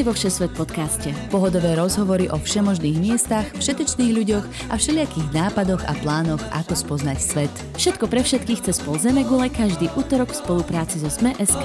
Vítajte 0.00 0.16
vo 0.16 0.20
Všesvet 0.24 0.52
podcaste. 0.56 1.08
Pohodové 1.28 1.76
rozhovory 1.76 2.24
o 2.32 2.40
všemožných 2.40 2.96
miestach, 3.04 3.44
všetečných 3.60 4.16
ľuďoch 4.16 4.72
a 4.72 4.80
všelijakých 4.80 5.28
nápadoch 5.28 5.84
a 5.84 5.92
plánoch, 6.00 6.40
ako 6.56 6.72
spoznať 6.72 7.18
svet. 7.20 7.52
Všetko 7.76 8.08
pre 8.08 8.24
všetkých 8.24 8.64
cez 8.64 8.80
pol 8.80 8.96
Zemegule 8.96 9.52
každý 9.52 9.92
útorok 10.00 10.32
v 10.32 10.40
spolupráci 10.40 11.04
so 11.04 11.12
Sme.sk. 11.12 11.64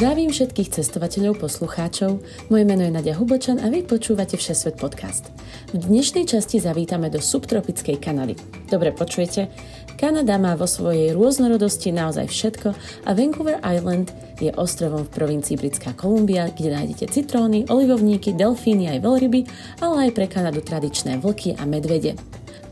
Zdravím 0.00 0.32
všetkých 0.32 0.80
cestovateľov, 0.80 1.44
poslucháčov. 1.44 2.24
Moje 2.48 2.64
meno 2.68 2.84
je 2.84 2.92
Nadia 2.92 3.16
Hubočan 3.16 3.60
a 3.60 3.72
vy 3.72 3.84
počúvate 3.88 4.40
Všesvet 4.40 4.76
podcast. 4.76 5.28
V 5.72 5.80
dnešnej 5.80 6.24
časti 6.24 6.56
zavítame 6.56 7.12
do 7.12 7.20
subtropickej 7.20 8.00
Kanady. 8.00 8.32
Dobre 8.64 8.96
počujete? 8.96 9.52
Kanada 10.00 10.40
má 10.40 10.56
vo 10.56 10.64
svojej 10.64 11.12
rôznorodosti 11.12 11.92
naozaj 11.92 12.32
všetko 12.32 12.72
a 13.04 13.10
Vancouver 13.12 13.60
Island 13.60 14.08
je 14.40 14.48
ostrovom 14.56 15.04
v 15.04 15.12
provincii 15.12 15.60
Britská 15.60 15.92
Kolumbia, 15.92 16.48
kde 16.48 16.72
nájdete 16.72 17.12
citróny, 17.12 17.68
olivovníky, 17.68 18.32
delfíny 18.32 18.88
aj 18.96 19.04
veľryby, 19.04 19.40
ale 19.84 20.08
aj 20.08 20.10
pre 20.16 20.24
Kanadu 20.24 20.64
tradičné 20.64 21.20
vlky 21.20 21.52
a 21.60 21.68
medvede. 21.68 22.16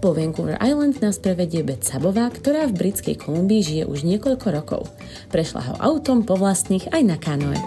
Po 0.01 0.17
Vancouver 0.17 0.57
Island 0.57 1.05
nás 1.05 1.21
prevedie 1.21 1.61
Beth 1.61 1.85
Sabová, 1.85 2.33
ktorá 2.33 2.65
v 2.65 2.81
britskej 2.81 3.21
Kolumbii 3.21 3.61
žije 3.61 3.85
už 3.85 4.09
niekoľko 4.09 4.47
rokov. 4.49 4.89
Prešla 5.29 5.61
ho 5.69 5.75
autom 5.85 6.25
po 6.25 6.33
vlastných 6.41 6.89
aj 6.97 7.03
na 7.05 7.21
kanoe. 7.21 7.61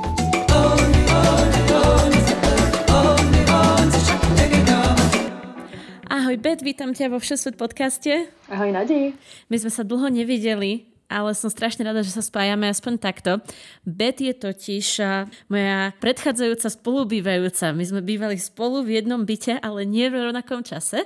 Ahoj 6.32 6.48
Bet, 6.48 6.63
vítam 6.63 6.96
ťa 6.96 7.12
vo 7.12 7.20
Všesvet 7.20 7.60
podcaste. 7.60 8.32
Ahoj 8.48 8.71
Nadej. 8.71 9.20
My 9.51 9.60
sme 9.60 9.68
sa 9.68 9.84
dlho 9.84 10.07
nevideli, 10.07 10.88
ale 11.12 11.35
som 11.35 11.51
strašne 11.51 11.84
rada, 11.84 12.07
že 12.07 12.15
sa 12.15 12.23
spájame 12.23 12.71
aspoň 12.71 13.04
takto. 13.04 13.43
Bet 13.84 14.23
je 14.23 14.32
totiž 14.32 15.04
moja 15.51 15.91
predchádzajúca 15.99 16.71
spolubývajúca. 16.71 17.76
My 17.76 17.84
sme 17.84 17.99
bývali 17.99 18.40
spolu 18.40 18.79
v 18.79 19.04
jednom 19.04 19.27
byte, 19.27 19.60
ale 19.60 19.84
nie 19.84 20.07
v 20.07 20.32
rovnakom 20.32 20.63
čase. 20.63 21.04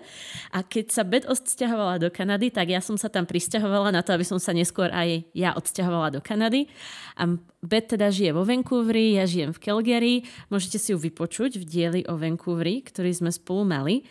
A 0.54 0.62
keď 0.62 0.94
sa 0.94 1.02
Bet 1.02 1.26
odsťahovala 1.26 2.06
do 2.06 2.14
Kanady, 2.14 2.54
tak 2.54 2.70
ja 2.70 2.78
som 2.78 2.94
sa 2.94 3.10
tam 3.10 3.26
pristahovala 3.26 3.90
na 3.90 4.06
to, 4.06 4.14
aby 4.14 4.30
som 4.30 4.38
sa 4.38 4.54
neskôr 4.54 4.94
aj 4.94 5.26
ja 5.34 5.58
odsťahovala 5.58 6.14
do 6.14 6.22
Kanady. 6.22 6.70
A 7.18 7.34
Bet 7.66 7.90
teda 7.90 8.14
žije 8.14 8.30
vo 8.30 8.46
Vancouveri, 8.46 9.18
ja 9.18 9.26
žijem 9.26 9.58
v 9.58 9.58
Calgary. 9.58 10.16
Môžete 10.54 10.78
si 10.78 10.94
ju 10.94 11.02
vypočuť 11.02 11.58
v 11.58 11.66
dieli 11.66 12.02
o 12.06 12.14
Vancouveri, 12.14 12.86
ktorý 12.86 13.10
sme 13.10 13.34
spolu 13.34 13.66
mali. 13.66 14.06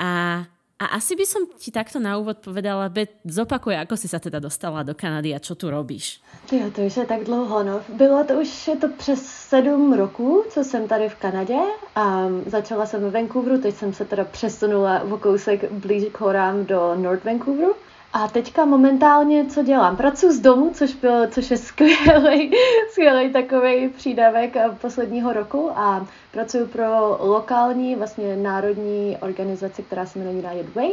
A 0.00 0.42
a 0.80 0.96
asi 0.96 1.12
by 1.12 1.28
som 1.28 1.44
ti 1.60 1.68
takto 1.68 2.00
na 2.00 2.16
úvod 2.16 2.40
povedala, 2.40 2.88
Bet, 2.88 3.20
zopakuje, 3.28 3.76
ako 3.84 4.00
si 4.00 4.08
sa 4.08 4.16
teda 4.16 4.40
dostala 4.40 4.80
do 4.80 4.96
Kanady 4.96 5.36
a 5.36 5.38
čo 5.38 5.52
tu 5.52 5.68
robíš. 5.68 6.24
Jo, 6.48 6.72
to 6.72 6.88
už 6.88 6.96
je 6.96 7.04
tak 7.04 7.28
dlouho, 7.28 7.60
no. 7.60 7.84
Bylo 7.92 8.24
to 8.24 8.40
už, 8.40 8.48
je 8.68 8.76
to 8.76 8.88
přes 8.88 9.20
sedm 9.26 9.92
roků, 9.92 10.44
co 10.48 10.64
jsem 10.64 10.88
tady 10.88 11.08
v 11.08 11.14
Kanadě. 11.14 11.60
A 11.96 12.28
začala 12.46 12.86
jsem 12.86 13.00
v 13.00 13.12
Vancouveru, 13.12 13.60
teď 13.60 13.74
jsem 13.74 13.92
se 13.92 14.04
teda 14.04 14.24
přesunula 14.24 15.02
o 15.02 15.18
kousek 15.18 15.72
blíž 15.72 16.04
k 16.12 16.20
horám 16.20 16.64
do 16.64 16.96
North 16.96 17.24
Vancouveru. 17.24 17.76
A 18.12 18.28
teďka 18.28 18.64
momentálně 18.64 19.46
co 19.46 19.62
dělám? 19.62 19.96
Pracuji 19.96 20.32
z 20.32 20.40
domu, 20.40 20.70
což, 20.74 20.94
byl, 20.94 21.26
což 21.26 21.50
je 21.50 21.56
skvělý, 21.68 22.52
skvělý 22.90 23.32
takový 23.32 23.88
přídavek 23.88 24.56
posledního 24.80 25.32
roku 25.32 25.70
a 25.74 26.06
pracuji 26.32 26.66
pro 26.66 27.16
lokální, 27.20 27.94
vlastně 27.96 28.36
národní 28.36 29.16
organizaci, 29.20 29.82
která 29.82 30.06
se 30.06 30.18
jmenuje 30.18 30.36
United 30.36 30.74
Way 30.74 30.90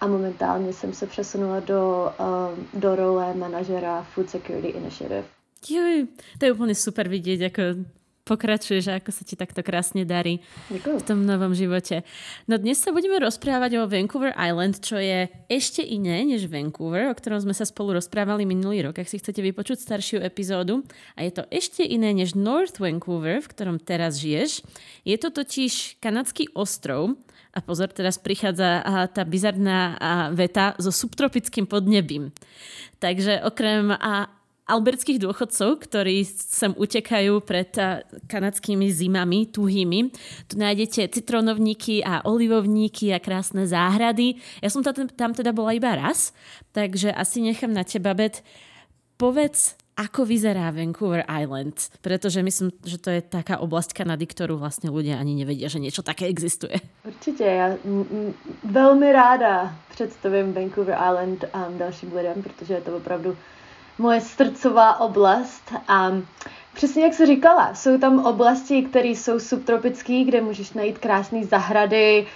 a 0.00 0.06
momentálně 0.06 0.72
jsem 0.72 0.92
se 0.92 1.06
přesunula 1.06 1.60
do, 1.60 2.12
uh, 2.20 2.80
do 2.80 2.96
role 2.96 3.34
manažera 3.34 4.06
Food 4.14 4.30
Security 4.30 4.68
Initiative. 4.68 5.24
Juj, 5.70 6.06
to 6.38 6.46
je 6.46 6.52
úplně 6.52 6.74
super 6.74 7.08
vidět, 7.08 7.40
jako 7.40 7.62
pokračuješ 8.26 8.90
a 8.90 8.98
ako 8.98 9.14
sa 9.14 9.22
ti 9.22 9.38
takto 9.38 9.62
krásne 9.62 10.02
darí 10.02 10.42
Děkuji. 10.66 10.98
v 10.98 11.04
tom 11.06 11.22
novom 11.22 11.54
živote. 11.54 12.02
No 12.50 12.58
dnes 12.58 12.82
sa 12.82 12.90
budeme 12.90 13.22
rozprávať 13.22 13.78
o 13.78 13.86
Vancouver 13.86 14.34
Island, 14.34 14.82
čo 14.82 14.98
je 14.98 15.30
ešte 15.46 15.86
iné 15.86 16.26
než 16.26 16.50
Vancouver, 16.50 17.06
o 17.06 17.14
ktorom 17.14 17.38
sme 17.38 17.54
sa 17.54 17.62
spolu 17.62 17.94
rozprávali 17.94 18.42
minulý 18.42 18.90
rok, 18.90 18.98
ak 18.98 19.06
si 19.06 19.22
chcete 19.22 19.38
vypočuť 19.38 19.78
staršiu 19.78 20.18
epizódu. 20.26 20.82
A 21.14 21.22
je 21.22 21.38
to 21.38 21.46
ešte 21.54 21.86
iné 21.86 22.10
než 22.10 22.34
North 22.34 22.82
Vancouver, 22.82 23.38
v 23.38 23.50
ktorom 23.54 23.78
teraz 23.78 24.18
žiješ. 24.18 24.66
Je 25.06 25.14
to 25.16 25.30
totiž 25.30 26.02
kanadský 26.02 26.50
ostrov, 26.58 27.14
a 27.56 27.64
pozor, 27.64 27.88
teraz 27.88 28.20
prichádza 28.20 28.84
tá 29.16 29.24
bizarná 29.24 29.96
veta 30.36 30.76
so 30.76 30.92
subtropickým 30.92 31.64
podnebím. 31.64 32.28
Takže 33.00 33.40
okrem 33.40 33.96
a 33.96 34.28
albertských 34.66 35.22
dôchodcov, 35.22 35.86
ktorí 35.86 36.26
sem 36.26 36.74
utekajú 36.74 37.38
pred 37.46 37.70
kanadskými 38.26 38.90
zimami 38.90 39.46
tuhými. 39.46 40.10
Tu 40.50 40.54
nájdete 40.58 41.06
citronovníky 41.14 42.02
a 42.02 42.26
olivovníky 42.26 43.14
a 43.14 43.22
krásne 43.22 43.62
záhrady. 43.64 44.42
Ja 44.58 44.68
som 44.68 44.82
tam, 44.82 45.32
teda 45.32 45.54
bola 45.54 45.70
iba 45.70 45.94
raz, 45.94 46.34
takže 46.74 47.14
asi 47.14 47.40
nechám 47.46 47.70
na 47.70 47.86
teba, 47.86 48.12
Bet. 48.12 48.42
Povedz, 49.16 49.80
ako 49.96 50.28
vyzerá 50.28 50.68
Vancouver 50.76 51.24
Island, 51.24 51.88
pretože 52.04 52.44
myslím, 52.44 52.68
že 52.84 53.00
to 53.00 53.08
je 53.08 53.24
taká 53.24 53.64
oblasť 53.64 53.96
Kanady, 53.96 54.28
ktorú 54.28 54.60
vlastne 54.60 54.92
ľudia 54.92 55.16
ani 55.16 55.32
nevedia, 55.32 55.72
že 55.72 55.80
niečo 55.80 56.04
také 56.04 56.28
existuje. 56.28 56.76
Určitě, 57.04 57.44
já 57.44 57.76
velmi 58.64 59.12
ráda 59.12 59.74
představím 59.90 60.52
Vancouver 60.52 60.98
Island 61.08 61.44
um, 61.44 61.78
dalším 61.78 62.12
lidem, 62.16 62.42
protože 62.42 62.74
je 62.74 62.80
to 62.80 62.96
opravdu 62.96 63.36
moje 63.98 64.20
srdcová 64.20 65.00
oblast. 65.00 65.72
A 65.88 66.10
Přesně 66.76 67.02
jak 67.04 67.14
jsi 67.14 67.26
říkala, 67.26 67.74
jsou 67.74 67.98
tam 67.98 68.24
oblasti, 68.26 68.82
které 68.82 69.08
jsou 69.08 69.38
subtropické, 69.40 70.24
kde 70.24 70.40
můžeš 70.40 70.72
najít 70.72 70.98
krásné 70.98 71.44
zahrady, 71.44 72.26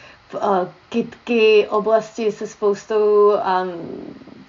kytky, 0.88 1.66
oblasti 1.70 2.32
se 2.32 2.46
spoustou 2.46 3.30
um, 3.30 3.40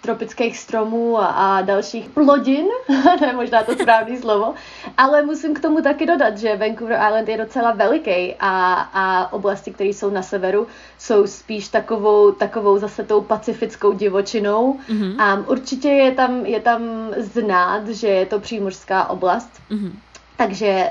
tropických 0.01 0.57
stromů 0.57 1.19
a, 1.19 1.25
a 1.25 1.61
dalších 1.61 2.09
plodin, 2.09 2.65
to 3.19 3.25
je 3.25 3.33
možná 3.33 3.63
to 3.63 3.73
správné 3.73 4.17
slovo, 4.17 4.53
ale 4.97 5.21
musím 5.21 5.53
k 5.53 5.59
tomu 5.59 5.81
taky 5.81 6.05
dodat, 6.05 6.37
že 6.37 6.55
Vancouver 6.55 6.99
Island 7.07 7.29
je 7.29 7.37
docela 7.37 7.71
veliký 7.71 8.35
a, 8.39 8.73
a 8.93 9.33
oblasti, 9.33 9.71
které 9.71 9.89
jsou 9.89 10.09
na 10.09 10.21
severu, 10.21 10.67
jsou 10.99 11.27
spíš 11.27 11.67
takovou, 11.67 12.31
takovou 12.31 12.77
zase 12.77 13.03
tou 13.03 13.21
pacifickou 13.21 13.93
divočinou. 13.93 14.77
Mm-hmm. 14.89 15.15
A 15.21 15.49
určitě 15.49 15.89
je 15.89 16.11
tam, 16.11 16.45
je 16.45 16.59
tam 16.59 16.81
znát, 17.17 17.87
že 17.87 18.07
je 18.07 18.25
to 18.25 18.39
přímořská 18.39 19.09
oblast. 19.09 19.49
Mm-hmm. 19.71 19.91
Takže 20.37 20.89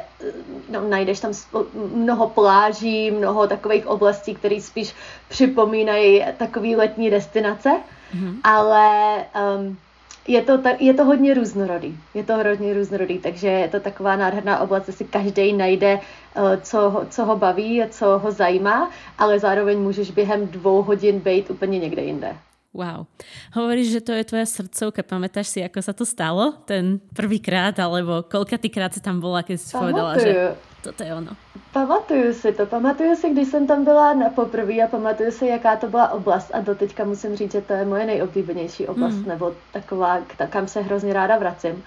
no, 0.68 0.88
najdeš 0.88 1.20
tam 1.20 1.32
mnoho 1.94 2.28
pláží, 2.28 3.10
mnoho 3.10 3.46
takových 3.46 3.86
oblastí, 3.86 4.34
které 4.34 4.60
spíš 4.60 4.94
připomínají 5.28 6.24
takové 6.38 6.68
letní 6.68 7.10
destinace 7.10 7.70
mm-hmm. 8.14 8.34
ale 8.44 8.86
um, 9.34 9.76
je 10.28 10.42
to, 10.42 10.58
ta, 10.58 10.70
je 10.78 10.94
to 10.94 11.04
hodně 11.04 11.34
různorodý. 11.34 11.96
Je 12.14 12.24
to 12.24 12.36
hodně 12.36 12.74
různorodý, 12.74 13.18
takže 13.18 13.48
je 13.48 13.68
to 13.68 13.80
taková 13.80 14.16
nádherná 14.16 14.60
oblast, 14.60 14.84
kde 14.84 14.92
si 14.92 15.04
každý 15.04 15.52
najde, 15.52 15.98
uh, 15.98 16.56
co, 16.62 17.06
co 17.10 17.24
ho 17.24 17.36
baví 17.36 17.82
a 17.82 17.88
co 17.88 18.18
ho 18.18 18.30
zajímá, 18.32 18.90
ale 19.18 19.38
zároveň 19.38 19.78
můžeš 19.78 20.10
během 20.10 20.46
dvou 20.46 20.82
hodin 20.82 21.20
být 21.20 21.50
úplně 21.50 21.78
někde 21.78 22.02
jinde. 22.02 22.36
Wow. 22.70 23.10
Hovoríš, 23.50 23.98
že 23.98 24.00
to 24.00 24.14
je 24.14 24.22
tvoja 24.22 24.46
srdcovka. 24.46 25.02
Pamätáš 25.02 25.50
si, 25.50 25.58
ako 25.58 25.82
sa 25.82 25.90
to 25.90 26.06
stalo? 26.06 26.54
Ten 26.70 27.02
prvýkrát, 27.18 27.74
alebo 27.82 28.22
koľkatýkrát 28.22 28.94
si 28.94 29.02
tam 29.02 29.18
bola, 29.18 29.42
keď 29.42 29.58
si 29.58 29.74
Pamatuju. 29.74 29.82
povedala, 29.82 30.12
že 30.22 30.30
toto 30.82 31.02
je 31.02 31.14
ono. 31.14 31.36
Pamatuju 31.72 32.34
si 32.34 32.52
to. 32.52 32.66
Pamatuju 32.66 33.16
si, 33.16 33.30
když 33.30 33.48
jsem 33.48 33.66
tam 33.66 33.84
byla 33.84 34.14
na 34.14 34.28
poprvé 34.28 34.74
a 34.82 34.86
pamatuju 34.86 35.30
si, 35.30 35.46
jaká 35.46 35.76
to 35.76 35.86
byla 35.86 36.08
oblast. 36.08 36.50
A 36.54 36.60
doteďka 36.60 37.04
musím 37.04 37.36
říct, 37.36 37.52
že 37.52 37.60
to 37.60 37.72
je 37.72 37.84
moje 37.84 38.06
nejoblíbenější 38.06 38.86
oblast, 38.86 39.14
mm. 39.14 39.28
nebo 39.28 39.54
taková, 39.72 40.18
kam 40.50 40.68
se 40.68 40.80
hrozně 40.80 41.12
ráda 41.12 41.38
vracím. 41.38 41.84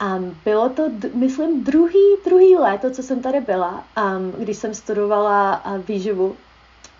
A 0.00 0.18
bylo 0.44 0.68
to, 0.68 0.88
myslím, 1.14 1.64
druhý, 1.64 2.16
druhý 2.24 2.56
léto, 2.56 2.90
co 2.90 3.02
jsem 3.02 3.22
tady 3.22 3.40
byla, 3.40 3.84
um, 3.96 4.32
když 4.38 4.56
jsem 4.56 4.74
studovala 4.74 5.62
výživu 5.88 6.36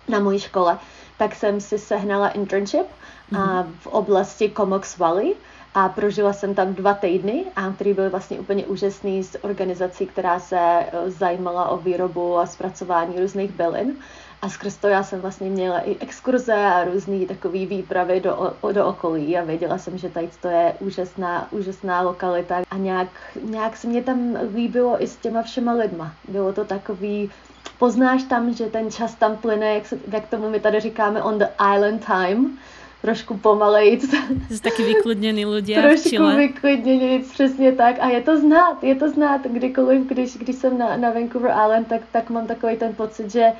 na 0.07 0.19
mojí 0.19 0.39
škole, 0.39 0.77
tak 1.17 1.35
jsem 1.35 1.61
si 1.61 1.79
sehnala 1.79 2.29
internship 2.29 2.87
mm-hmm. 3.31 3.65
v 3.79 3.87
oblasti 3.87 4.51
Comox 4.57 4.97
Valley 4.97 5.35
a 5.75 5.89
prožila 5.89 6.33
jsem 6.33 6.55
tam 6.55 6.73
dva 6.73 6.93
týdny, 6.93 7.45
a 7.55 7.71
který 7.71 7.93
byl 7.93 8.09
vlastně 8.09 8.39
úplně 8.39 8.65
úžasný 8.65 9.23
z 9.23 9.35
organizací, 9.41 10.05
která 10.05 10.39
se 10.39 10.57
e, 10.59 11.11
zajímala 11.11 11.69
o 11.69 11.77
výrobu 11.77 12.37
a 12.37 12.45
zpracování 12.45 13.19
různých 13.19 13.51
bylin. 13.51 13.95
A 14.41 14.49
skrz 14.49 14.77
to 14.77 14.87
já 14.87 15.03
jsem 15.03 15.21
vlastně 15.21 15.49
měla 15.49 15.79
i 15.79 15.97
exkurze 15.99 16.53
a 16.53 16.83
různé 16.83 17.25
takové 17.25 17.65
výpravy 17.65 18.19
do, 18.19 18.53
do 18.71 18.85
okolí 18.85 19.37
a 19.37 19.43
věděla 19.43 19.77
jsem, 19.77 19.97
že 19.97 20.09
tady 20.09 20.29
to 20.41 20.47
je 20.47 20.73
úžasná, 20.79 21.47
úžasná 21.51 22.01
lokalita 22.01 22.55
a 22.71 22.77
nějak, 22.77 23.09
nějak 23.43 23.77
se 23.77 23.87
mě 23.87 24.03
tam 24.03 24.37
líbilo 24.55 25.03
i 25.03 25.07
s 25.07 25.15
těma 25.15 25.41
všema 25.41 25.73
lidma. 25.73 26.13
Bylo 26.27 26.53
to 26.53 26.65
takový, 26.65 27.31
poznáš 27.79 28.23
tam, 28.23 28.53
že 28.53 28.65
ten 28.65 28.91
čas 28.91 29.15
tam 29.15 29.37
plyne, 29.37 29.73
jak, 29.73 29.85
se, 29.85 29.99
jak 30.11 30.27
tomu 30.27 30.49
my 30.49 30.59
tady 30.59 30.79
říkáme 30.79 31.23
on 31.23 31.39
the 31.39 31.47
island 31.75 32.05
time, 32.05 32.57
trošku 33.01 33.37
pomalejc. 33.37 34.13
Jsi 34.49 34.61
taky 34.61 34.83
vyklidněný 34.83 35.45
lidé 35.45 35.81
Trošku 35.81 36.35
vyklidněný, 36.35 37.19
přesně 37.19 37.71
tak. 37.71 37.95
A 37.99 38.09
je 38.09 38.21
to 38.21 38.39
znát, 38.39 38.83
je 38.83 38.95
to 38.95 39.09
znát. 39.09 39.41
Kdykoliv, 39.47 40.07
když, 40.07 40.37
když 40.37 40.55
jsem 40.55 40.77
na, 40.77 40.97
na 40.97 41.11
Vancouver 41.11 41.51
Island, 41.51 41.87
tak, 41.87 42.01
tak 42.11 42.29
mám 42.29 42.47
takový 42.47 42.77
ten 42.77 42.93
pocit, 42.93 43.31
že 43.31 43.51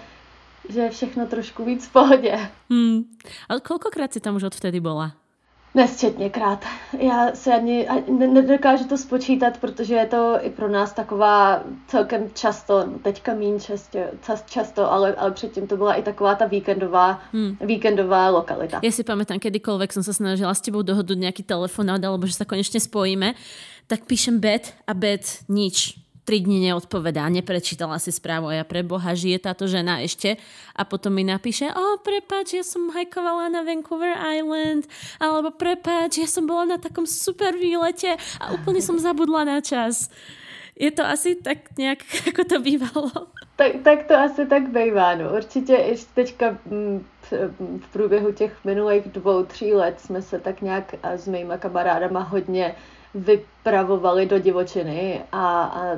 že 0.69 0.79
je 0.79 0.89
všechno 0.89 1.27
trošku 1.27 1.65
víc 1.65 1.87
v 1.87 1.91
pohodě. 1.91 2.39
Hmm. 2.69 3.03
Ale 3.49 3.59
kolikrát 3.59 4.13
si 4.13 4.19
tam 4.19 4.35
už 4.35 4.43
odvtedy 4.43 4.79
byla? 4.79 5.11
Nesčetněkrát. 5.75 6.65
Já 6.99 7.31
se 7.33 7.53
ani 7.53 7.87
nedokážu 8.27 8.87
to 8.87 8.97
spočítat, 8.97 9.57
protože 9.57 9.95
je 9.95 10.05
to 10.05 10.37
i 10.41 10.49
pro 10.49 10.69
nás 10.69 10.93
taková 10.93 11.63
celkem 11.87 12.29
často, 12.33 12.83
teďka 13.03 13.33
mín 13.33 13.59
často, 13.59 13.99
často 14.45 14.91
ale, 14.91 15.15
ale 15.15 15.31
předtím 15.31 15.67
to 15.67 15.77
byla 15.77 15.93
i 15.93 16.03
taková 16.03 16.35
ta 16.35 16.45
víkendová, 16.45 17.21
hmm. 17.33 17.57
víkendová 17.61 18.29
lokalita. 18.29 18.79
Já 18.83 18.91
si 18.91 19.03
pamätám, 19.03 19.39
kedykoľvek 19.39 19.93
som 19.95 20.03
sa 20.03 20.11
snažila 20.11 20.51
s 20.51 20.61
tebou 20.61 20.83
dohodnúť 20.83 21.19
nejaký 21.23 21.43
telefonát, 21.47 22.03
alebo 22.03 22.27
že 22.27 22.35
sa 22.35 22.45
konečne 22.45 22.83
spojíme, 22.83 23.33
tak 23.87 24.03
píšem 24.03 24.39
bet 24.43 24.75
a 24.87 24.93
bet 24.93 25.47
nič 25.47 25.95
3 26.31 26.47
dní 26.47 26.71
neodpovedá, 26.71 27.27
neprečítala 27.27 27.99
si 27.99 28.07
správu 28.07 28.55
a 28.55 28.63
ja 28.63 28.63
pre 28.63 28.87
Boha 28.87 29.11
žije 29.11 29.51
táto 29.51 29.67
žena 29.67 29.99
ešte 29.99 30.39
a 30.71 30.87
potom 30.87 31.11
mi 31.11 31.27
napíše, 31.27 31.67
o 31.67 31.99
prepáč, 31.99 32.55
ja 32.55 32.63
som 32.63 32.87
hajkovala 32.87 33.51
na 33.51 33.67
Vancouver 33.67 34.15
Island 34.15 34.87
alebo 35.19 35.51
prepáč, 35.51 36.23
ja 36.23 36.31
som 36.31 36.47
bola 36.47 36.63
na 36.63 36.77
takom 36.79 37.03
super 37.03 37.59
výlete 37.59 38.15
a 38.39 38.55
úplne 38.55 38.79
som 38.79 38.95
zabudla 38.95 39.43
na 39.43 39.59
čas. 39.59 40.07
Je 40.79 40.87
to 40.87 41.03
asi 41.03 41.35
tak 41.35 41.57
nějak, 41.75 41.99
jako 42.25 42.43
to 42.49 42.63
bývalo? 42.63 43.11
Tak, 43.55 43.71
tak 43.83 44.07
to 44.07 44.15
asi 44.15 44.47
tak 44.47 44.71
bývá, 44.71 45.15
no. 45.15 45.35
Určitě 45.35 45.73
ještě 45.73 46.11
teďka 46.15 46.57
mm, 46.65 47.05
v 47.83 47.87
průběhu 47.91 48.31
těch 48.31 48.65
minulých 48.65 49.03
dvou, 49.03 49.43
tří 49.43 49.73
let 49.73 49.99
jsme 49.99 50.21
se 50.21 50.39
tak 50.39 50.61
nějak 50.61 50.95
s 51.03 51.27
mýma 51.27 51.57
kamarádama 51.57 52.23
hodně 52.23 52.75
vypravovali 53.13 54.25
do 54.25 54.39
divočiny 54.39 55.21
a, 55.31 55.63
a 55.63 55.97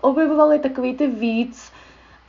objevovali 0.00 0.58
takový 0.58 0.94
ty 0.94 1.06
víc 1.06 1.72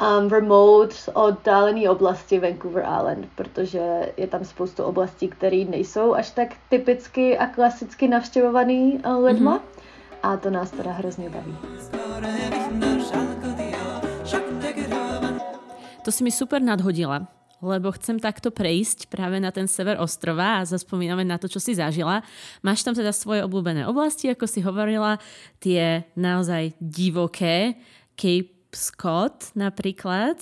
um, 0.02 0.30
remote 0.30 0.96
oddálené 1.14 1.90
oblasti 1.90 2.40
Vancouver 2.40 2.84
Island, 3.00 3.28
protože 3.36 4.14
je 4.18 4.28
tam 4.28 4.46
spoustu 4.46 4.84
oblastí, 4.84 5.28
které 5.28 5.66
nejsou 5.70 6.14
až 6.14 6.32
tak 6.32 6.48
typicky 6.70 7.38
a 7.38 7.48
klasicky 7.48 8.08
navštěvovaný 8.08 9.00
uh, 9.06 9.26
lidma. 9.26 9.58
Mm-hmm. 9.58 9.82
A 10.24 10.38
to 10.38 10.50
nás 10.50 10.72
teda 10.72 10.92
hrozně 10.92 11.30
baví. 11.30 11.58
To 16.06 16.12
si 16.12 16.24
mi 16.24 16.32
super 16.32 16.62
nadhodila, 16.62 17.28
lebo 17.62 17.94
chcem 17.94 18.18
takto 18.18 18.50
prejsť 18.50 19.08
práve 19.08 19.38
na 19.38 19.54
ten 19.54 19.70
sever 19.70 20.02
ostrova 20.02 20.60
a 20.60 20.68
zaspomíname 20.68 21.22
na 21.22 21.38
to, 21.38 21.46
čo 21.48 21.62
si 21.62 21.78
zažila. 21.78 22.26
Máš 22.66 22.82
tam 22.82 22.98
teda 22.98 23.14
svoje 23.14 23.46
obľúbené 23.46 23.86
oblasti, 23.86 24.28
ako 24.34 24.50
si 24.50 24.66
hovorila, 24.66 25.22
tie 25.62 26.04
naozaj 26.18 26.74
divoké, 26.82 27.78
Cape 28.18 28.54
Scott 28.74 29.54
napríklad. 29.54 30.38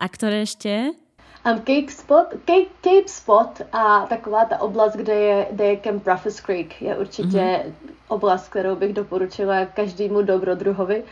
A 0.00 0.08
ktoré 0.08 0.48
ešte? 0.48 0.96
Um, 1.44 1.60
Cape 1.64 1.88
Spot, 1.88 2.28
Cape, 2.44 2.72
Cape 2.80 3.08
Spot 3.08 3.60
a 3.72 4.06
taková 4.08 4.44
ta 4.44 4.60
oblast, 4.60 4.96
kde 4.96 5.14
je, 5.14 5.46
kde 5.52 5.64
je 5.64 5.76
Camp 5.76 6.06
Ruffus 6.06 6.40
Creek, 6.40 6.82
je 6.82 6.96
určitě 6.96 7.38
mm-hmm. 7.38 7.92
oblast, 8.08 8.48
kterou 8.48 8.76
bych 8.76 8.92
doporučila 8.92 9.64
každému 9.64 10.22
dobrodruhovi. 10.22 11.04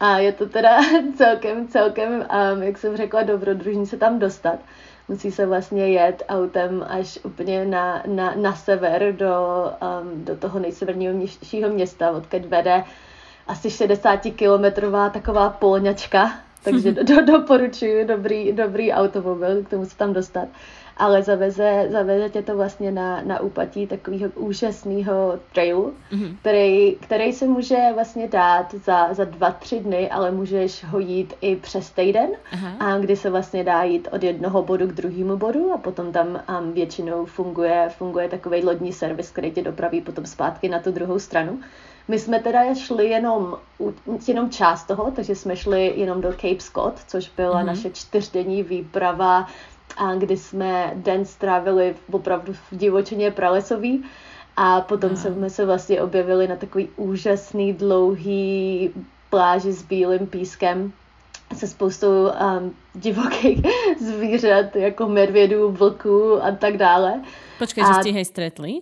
A 0.00 0.18
je 0.18 0.32
to 0.32 0.46
teda 0.46 0.78
celkem, 1.16 1.68
celkem, 1.68 2.10
um, 2.54 2.62
jak 2.62 2.78
jsem 2.78 2.96
řekla, 2.96 3.22
dobrodružní 3.22 3.86
se 3.86 3.96
tam 3.96 4.18
dostat. 4.18 4.58
Musí 5.08 5.30
se 5.30 5.46
vlastně 5.46 5.88
jet 5.88 6.22
autem 6.28 6.86
až 6.88 7.18
úplně 7.24 7.64
na, 7.64 8.02
na, 8.06 8.34
na 8.34 8.54
sever 8.54 9.16
do, 9.16 9.36
um, 10.02 10.24
do 10.24 10.36
toho 10.36 10.58
nejsevernějšího 10.58 11.70
města, 11.70 12.10
odkud 12.10 12.44
vede 12.44 12.84
asi 13.46 13.70
60 13.70 14.20
kilometrová 14.36 15.10
taková 15.10 15.50
polňačka, 15.50 16.32
takže 16.64 16.92
do, 16.92 17.04
do, 17.14 17.24
doporučuji 17.24 18.04
dobrý, 18.04 18.52
dobrý 18.52 18.92
automobil, 18.92 19.64
k 19.64 19.68
tomu 19.68 19.84
se 19.84 19.96
tam 19.96 20.12
dostat 20.12 20.48
ale 20.96 21.22
zaveze, 21.22 21.86
zaveze 21.90 22.28
tě 22.30 22.42
to 22.42 22.56
vlastně 22.56 22.92
na, 22.92 23.22
na 23.22 23.40
úpatí 23.40 23.86
takového 23.86 24.30
úžasného 24.34 25.38
trailu, 25.52 25.94
mm-hmm. 26.12 26.36
který, 26.40 26.96
který 27.00 27.32
se 27.32 27.46
může 27.46 27.76
vlastně 27.94 28.28
dát 28.28 28.74
za, 28.74 29.14
za 29.14 29.24
dva, 29.24 29.50
tři 29.50 29.80
dny, 29.80 30.10
ale 30.10 30.30
můžeš 30.30 30.84
ho 30.84 30.98
jít 30.98 31.34
i 31.40 31.56
přes 31.56 31.90
týden, 31.90 32.30
Aha. 32.52 32.72
a 32.80 32.98
kdy 32.98 33.16
se 33.16 33.30
vlastně 33.30 33.64
dá 33.64 33.82
jít 33.82 34.08
od 34.12 34.22
jednoho 34.22 34.62
bodu 34.62 34.86
k 34.86 34.92
druhému 34.92 35.36
bodu 35.36 35.72
a 35.72 35.78
potom 35.78 36.12
tam 36.12 36.26
um, 36.26 36.72
většinou 36.72 37.24
funguje, 37.24 37.88
funguje 37.98 38.28
takový 38.28 38.64
lodní 38.64 38.92
servis, 38.92 39.30
který 39.30 39.50
tě 39.50 39.62
dopraví 39.62 40.00
potom 40.00 40.26
zpátky 40.26 40.68
na 40.68 40.78
tu 40.78 40.90
druhou 40.92 41.18
stranu. 41.18 41.60
My 42.08 42.18
jsme 42.18 42.40
teda 42.40 42.74
šli 42.74 43.06
jenom, 43.06 43.56
jenom 44.28 44.50
část 44.50 44.84
toho, 44.84 45.10
takže 45.16 45.34
jsme 45.34 45.56
šli 45.56 45.92
jenom 45.96 46.20
do 46.20 46.32
Cape 46.32 46.60
Scott, 46.60 47.00
což 47.06 47.30
byla 47.36 47.62
mm-hmm. 47.62 47.66
naše 47.66 47.90
čtyřdenní 47.90 48.62
výprava 48.62 49.46
a 49.96 50.14
kdy 50.14 50.36
jsme 50.36 50.92
den 50.94 51.24
strávili 51.24 51.94
opravdu 52.10 52.52
v 52.52 52.76
divočině 52.76 53.30
pralesový 53.30 54.04
a 54.56 54.80
potom 54.80 55.10
no. 55.10 55.16
jsme 55.16 55.50
se 55.50 55.66
vlastně 55.66 56.02
objevili 56.02 56.48
na 56.48 56.56
takový 56.56 56.88
úžasný 56.96 57.72
dlouhý 57.72 58.90
pláži 59.30 59.72
s 59.72 59.82
bílým 59.82 60.26
pískem 60.26 60.92
se 61.54 61.66
spoustou 61.66 62.28
um, 62.28 62.74
divokých 62.94 63.60
zvířat, 64.00 64.76
jako 64.76 65.08
medvědů, 65.08 65.70
vlků 65.70 66.42
a 66.42 66.50
tak 66.50 66.76
dále. 66.76 67.22
Počkej, 67.58 67.84
a... 67.84 67.86
že 67.86 68.10
jste 68.10 68.24
stretli? 68.24 68.72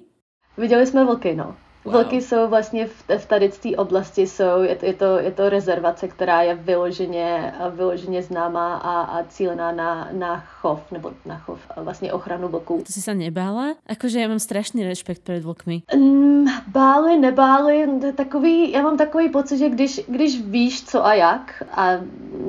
Viděli 0.58 0.86
jsme 0.86 1.04
vlky, 1.04 1.34
no. 1.34 1.56
Wow. 1.84 1.94
Vlky 1.94 2.22
jsou 2.22 2.48
vlastně 2.48 2.86
v, 2.86 3.04
v 3.18 3.26
tady 3.26 3.48
té 3.48 3.76
oblasti, 3.76 4.26
jsou, 4.26 4.62
je, 4.62 4.76
to, 4.76 4.86
je, 4.86 4.94
to, 4.94 5.18
je 5.18 5.30
to 5.30 5.48
rezervace, 5.48 6.08
která 6.08 6.42
je 6.42 6.54
vyloženě, 6.54 7.54
vyloženě 7.70 8.22
známá 8.22 8.76
a, 8.76 9.00
a 9.00 9.24
cílená 9.24 9.72
na, 9.72 10.08
na 10.12 10.40
chov, 10.40 10.92
nebo 10.92 11.12
na 11.26 11.38
chov, 11.38 11.60
vlastně 11.76 12.12
ochranu 12.12 12.48
vlků. 12.48 12.82
To 12.86 12.92
si 12.92 13.02
se 13.02 13.14
nebála? 13.14 13.74
Akože 13.86 14.20
já 14.20 14.28
mám 14.28 14.38
strašný 14.38 14.84
respekt 14.84 15.22
před 15.22 15.44
vlkmi. 15.44 15.82
Mm, 15.96 16.46
báli, 16.66 17.18
nebáli, 17.18 17.88
takový, 18.16 18.72
já 18.72 18.82
mám 18.82 18.96
takový 18.96 19.28
pocit, 19.28 19.58
že 19.58 19.68
když, 19.68 20.00
když 20.08 20.42
víš 20.42 20.84
co 20.84 21.06
a 21.06 21.14
jak 21.14 21.62
a 21.70 21.90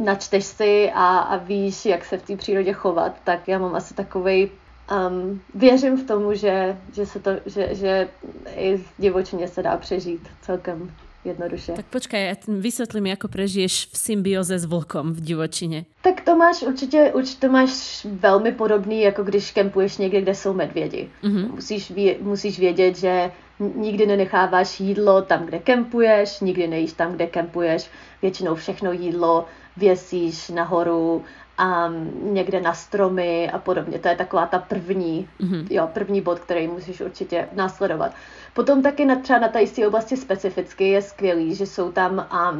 načteš 0.03 0.45
si 0.45 0.91
a, 0.93 1.17
a 1.17 1.37
víš, 1.37 1.85
jak 1.85 2.05
se 2.05 2.17
v 2.17 2.23
té 2.23 2.37
přírodě 2.37 2.73
chovat, 2.73 3.15
tak 3.23 3.47
já 3.47 3.59
mám 3.59 3.75
asi 3.75 3.93
takový 3.93 4.51
Um, 4.91 5.41
věřím 5.55 5.97
v 5.97 6.07
tomu, 6.07 6.33
že, 6.33 6.77
že, 6.93 7.05
se 7.05 7.19
to, 7.19 7.31
že, 7.45 7.75
že 7.75 8.07
i 8.55 8.77
v 8.77 8.85
divočině 8.97 9.47
se 9.47 9.63
dá 9.63 9.77
přežít 9.77 10.27
celkem 10.41 10.91
jednoduše. 11.25 11.71
Tak 11.71 11.85
počkej, 11.85 12.27
já 12.27 12.35
vysvětlím, 12.47 13.05
jako 13.05 13.27
prežiješ 13.27 13.89
v 13.91 13.97
symbioze 13.97 14.59
s 14.59 14.65
vlkom 14.65 15.13
v 15.13 15.21
divočině. 15.21 15.85
Tak 16.01 16.21
to 16.21 16.35
máš 16.35 16.61
určitě, 16.61 17.11
určitě 17.15 17.47
to 17.47 17.53
máš 17.53 18.05
velmi 18.11 18.51
podobný, 18.51 19.01
jako 19.01 19.23
když 19.23 19.51
kempuješ 19.51 19.97
někde, 19.97 20.21
kde 20.21 20.35
jsou 20.35 20.53
medvědi. 20.53 21.09
Mm-hmm. 21.23 21.51
Musíš, 21.55 21.91
vě, 21.91 22.15
musíš 22.21 22.59
vědět, 22.59 22.97
že 22.97 23.31
nikdy 23.75 24.05
nenecháváš 24.05 24.79
jídlo 24.79 25.21
tam, 25.21 25.45
kde 25.45 25.59
kempuješ, 25.59 26.39
nikdy 26.39 26.67
nejíš 26.67 26.93
tam, 26.93 27.13
kde 27.13 27.27
kempuješ. 27.27 27.89
Většinou 28.21 28.55
všechno 28.55 28.91
jídlo 28.91 29.45
věsíš 29.77 30.49
nahoru 30.49 31.23
a 31.57 31.91
někde 32.21 32.61
na 32.61 32.73
stromy 32.73 33.51
a 33.51 33.59
podobně. 33.59 33.99
To 33.99 34.07
je 34.07 34.15
taková 34.15 34.45
ta 34.45 34.59
první, 34.59 35.29
mm-hmm. 35.41 35.67
jo, 35.69 35.89
první 35.93 36.21
bod, 36.21 36.39
který 36.39 36.67
musíš 36.67 37.01
určitě 37.01 37.47
následovat. 37.53 38.11
Potom 38.53 38.81
taky 38.81 39.05
na, 39.05 39.15
třeba 39.15 39.39
na 39.39 39.47
té 39.47 39.61
jisté 39.61 39.87
oblasti 39.87 40.17
specificky 40.17 40.89
je 40.89 41.01
skvělý, 41.01 41.55
že 41.55 41.65
jsou 41.65 41.91
tam, 41.91 42.19
a 42.19 42.55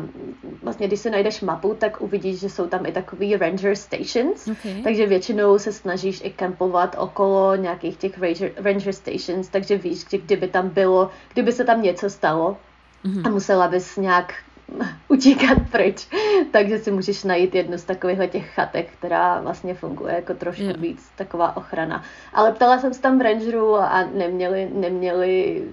vlastně 0.64 0.88
když 0.88 1.00
si 1.00 1.10
najdeš 1.10 1.42
mapu, 1.42 1.76
tak 1.80 2.02
uvidíš, 2.02 2.40
že 2.40 2.50
jsou 2.50 2.68
tam 2.68 2.86
i 2.86 2.92
takový 2.92 3.38
ranger 3.38 3.76
stations, 3.76 4.48
okay. 4.48 4.82
takže 4.84 5.08
většinou 5.08 5.60
se 5.60 5.72
snažíš 5.72 6.22
i 6.24 6.30
kempovat 6.30 6.96
okolo 7.00 7.56
nějakých 7.56 7.98
těch 7.98 8.22
ranger, 8.22 8.52
ranger 8.56 8.94
stations, 8.94 9.48
takže 9.48 9.78
víš, 9.78 10.06
že 10.10 10.18
kdyby 10.18 10.48
tam 10.48 10.70
bylo, 10.70 11.10
kdyby 11.34 11.52
se 11.52 11.64
tam 11.64 11.82
něco 11.82 12.10
stalo, 12.10 12.58
mm-hmm. 13.06 13.28
a 13.28 13.30
musela 13.30 13.68
bys 13.68 13.98
nějak 13.98 14.34
utíkat 15.08 15.58
pryč. 15.72 16.08
Takže 16.52 16.80
si 16.80 16.92
můžeš 16.92 17.24
najít 17.24 17.56
jednu 17.56 17.78
z 17.78 17.84
takových 17.84 18.20
těch 18.32 18.54
chatek, 18.54 18.88
která 19.00 19.42
vlastně 19.42 19.74
funguje 19.74 20.16
jako 20.16 20.34
trošku 20.34 20.64
yeah. 20.64 20.78
víc 20.78 21.10
taková 21.16 21.58
ochrana. 21.58 22.04
Ale 22.34 22.52
ptala 22.52 22.80
jsem 22.80 22.94
se 22.94 23.02
tam 23.02 23.20
v 23.20 23.22
Rangeru 23.22 23.76
a 23.76 24.04
neměli, 24.14 24.70
neměli 24.74 25.64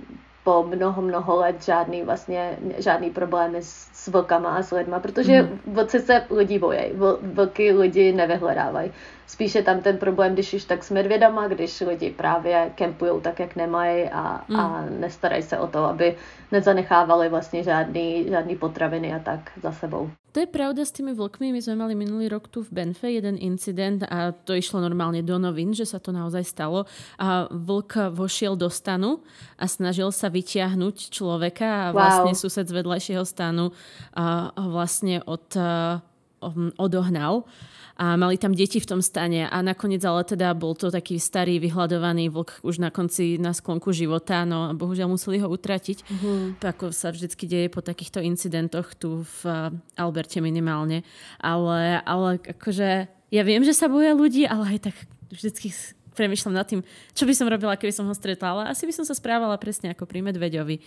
po 0.45 0.63
mnoho, 0.63 1.03
mnoho 1.03 1.37
let 1.37 1.65
žádný 1.65 2.03
vlastně, 2.03 2.59
žádný 2.79 3.11
problémy 3.11 3.63
s, 3.63 3.89
s 4.03 4.09
vlkama 4.09 4.57
a 4.57 4.63
s 4.63 4.71
lidma, 4.71 5.01
protože 5.01 5.43
mm. 5.43 5.59
vlci 5.67 6.01
se 6.01 6.25
lidi 6.31 6.59
bojí, 6.59 6.79
vlky 7.23 7.73
lidi 7.73 8.13
nevyhledávají. 8.13 8.93
Spíše 9.27 9.63
tam 9.63 9.81
ten 9.81 9.97
problém, 9.97 10.33
když 10.35 10.55
už 10.55 10.65
tak 10.65 10.85
s 10.85 10.91
medvědama, 10.91 11.49
když 11.49 11.81
lidi 11.81 12.11
právě 12.11 12.71
kempují 12.75 13.21
tak, 13.21 13.41
jak 13.41 13.57
nemají 13.57 14.05
a, 14.13 14.45
mm. 14.49 14.61
a 14.61 14.85
nestarají 14.99 15.43
se 15.43 15.59
o 15.59 15.67
to, 15.67 15.85
aby 15.85 16.17
nezanechávali 16.53 17.29
vlastně 17.29 17.63
žádný, 17.63 18.29
žádný 18.29 18.57
potraviny 18.57 19.15
a 19.15 19.19
tak 19.19 19.41
za 19.63 19.73
sebou. 19.73 20.11
To 20.33 20.41
je 20.41 20.49
pravda 20.49 20.81
s 20.81 20.97
tými 20.97 21.13
vlkmi. 21.13 21.53
My 21.53 21.61
sme 21.61 21.77
mali 21.77 21.93
minulý 21.93 22.33
rok 22.33 22.49
tu 22.49 22.65
v 22.65 22.73
Benfe 22.73 23.13
jeden 23.13 23.37
incident 23.37 24.01
a 24.09 24.33
to 24.33 24.57
išlo 24.57 24.81
normálne 24.81 25.21
do 25.21 25.37
novín, 25.37 25.77
že 25.77 25.85
sa 25.85 26.01
to 26.01 26.09
naozaj 26.09 26.41
stalo. 26.49 26.89
A 27.21 27.53
vlk 27.53 28.17
vošiel 28.17 28.57
do 28.57 28.73
stanu 28.73 29.21
a 29.61 29.69
snažil 29.69 30.09
sa 30.09 30.33
vyťahnuť 30.33 31.13
človeka 31.13 31.69
a 31.69 31.93
vlastne 31.93 32.33
wow. 32.33 32.41
sused 32.41 32.65
z 32.65 32.73
vedľajšieho 32.73 33.25
stanu 33.29 33.77
a 34.17 34.57
vlastne 34.57 35.21
od, 35.29 35.53
odohnal 36.81 37.45
a 38.03 38.19
mali 38.19 38.35
tam 38.35 38.51
deti 38.51 38.83
v 38.83 38.91
tom 38.91 38.99
stane 38.99 39.47
a 39.47 39.63
nakoniec 39.63 40.03
ale 40.03 40.27
teda 40.27 40.51
bol 40.59 40.75
to 40.75 40.91
taký 40.91 41.23
starý 41.23 41.63
vyhľadovaný 41.63 42.35
vlk 42.35 42.67
už 42.67 42.83
na 42.83 42.91
konci 42.91 43.39
na 43.39 43.55
sklonku 43.55 43.95
života, 43.95 44.43
no 44.43 44.67
a 44.67 44.75
bohužiaľ 44.75 45.07
museli 45.07 45.39
ho 45.39 45.47
utratiť. 45.47 46.03
To 46.59 46.67
ako 46.67 46.91
sa 46.91 47.15
vždycky 47.15 47.47
deje 47.47 47.71
po 47.71 47.79
takýchto 47.79 48.19
incidentoch 48.19 48.99
tu 48.99 49.23
v 49.23 49.39
eh, 49.47 50.03
Alberte 50.03 50.43
minimálne. 50.43 51.07
Ale, 51.39 52.03
ale 52.03 52.43
akože 52.43 53.07
ja 53.31 53.43
viem, 53.47 53.63
že 53.63 53.71
sa 53.71 53.87
boja 53.87 54.19
ľudí, 54.19 54.51
ale 54.51 54.75
aj 54.75 54.91
tak 54.91 54.97
vždycky 55.31 55.71
premyšľam 56.19 56.59
nad 56.59 56.67
tým, 56.67 56.83
čo 57.15 57.23
by 57.23 57.35
som 57.39 57.47
robila, 57.47 57.79
keby 57.79 57.95
som 57.95 58.11
ho 58.11 58.15
stretla, 58.19 58.51
ale 58.51 58.63
asi 58.75 58.83
by 58.83 58.93
som 58.99 59.07
sa 59.07 59.15
správala 59.15 59.55
presne 59.63 59.95
ako 59.95 60.11
pri 60.11 60.27
medveďovi. 60.27 60.83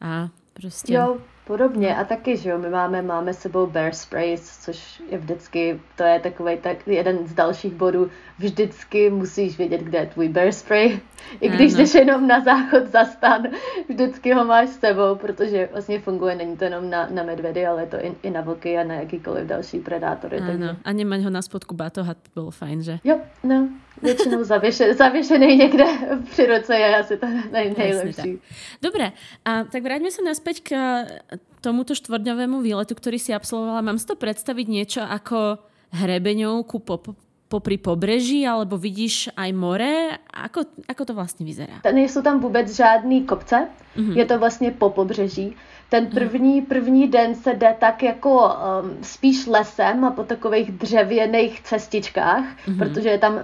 A 0.00 0.30
prostě... 0.52 0.94
Jo, 0.94 1.18
podobně. 1.50 1.96
A 1.96 2.04
taky, 2.04 2.36
že 2.36 2.50
jo, 2.50 2.58
my 2.58 2.70
máme, 2.70 3.02
máme 3.02 3.34
sebou 3.34 3.66
bear 3.66 3.90
sprays, 3.90 4.58
což 4.64 5.02
je 5.10 5.18
vždycky, 5.18 5.80
to 5.96 6.02
je 6.02 6.20
takový 6.20 6.56
tak 6.62 6.86
jeden 6.86 7.26
z 7.26 7.34
dalších 7.34 7.74
bodů. 7.74 8.10
Vždycky 8.38 9.10
musíš 9.10 9.58
vědět, 9.58 9.82
kde 9.82 9.98
je 9.98 10.06
tvůj 10.06 10.28
bear 10.28 10.52
spray. 10.52 11.00
I 11.40 11.48
když 11.48 11.74
jdeš 11.74 11.94
jenom 11.94 12.26
na 12.26 12.40
záchod 12.40 12.86
za 12.86 13.04
stan, 13.04 13.42
vždycky 13.88 14.32
ho 14.32 14.44
máš 14.44 14.68
s 14.68 14.78
sebou, 14.78 15.14
protože 15.18 15.68
vlastně 15.72 16.00
funguje, 16.00 16.34
není 16.34 16.56
to 16.56 16.64
jenom 16.64 16.90
na, 16.90 17.08
na 17.10 17.22
medvedy, 17.22 17.66
ale 17.66 17.82
je 17.82 17.86
to 17.86 17.96
i, 17.96 18.14
i 18.22 18.30
na 18.30 18.40
vlky 18.40 18.78
a 18.78 18.84
na 18.84 18.94
jakýkoliv 18.94 19.46
další 19.46 19.78
predátory. 19.78 20.38
Ano. 20.38 20.46
Takže... 20.46 20.76
A 20.84 20.90
nemať 20.92 21.20
ho 21.26 21.30
na 21.30 21.42
spodku 21.42 21.74
batoha, 21.74 22.14
to 22.14 22.30
bylo 22.34 22.50
fajn, 22.50 22.82
že? 22.82 22.98
Jo, 23.04 23.20
no, 23.42 23.68
většinou 24.02 24.44
zavěše, 24.44 24.94
zavěšený 24.94 25.56
někde 25.56 25.84
při 26.30 26.46
roce 26.46 26.76
je 26.76 26.96
asi 26.96 27.16
to 27.16 27.26
nej, 27.52 27.74
nejlepší. 27.78 28.38
Dobre, 28.82 29.12
a 29.44 29.64
tak 29.64 29.82
vráťme 29.84 30.08
sa 30.08 30.22
naspäť 30.24 30.56
k 30.64 30.68
tomuto 31.60 31.94
štvordňovému 31.94 32.64
výletu, 32.64 32.96
ktorý 32.96 33.20
si 33.20 33.36
absolvovala. 33.36 33.84
Mám 33.84 34.00
si 34.00 34.08
to 34.08 34.16
predstaviť 34.16 34.66
niečo 34.66 35.00
ako 35.04 35.60
hrebeňovku 35.92 36.76
po, 36.80 36.96
popri 37.50 37.76
pobreží, 37.82 38.46
alebo 38.46 38.78
vidíš 38.78 39.34
aj 39.34 39.50
more? 39.52 40.16
Ako, 40.30 40.60
ako 40.88 41.02
to 41.04 41.14
vlastně 41.14 41.46
vyzerá? 41.46 41.80
Nejsou 41.92 42.22
tam 42.22 42.40
vůbec 42.40 42.76
žádný 42.76 43.24
kopce, 43.24 43.68
mm-hmm. 43.96 44.16
je 44.16 44.24
to 44.24 44.38
vlastně 44.38 44.70
po 44.70 44.90
pobřeží. 44.90 45.56
Ten 45.90 46.04
mhm. 46.04 46.12
první, 46.14 46.62
první 46.62 47.08
den 47.08 47.34
se 47.34 47.54
jde 47.54 47.76
tak 47.80 48.02
jako 48.02 48.30
um, 48.30 48.50
spíš 49.02 49.46
lesem 49.46 50.04
a 50.04 50.10
po 50.10 50.24
takových 50.24 50.72
dřevěných 50.72 51.60
cestičkách, 51.60 52.44
mm-hmm. 52.44 52.78
protože 52.78 53.08
je 53.08 53.18
tam 53.18 53.40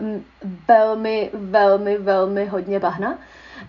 velmi, 0.68 1.30
velmi, 1.34 1.98
velmi 1.98 2.46
hodně 2.46 2.80
bahna. 2.80 3.18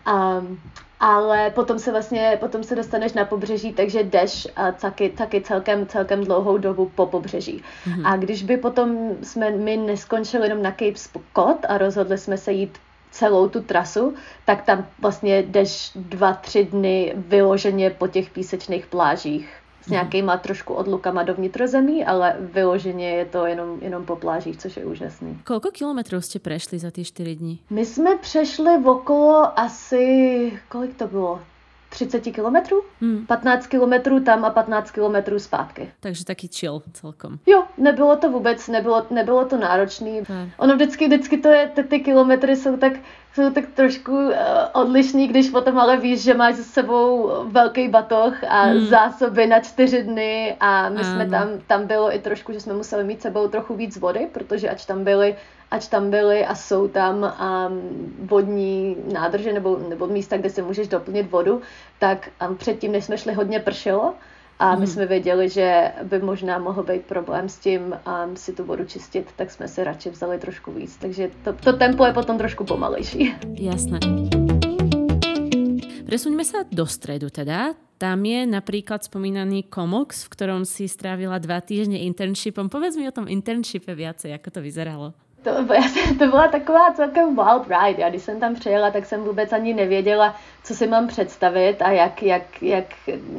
Um, 0.07 0.59
ale 0.99 1.49
potom 1.49 1.79
se 1.79 1.91
vlastně, 1.91 2.37
potom 2.39 2.63
se 2.63 2.75
dostaneš 2.75 3.13
na 3.13 3.25
pobřeží, 3.25 3.73
takže 3.73 4.03
jdeš 4.03 4.47
a 4.55 4.71
taky, 4.71 5.09
taky 5.09 5.41
celkem, 5.41 5.87
celkem 5.87 6.23
dlouhou 6.23 6.57
dobu 6.57 6.91
po 6.95 7.05
pobřeží. 7.05 7.63
Mm-hmm. 7.85 8.01
A 8.05 8.17
když 8.17 8.43
by 8.43 8.57
potom 8.57 9.09
jsme 9.23 9.51
my 9.51 9.77
neskončili 9.77 10.45
jenom 10.45 10.63
na 10.63 10.71
Cape 10.71 10.95
Scott 10.95 11.65
a 11.69 11.77
rozhodli 11.77 12.17
jsme 12.17 12.37
se 12.37 12.51
jít 12.51 12.77
celou 13.11 13.49
tu 13.49 13.61
trasu, 13.61 14.13
tak 14.45 14.65
tam 14.65 14.87
vlastně 14.99 15.43
jdeš 15.43 15.91
dva, 15.95 16.33
tři 16.33 16.63
dny 16.63 17.13
vyloženě 17.15 17.89
po 17.89 18.07
těch 18.07 18.29
písečných 18.29 18.85
plážích 18.85 19.49
s 19.87 19.89
nějakýma 19.89 20.37
trošku 20.37 20.73
odlukama 20.73 21.23
do 21.23 21.33
vnitrozemí, 21.33 22.05
ale 22.05 22.35
vyloženě 22.39 23.09
je 23.09 23.25
to 23.25 23.45
jenom, 23.45 23.77
jenom 23.81 24.05
po 24.05 24.15
plážích, 24.15 24.57
což 24.57 24.77
je 24.77 24.85
úžasný. 24.85 25.39
Kolko 25.43 25.71
kilometrů 25.71 26.21
jste 26.21 26.39
prešli 26.39 26.79
za 26.79 26.91
ty 26.91 27.03
čtyři 27.05 27.35
dny? 27.35 27.57
My 27.69 27.85
jsme 27.85 28.17
přešli 28.17 28.77
v 28.77 28.87
okolo 28.87 29.59
asi, 29.59 30.51
kolik 30.69 30.97
to 30.97 31.07
bylo? 31.07 31.41
30 31.89 32.19
kilometrů, 32.19 32.81
hmm. 33.01 33.25
15 33.25 33.67
kilometrů 33.67 34.19
tam 34.19 34.45
a 34.45 34.49
15 34.49 34.91
kilometrů 34.91 35.39
zpátky. 35.39 35.91
Takže 35.99 36.25
taky 36.25 36.47
chill 36.47 36.81
celkom. 36.93 37.39
Jo, 37.45 37.63
nebylo 37.77 38.15
to 38.15 38.29
vůbec, 38.29 38.67
nebylo, 38.67 39.05
nebylo 39.09 39.45
to 39.45 39.57
náročný. 39.57 40.21
Hmm. 40.27 40.49
Ono 40.57 40.75
vždycky, 40.75 41.07
vždycky 41.07 41.37
to 41.37 41.47
je, 41.49 41.67
ty, 41.67 41.83
ty 41.83 41.99
kilometry 41.99 42.55
jsou 42.55 42.77
tak, 42.77 42.93
jsou 43.33 43.49
tak 43.49 43.65
trošku 43.73 44.11
uh, 44.11 44.33
odlišný, 44.73 45.27
když 45.27 45.49
potom 45.49 45.79
ale 45.79 45.97
víš, 45.97 46.23
že 46.23 46.33
máš 46.33 46.55
s 46.55 46.73
sebou 46.73 47.31
velký 47.45 47.87
batoh 47.87 48.43
a 48.43 48.63
hmm. 48.63 48.85
zásoby 48.85 49.47
na 49.47 49.59
čtyři 49.59 50.03
dny 50.03 50.55
a 50.59 50.89
my 50.89 50.99
ano. 50.99 51.03
jsme 51.03 51.29
tam, 51.29 51.47
tam 51.67 51.87
bylo 51.87 52.15
i 52.15 52.19
trošku, 52.19 52.53
že 52.53 52.59
jsme 52.59 52.73
museli 52.73 53.03
mít 53.03 53.21
sebou 53.21 53.47
trochu 53.47 53.75
víc 53.75 53.97
vody, 53.97 54.27
protože 54.31 54.69
ač 54.69 54.85
tam 54.85 55.03
byly 55.03 55.35
ať 55.71 55.89
tam 55.89 56.09
byly 56.09 56.45
a 56.45 56.55
jsou 56.55 56.87
tam 56.87 57.15
um, 57.15 58.27
vodní 58.27 58.97
nádrže 59.13 59.53
nebo, 59.53 59.79
nebo 59.89 60.07
místa, 60.07 60.37
kde 60.37 60.49
si 60.49 60.61
můžeš 60.61 60.87
doplnit 60.87 61.31
vodu, 61.31 61.61
tak 61.99 62.29
um, 62.49 62.57
předtím, 62.57 62.91
než 62.91 63.03
jsme 63.03 63.17
šli, 63.17 63.33
hodně 63.33 63.59
pršelo 63.59 64.13
a 64.59 64.75
my 64.75 64.85
mm. 64.85 64.87
jsme 64.87 65.05
věděli, 65.05 65.49
že 65.49 65.91
by 66.03 66.19
možná 66.19 66.57
mohl 66.57 66.83
být 66.83 67.01
problém 67.05 67.49
s 67.49 67.57
tím 67.57 67.81
um, 67.81 68.35
si 68.35 68.53
tu 68.53 68.63
vodu 68.63 68.85
čistit, 68.85 69.29
tak 69.35 69.51
jsme 69.51 69.67
si 69.67 69.83
radši 69.83 70.09
vzali 70.09 70.37
trošku 70.37 70.71
víc. 70.71 70.97
Takže 70.97 71.29
to, 71.43 71.53
to 71.53 71.73
tempo 71.73 72.05
je 72.05 72.13
potom 72.13 72.37
trošku 72.37 72.65
pomalejší. 72.65 73.35
Jasné. 73.53 73.99
Presuňme 76.07 76.47
sa 76.47 76.63
do 76.71 76.87
stredu 76.87 77.27
teda. 77.27 77.75
Tam 77.99 78.23
je 78.23 78.47
napríklad 78.47 79.03
spomínaný 79.03 79.67
Comox, 79.67 80.23
v 80.23 80.31
ktorom 80.31 80.63
si 80.63 80.87
strávila 80.87 81.35
dva 81.35 81.59
týždne 81.59 81.99
internshipom. 81.99 82.71
Povedz 82.71 82.95
mi 82.95 83.09
o 83.09 83.13
tom 83.13 83.27
internshipe 83.27 83.91
viacej, 83.91 84.31
ako 84.31 84.47
to 84.55 84.59
vyzeralo. 84.63 85.26
To, 85.43 85.51
to 86.19 86.27
byla 86.27 86.47
taková 86.47 86.93
celkem 86.93 87.35
wild 87.35 87.67
ride. 87.67 88.01
Já 88.01 88.09
když 88.09 88.23
jsem 88.23 88.39
tam 88.39 88.55
přijela, 88.55 88.91
tak 88.91 89.05
jsem 89.05 89.23
vůbec 89.23 89.53
ani 89.53 89.73
nevěděla, 89.73 90.35
co 90.63 90.75
si 90.75 90.87
mám 90.87 91.07
představit 91.07 91.81
a 91.81 91.91
jak, 91.91 92.23
jak, 92.23 92.61
jak, 92.61 92.85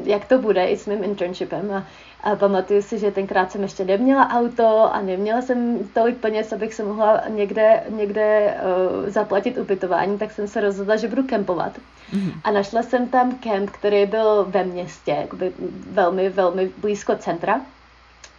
jak 0.05 0.25
to 0.25 0.38
bude 0.38 0.67
i 0.67 0.76
s 0.76 0.87
mým 0.87 1.05
internshipem. 1.05 1.73
A, 1.73 1.85
a 2.31 2.37
pamatuju 2.37 2.83
si, 2.83 2.99
že 2.99 3.11
tenkrát 3.11 3.52
jsem 3.52 3.62
ještě 3.62 3.85
neměla 3.85 4.28
auto 4.28 4.95
a 4.95 5.00
neměla 5.00 5.43
jsem 5.43 5.78
tolik 5.95 6.17
peněz, 6.17 6.52
abych 6.52 6.75
se 6.75 6.85
mohla 6.85 7.23
někde, 7.28 7.83
někde 7.88 8.55
uh, 8.55 9.11
zaplatit 9.11 9.59
ubytování, 9.59 10.19
tak 10.19 10.33
jsem 10.33 10.49
se 10.49 10.61
rozhodla, 10.61 10.97
že 10.97 11.09
budu 11.09 11.23
kempovat. 11.23 11.73
Mm-hmm. 12.12 12.33
A 12.45 12.50
našla 12.50 12.83
jsem 12.83 13.09
tam 13.09 13.33
kemp, 13.33 13.71
který 13.71 14.07
byl 14.07 14.45
ve 14.49 14.64
městě, 14.64 15.11
jakoby 15.11 15.52
velmi, 15.90 16.28
velmi 16.28 16.71
blízko 16.78 17.17
centra. 17.17 17.61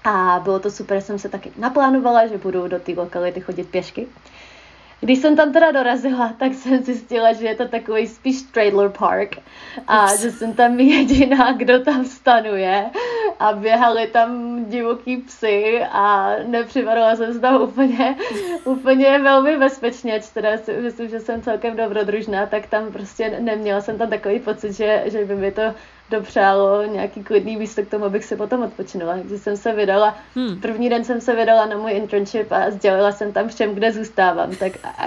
A 0.03 0.41
bylo 0.43 0.59
to 0.59 0.71
super, 0.71 1.01
jsem 1.01 1.19
se 1.19 1.29
taky 1.29 1.51
naplánovala, 1.57 2.27
že 2.27 2.37
budu 2.37 2.67
do 2.67 2.79
té 2.79 2.91
lokality 2.91 3.41
chodit 3.41 3.69
pěšky. 3.69 4.07
Když 5.01 5.19
jsem 5.19 5.35
tam 5.35 5.53
teda 5.53 5.71
dorazila, 5.71 6.33
tak 6.39 6.53
jsem 6.53 6.83
zjistila, 6.83 7.33
že 7.33 7.45
je 7.45 7.55
to 7.55 7.67
takový 7.67 8.07
spíš 8.07 8.41
trailer 8.41 8.89
park 8.89 9.35
a 9.87 10.03
Ups. 10.03 10.21
že 10.21 10.31
jsem 10.31 10.53
tam 10.53 10.79
jediná, 10.79 11.51
kdo 11.57 11.79
tam 11.79 12.05
stanuje 12.05 12.89
a 13.39 13.53
běhali 13.53 14.07
tam 14.07 14.59
divoký 14.65 15.17
psy 15.17 15.83
a 15.91 16.35
nepřipadala 16.45 17.15
jsem 17.15 17.33
se 17.33 17.39
tam 17.39 17.61
úplně, 17.61 18.15
úplně 18.63 19.19
velmi 19.19 19.57
bezpečně, 19.57 20.21
teda 20.33 20.57
si 20.57 20.73
myslím, 20.73 21.09
že 21.09 21.19
jsem 21.19 21.41
celkem 21.41 21.75
dobrodružná, 21.75 22.45
tak 22.45 22.67
tam 22.67 22.91
prostě 22.91 23.37
neměla 23.39 23.81
jsem 23.81 23.97
tam 23.97 24.09
takový 24.09 24.39
pocit, 24.39 24.73
že, 24.73 25.03
že 25.05 25.25
by 25.25 25.35
mi 25.35 25.51
to 25.51 25.61
dopřálo 26.11 26.83
nějaký 26.83 27.23
klidný 27.23 27.57
místo 27.57 27.81
k 27.83 27.89
tomu, 27.89 28.05
abych 28.05 28.25
se 28.25 28.35
potom 28.35 28.63
odpočinula. 28.63 29.17
Když 29.17 29.41
jsem 29.41 29.57
se 29.57 29.73
vydala, 29.73 30.17
hmm. 30.35 30.61
první 30.61 30.89
den 30.89 31.03
jsem 31.03 31.21
se 31.21 31.35
vydala 31.35 31.65
na 31.65 31.77
můj 31.77 31.91
internship 31.91 32.51
a 32.51 32.71
sdělila 32.71 33.11
jsem 33.11 33.33
tam 33.33 33.47
všem, 33.47 33.75
kde 33.75 33.91
zůstávám, 33.91 34.55
tak 34.55 34.71
a, 34.83 35.05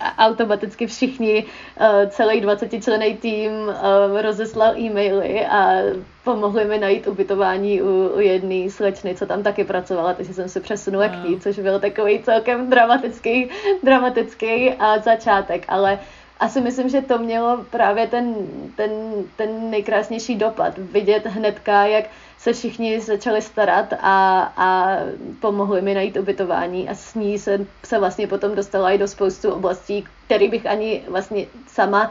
a 0.00 0.28
automaticky 0.28 0.86
všichni, 0.86 1.44
uh, 1.44 1.86
celý 2.08 2.40
20 2.40 2.82
člený 2.82 3.16
tým 3.16 3.52
uh, 3.52 4.20
rozeslal 4.20 4.78
e-maily 4.78 5.46
a 5.46 5.76
pomohli 6.24 6.64
mi 6.64 6.78
najít 6.78 7.06
ubytování 7.06 7.82
u, 7.82 8.08
u 8.16 8.20
jedné 8.20 8.70
slečny, 8.70 9.14
co 9.14 9.26
tam 9.26 9.42
taky 9.42 9.64
pracovala, 9.64 10.14
takže 10.14 10.34
jsem 10.34 10.48
se 10.48 10.60
přesunula 10.60 11.06
wow. 11.06 11.16
k 11.16 11.28
ní, 11.28 11.40
což 11.40 11.58
byl 11.58 11.80
takový 11.80 12.18
celkem 12.22 12.70
dramatický, 12.70 13.50
dramatický 13.82 14.68
uh, 14.70 15.02
začátek, 15.02 15.64
ale 15.68 15.98
asi 16.40 16.60
myslím, 16.60 16.88
že 16.88 17.02
to 17.02 17.18
mělo 17.18 17.64
právě 17.70 18.06
ten, 18.06 18.34
ten, 18.76 18.90
ten 19.36 19.70
nejkrásnější 19.70 20.34
dopad. 20.34 20.78
Vidět 20.78 21.26
hnedka, 21.26 21.86
jak 21.86 22.04
se 22.38 22.52
všichni 22.52 23.00
začali 23.00 23.42
starat 23.42 23.92
a, 23.92 24.40
a 24.56 24.96
pomohli 25.40 25.82
mi 25.82 25.94
najít 25.94 26.16
ubytování 26.16 26.88
a 26.88 26.94
s 26.94 27.14
ní 27.14 27.38
se, 27.38 27.66
se 27.84 27.98
vlastně 27.98 28.26
potom 28.26 28.54
dostala 28.54 28.90
i 28.90 28.98
do 28.98 29.08
spoustu 29.08 29.52
oblastí, 29.52 30.04
které 30.26 30.48
bych 30.48 30.66
ani 30.66 31.02
vlastně 31.08 31.46
sama 31.66 32.10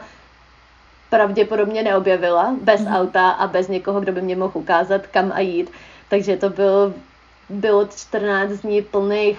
pravděpodobně 1.10 1.82
neobjevila 1.82 2.56
bez 2.62 2.80
mm. 2.80 2.86
auta 2.86 3.30
a 3.30 3.46
bez 3.46 3.68
někoho, 3.68 4.00
kdo 4.00 4.12
by 4.12 4.22
mě 4.22 4.36
mohl 4.36 4.52
ukázat, 4.54 5.06
kam 5.06 5.32
a 5.32 5.40
jít. 5.40 5.70
Takže 6.08 6.36
to 6.36 6.50
byl, 6.50 6.94
bylo 7.48 7.86
14 7.86 8.50
dní 8.50 8.82
plných 8.82 9.38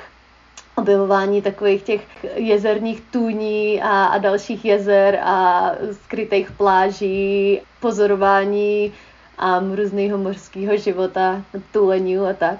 objevování 0.77 1.41
takových 1.41 1.83
těch 1.83 2.01
jezerních 2.35 3.01
tůní 3.11 3.81
a, 3.81 4.05
a 4.05 4.17
dalších 4.17 4.65
jezer 4.65 5.19
a 5.23 5.71
skrytých 5.91 6.51
pláží, 6.51 7.61
pozorování 7.79 8.93
a 9.37 9.59
různého 9.75 10.17
mořského 10.17 10.77
života, 10.77 11.41
tulení 11.71 12.17
a 12.17 12.33
tak. 12.33 12.59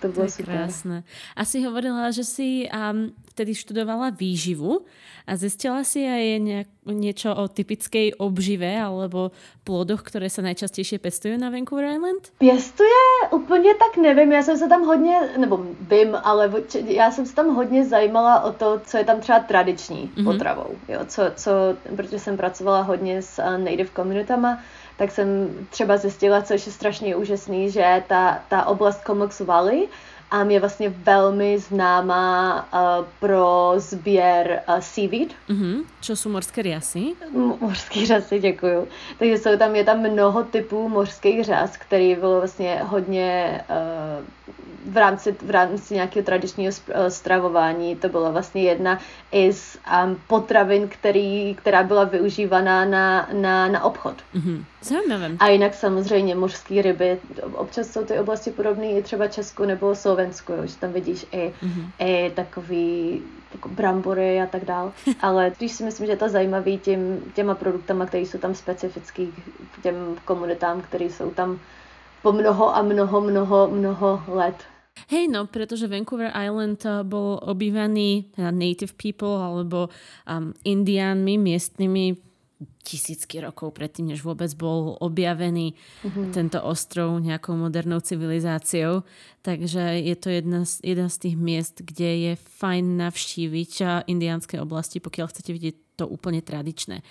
To 0.00 0.08
bylo 0.08 0.26
to 0.26 0.32
super. 0.32 0.54
krásné. 0.54 1.02
Asi 1.36 1.62
hovorila, 1.62 2.10
že 2.10 2.24
si 2.24 2.68
um, 2.72 3.12
vtedy 3.30 3.54
študovala 3.54 4.10
výživu 4.10 4.86
a 5.26 5.36
zistila 5.36 5.84
si 5.84 6.04
aj 6.06 6.24
nejak, 6.40 6.68
niečo 6.84 7.32
o 7.32 7.48
typickej 7.48 8.20
obžive 8.20 8.76
alebo 8.76 9.32
plodoch, 9.64 10.02
které 10.02 10.30
se 10.30 10.42
najčastěji 10.42 10.98
pestují 10.98 11.38
na 11.38 11.50
Vancouver 11.50 11.84
Island? 11.84 12.32
Pěstuje 12.38 13.00
úplně 13.32 13.74
tak 13.74 14.02
nevím, 14.02 14.32
já 14.32 14.42
jsem 14.42 14.58
se 14.58 14.68
tam 14.68 14.82
hodně, 14.82 15.20
nebo 15.36 15.66
vím, 15.80 16.16
ale 16.24 16.52
já 16.86 17.10
jsem 17.10 17.26
se 17.26 17.34
tam 17.34 17.54
hodně 17.54 17.84
zajímala 17.84 18.40
o 18.40 18.52
to, 18.52 18.80
co 18.84 18.96
je 18.96 19.04
tam 19.04 19.20
třeba 19.20 19.40
tradiční 19.40 20.10
mm-hmm. 20.16 20.24
potravou, 20.24 20.70
jo, 20.88 21.00
co, 21.06 21.22
co, 21.34 21.50
protože 21.96 22.18
jsem 22.18 22.36
pracovala 22.36 22.82
hodně 22.82 23.22
s 23.22 23.38
uh, 23.38 23.58
native 23.58 23.88
komunitama, 23.88 24.60
tak 24.96 25.10
jsem 25.10 25.48
třeba 25.70 25.96
zjistila, 25.96 26.42
což 26.42 26.66
je 26.66 26.72
strašně 26.72 27.16
úžasný, 27.16 27.70
že 27.70 28.02
ta, 28.08 28.42
ta 28.48 28.64
oblast 28.66 29.02
Comox 29.06 29.40
Valley 29.40 29.88
a 30.30 30.42
je 30.44 30.60
vlastně 30.60 30.88
velmi 30.88 31.58
známá 31.58 32.68
uh, 32.72 33.06
pro 33.20 33.72
sběr 33.76 34.62
uh, 34.68 34.78
seaweed. 34.78 35.28
Mm-hmm. 35.48 35.84
Čo 36.00 36.16
jsou 36.16 36.28
mořské 36.28 36.62
řasy? 36.62 37.14
M- 37.34 37.54
mořské 37.60 38.06
řasy, 38.06 38.38
děkuju. 38.38 38.88
Takže 39.18 39.38
jsou 39.38 39.56
tam, 39.58 39.76
je 39.76 39.84
tam 39.84 39.98
mnoho 40.00 40.44
typů 40.44 40.88
mořských 40.88 41.44
řas, 41.44 41.76
který 41.76 42.14
bylo 42.14 42.38
vlastně 42.38 42.80
hodně 42.82 43.60
uh, 43.70 44.24
v 44.86 44.96
rámci, 44.96 45.36
v 45.42 45.50
rámci 45.50 45.94
nějakého 45.94 46.24
tradičního 46.24 46.72
eh, 46.88 47.10
stravování. 47.10 47.96
To 47.96 48.08
byla 48.08 48.30
vlastně 48.30 48.62
jedna 48.62 48.98
i 49.32 49.52
z 49.52 49.78
um, 50.04 50.20
potravin, 50.26 50.88
který, 50.88 51.54
která 51.54 51.82
byla 51.82 52.04
využívaná 52.04 52.84
na, 52.84 53.28
na, 53.32 53.68
na 53.68 53.84
obchod. 53.84 54.14
Mm-hmm. 54.34 54.64
Zajímavé. 54.82 55.30
A 55.40 55.48
jinak 55.48 55.74
samozřejmě 55.74 56.34
mořské 56.34 56.82
ryby. 56.82 57.18
Občas 57.52 57.90
jsou 57.90 58.04
ty 58.04 58.18
oblasti 58.18 58.50
podobné 58.50 58.90
i 58.90 59.02
třeba 59.02 59.28
Česku 59.28 59.64
nebo 59.64 59.94
Slovensku, 59.94 60.52
jo, 60.52 60.66
že 60.66 60.76
tam 60.76 60.92
vidíš 60.92 61.26
i, 61.32 61.54
mm-hmm. 61.62 61.90
i 61.98 62.32
takový 62.34 63.22
jako 63.54 63.68
brambory 63.68 64.40
a 64.40 64.46
tak 64.46 64.64
dál. 64.64 64.92
Ale 65.20 65.52
když 65.58 65.72
si 65.72 65.84
myslím, 65.84 66.06
že 66.06 66.12
je 66.12 66.16
to 66.16 66.28
zajímavý 66.28 66.78
tím, 66.78 67.32
těma 67.34 67.54
produktama, 67.54 68.06
které 68.06 68.22
jsou 68.22 68.38
tam 68.38 68.54
specifický 68.54 69.32
těm 69.82 69.94
komunitám, 70.24 70.80
které 70.80 71.04
jsou 71.04 71.30
tam 71.30 71.60
po 72.24 72.32
mnoho 72.32 72.72
a 72.72 72.80
mnoho, 72.80 73.20
mnoho, 73.20 73.58
mnoho 73.68 74.08
let. 74.32 74.56
Hej, 75.12 75.28
no, 75.28 75.44
pretože 75.44 75.84
Vancouver 75.84 76.32
Island 76.32 76.80
eh, 76.88 77.04
bol 77.04 77.36
obývaný 77.44 78.32
native 78.40 78.96
people 78.96 79.36
alebo 79.36 79.92
um, 80.24 80.56
indiánmi, 80.64 81.36
miestnymi 81.36 82.16
tisícky 82.80 83.40
rokov 83.44 83.76
predtým, 83.76 84.12
než 84.12 84.24
vôbec 84.24 84.48
bol 84.56 84.96
objavený 85.00 85.74
mm-hmm. 85.74 86.32
tento 86.32 86.60
ostrov 86.64 87.16
nejakou 87.20 87.56
modernou 87.56 88.00
civilizáciou. 88.00 89.04
Takže 89.44 90.00
je 90.00 90.16
to 90.16 90.28
jedna 90.32 90.64
z, 90.64 90.80
jedna 90.80 91.08
z 91.12 91.16
tých 91.28 91.36
miest, 91.36 91.74
kde 91.84 92.10
je 92.16 92.32
fajn 92.62 92.96
navštíviť 92.96 93.72
eh, 93.84 93.88
indiánske 94.08 94.56
oblasti, 94.56 95.04
pokiaľ 95.04 95.26
chcete 95.28 95.50
vidieť 95.52 95.76
to 96.00 96.08
úplne 96.08 96.40
tradičné. 96.40 97.04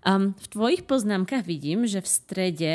Um, 0.00 0.32
v 0.32 0.46
tvojich 0.48 0.82
poznámkach 0.88 1.44
vidím, 1.44 1.84
že 1.84 2.00
v 2.00 2.08
strede 2.08 2.74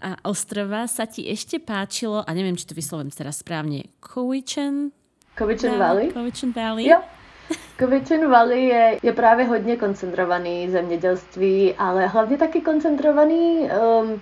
a 0.00 0.16
ostrova 0.28 0.84
sa 0.84 1.08
ti 1.08 1.24
ešte 1.24 1.56
páčilo, 1.56 2.20
a 2.20 2.30
neviem, 2.36 2.56
či 2.56 2.68
to 2.68 2.76
vyslovím 2.76 3.08
teraz 3.08 3.40
správne, 3.40 3.88
Cowichan? 4.04 4.92
Cowichan 5.36 5.80
Valley? 5.80 6.12
Cowichan 6.12 6.52
Valley. 6.52 6.84
Jo. 6.88 7.00
Cowichan 7.80 8.30
Valley 8.30 8.66
je, 8.66 8.98
je 9.02 9.12
právě 9.12 9.46
hodně 9.46 9.76
koncentrovaný 9.76 10.70
zemědělství, 10.70 11.74
ale 11.78 12.06
hlavně 12.06 12.36
taky 12.38 12.60
koncentrovaný 12.60 13.68
um, 13.70 14.20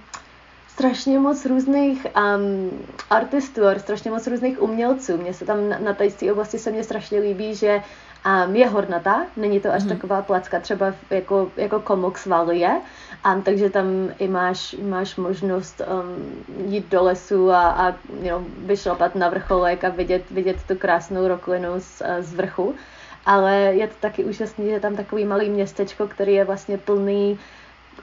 strašně 0.68 1.18
moc 1.18 1.46
různých 1.46 2.06
um, 2.06 2.70
artistů 3.10 3.66
a 3.66 3.78
strašně 3.78 4.10
moc 4.10 4.26
různých 4.26 4.62
umělců. 4.62 5.16
Mně 5.16 5.34
se 5.34 5.44
tam 5.44 5.68
na, 5.68 5.78
na 5.78 5.94
té 5.94 6.32
oblasti 6.32 6.58
se 6.58 6.70
mně 6.70 6.84
strašně 6.84 7.20
líbí, 7.20 7.54
že 7.54 7.82
um, 8.26 8.56
je 8.56 8.68
hornatá, 8.68 9.26
není 9.36 9.60
to 9.60 9.72
až 9.72 9.82
mm. 9.82 9.88
taková 9.88 10.22
placka 10.22 10.60
třeba 10.60 10.94
jako, 11.10 11.50
jako 11.56 11.80
Comox 11.80 12.26
Valley 12.26 12.58
je, 12.58 12.80
um, 13.34 13.42
takže 13.42 13.70
tam 13.70 13.86
i 14.18 14.28
máš, 14.28 14.76
máš 14.82 15.16
možnost 15.16 15.80
um, 15.80 16.72
jít 16.72 16.88
do 16.90 17.02
lesu 17.02 17.50
a, 17.50 17.70
a 17.70 17.88
you 18.22 18.28
know, 18.28 18.42
vyšlapat 18.58 19.14
na 19.14 19.28
vrcholek 19.28 19.84
a 19.84 19.88
vidět, 19.88 20.30
vidět 20.30 20.56
tu 20.68 20.74
krásnou 20.76 21.28
roklinu 21.28 21.68
z, 21.78 22.02
z 22.20 22.34
vrchu. 22.34 22.74
Ale 23.26 23.54
je 23.54 23.88
to 23.88 23.94
taky 24.00 24.24
úžasné, 24.24 24.64
že 24.64 24.70
je 24.70 24.80
tam 24.80 24.96
takový 24.96 25.24
malý 25.24 25.50
městečko, 25.50 26.08
který 26.08 26.34
je 26.34 26.44
vlastně 26.44 26.78
plný 26.78 27.38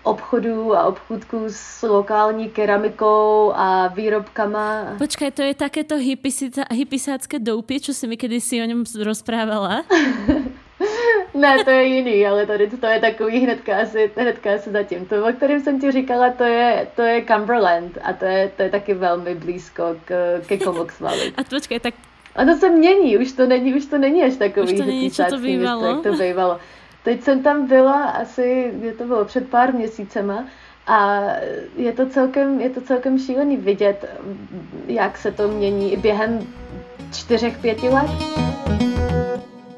obchodů 0.04 0.76
a 0.76 0.84
obchůdků 0.84 1.46
s 1.48 1.88
lokální 1.88 2.50
keramikou 2.50 3.52
a 3.56 3.88
výrobkama. 3.88 4.96
Počkaj, 4.98 5.32
to 5.32 5.42
je 5.42 5.56
takéto 5.56 5.96
hypisácké 6.72 7.40
doupě, 7.40 7.80
čo 7.80 7.94
si 7.94 8.08
mi 8.08 8.18
kedysi 8.18 8.62
o 8.62 8.66
něm 8.66 8.84
rozprávala? 9.04 9.84
ne, 11.34 11.64
to 11.64 11.70
je 11.70 11.84
jiný, 11.84 12.28
ale 12.28 12.46
tady 12.46 12.70
to 12.70 12.88
je 12.88 13.00
takový 13.00 13.40
hnedka 13.40 13.78
asi, 13.78 14.12
hnedka 14.18 14.54
asi 14.54 14.72
zatím. 14.72 15.06
To, 15.06 15.26
o 15.26 15.34
kterém 15.34 15.62
jsem 15.62 15.82
ti 15.82 15.92
říkala, 15.92 16.30
to 16.30 16.44
je, 16.44 16.88
to 16.96 17.02
je 17.02 17.26
Cumberland 17.26 17.98
a 18.04 18.14
to 18.14 18.26
je, 18.26 18.52
to 18.58 18.64
je 18.64 18.70
taky 18.70 18.94
velmi 18.94 19.36
blízko 19.36 19.84
k, 20.06 20.42
ke 20.48 20.58
Comox 20.58 21.00
Valley. 21.00 21.34
A 21.38 21.44
počkej, 21.44 21.80
tak 21.80 21.94
a 22.36 22.46
to 22.46 22.56
se 22.56 22.70
mění, 22.70 23.18
už 23.18 23.32
to 23.32 23.46
není, 23.46 23.74
už 23.74 23.86
to 23.86 23.98
není 23.98 24.24
až 24.24 24.36
takový 24.36 24.74
už 24.74 24.80
to 24.80 24.86
není, 24.86 25.12
co 25.12 25.24
to 25.30 25.38
bývalo. 25.38 25.82
Město, 25.82 26.10
jak 26.10 26.18
to 26.18 26.24
bývalo. 26.24 26.60
Teď 27.04 27.22
jsem 27.22 27.44
tam 27.44 27.68
byla 27.68 28.04
asi, 28.04 28.74
je 28.82 28.94
to 28.94 29.04
bylo 29.04 29.26
před 29.26 29.50
pár 29.50 29.74
měsícema 29.74 30.46
a 30.88 31.26
je 31.76 31.92
to 31.94 32.10
celkem, 32.10 32.62
je 32.62 32.70
to 32.70 32.82
celkem 32.82 33.20
šílený 33.20 33.58
vidět, 33.58 34.06
jak 34.88 35.18
se 35.18 35.32
to 35.32 35.48
mění 35.48 35.98
během 35.98 36.48
čtyřech, 37.14 37.58
pěti 37.58 37.90
let. 37.90 38.12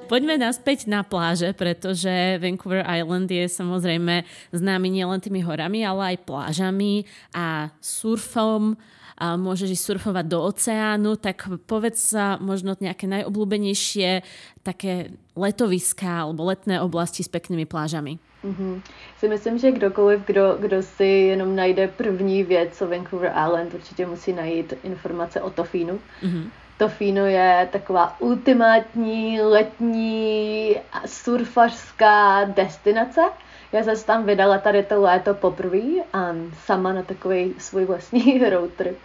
Poďme 0.03 0.37
naspäť 0.37 0.85
na 0.85 1.01
pláže, 1.01 1.57
pretože 1.57 2.37
Vancouver 2.37 2.85
Island 2.85 3.33
je 3.33 3.49
samozrejme 3.49 4.21
známy 4.53 4.93
nielen 4.93 5.17
tými 5.17 5.41
horami, 5.41 5.81
ale 5.81 6.13
aj 6.13 6.17
plážami 6.21 7.07
a 7.33 7.73
surfom 7.81 8.77
a 9.17 9.37
môžeš 9.37 9.77
ísť 9.77 9.85
surfovať 9.85 10.25
do 10.25 10.39
oceánu, 10.43 11.15
tak 11.15 11.47
povedz 11.65 12.13
sa 12.13 12.37
možno 12.41 12.75
nejaké 12.79 13.07
najobľúbenejšie 13.07 14.23
také 14.63 15.13
letoviská 15.35 16.25
alebo 16.25 16.47
letné 16.47 16.81
oblasti 16.81 17.23
s 17.23 17.29
peknými 17.29 17.65
plážami. 17.65 18.17
Mm-hmm. 18.43 18.81
Si 19.19 19.27
myslím, 19.27 19.59
že 19.59 19.71
kdokoliv, 19.71 20.25
kdo, 20.25 20.57
kdo 20.59 20.83
si 20.83 21.05
jenom 21.31 21.55
najde 21.55 21.87
první 21.87 22.43
věc 22.43 22.81
o 22.81 22.87
Vancouver 22.87 23.33
Island, 23.47 23.73
určitě 23.73 24.05
musí 24.05 24.33
najít 24.33 24.73
informace 24.83 25.41
o 25.41 25.49
Tofínu. 25.49 25.99
Mm-hmm. 26.23 26.49
Tofino 26.77 27.25
je 27.25 27.69
taková 27.71 28.21
ultimátní 28.21 29.41
letní 29.41 30.75
surfařská 31.05 32.43
destinace. 32.43 33.21
Já 33.73 33.83
jsem 33.83 33.95
se 33.95 34.05
tam 34.05 34.25
vydala 34.25 34.57
tady 34.57 34.83
to 34.83 35.01
léto 35.01 35.33
poprvé 35.33 36.05
a 36.13 36.35
sama 36.65 36.93
na 36.93 37.03
takový 37.03 37.53
svůj 37.57 37.85
vlastní 37.85 38.39
road 38.49 38.73
trip. 38.73 38.97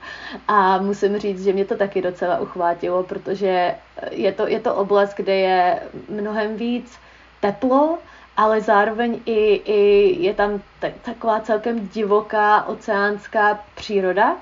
A 0.48 0.78
musím 0.78 1.18
říct, 1.18 1.44
že 1.44 1.52
mě 1.52 1.64
to 1.64 1.76
taky 1.76 2.02
docela 2.02 2.38
uchvátilo, 2.38 3.02
protože 3.02 3.74
je 4.10 4.32
to, 4.32 4.48
je 4.48 4.60
to 4.60 4.74
oblast, 4.74 5.14
kde 5.16 5.34
je 5.36 5.80
mnohem 6.08 6.56
víc 6.56 6.98
teplo, 7.40 7.98
ale 8.36 8.60
zároveň 8.60 9.20
i, 9.26 9.62
i 9.64 10.16
je 10.20 10.34
tam 10.34 10.62
taková 11.02 11.40
celkem 11.40 11.88
divoká 11.88 12.64
oceánská 12.68 13.64
příroda, 13.74 14.36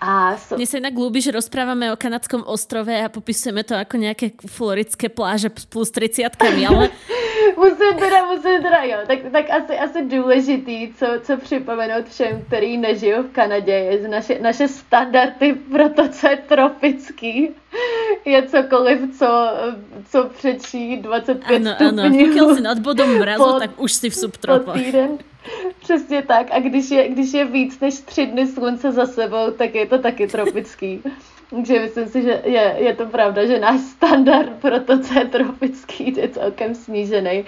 a 0.00 0.36
so... 0.36 0.60
Mne 0.60 0.68
sa 0.68 0.76
inak 0.76 0.92
ľúbi, 0.92 1.24
že 1.24 1.32
rozprávame 1.32 1.88
o 1.88 1.96
kanadskom 1.96 2.44
ostrove 2.44 2.92
a 2.92 3.08
popisujeme 3.08 3.64
to 3.64 3.72
ako 3.72 3.96
nejaké 3.96 4.36
floridské 4.44 5.08
pláže 5.08 5.48
plus 5.72 5.88
30 5.88 6.36
ale... 6.68 6.92
musím 7.56 7.98
teda, 7.98 8.24
musím 8.24 8.62
teda, 8.62 8.82
jo, 8.82 8.98
tak, 9.06 9.18
tak 9.32 9.50
asi, 9.50 9.78
asi 9.78 10.02
důležitý, 10.04 10.94
co, 10.94 11.06
co 11.22 11.36
připomenout 11.36 12.08
všem, 12.08 12.44
který 12.46 12.76
nežijou 12.76 13.22
v 13.22 13.32
Kanadě, 13.32 13.72
je 13.72 14.08
naše, 14.08 14.38
naše 14.38 14.68
standardy 14.68 15.54
pro 15.54 15.88
to, 15.88 16.08
co 16.08 16.28
je 16.28 16.36
tropický, 16.36 17.50
je 18.24 18.42
cokoliv, 18.42 19.00
co, 19.18 19.50
co 20.10 20.24
přečí 20.24 20.96
25 20.96 21.56
ano, 21.56 21.74
stupňů. 21.74 22.02
Ano, 22.02 22.18
pokud 22.38 22.54
si 22.54 22.60
nad 22.60 22.78
bodom 22.78 23.18
mrazu, 23.18 23.58
tak 23.58 23.70
už 23.80 23.92
si 23.92 24.10
v 24.10 24.14
subtropách. 24.14 24.76
Přesně 25.80 26.22
tak. 26.22 26.46
A 26.50 26.60
když 26.60 26.90
je, 26.90 27.08
když 27.08 27.32
je 27.32 27.44
víc 27.44 27.80
než 27.80 27.94
tři 27.94 28.26
dny 28.26 28.46
slunce 28.46 28.92
za 28.92 29.06
sebou, 29.06 29.50
tak 29.58 29.74
je 29.74 29.86
to 29.86 29.98
taky 29.98 30.26
tropický. 30.26 31.02
Takže 31.50 31.80
myslím 31.80 32.06
si, 32.08 32.22
že 32.22 32.42
je, 32.44 32.74
je 32.78 32.94
to 32.94 33.06
pravda, 33.06 33.46
že 33.46 33.58
náš 33.58 33.80
standard 33.80 34.50
pro 34.60 34.80
to, 34.80 34.98
co 34.98 35.18
je 35.18 35.24
tropický, 35.24 36.14
je 36.16 36.28
celkem 36.28 36.74
snížený. 36.74 37.44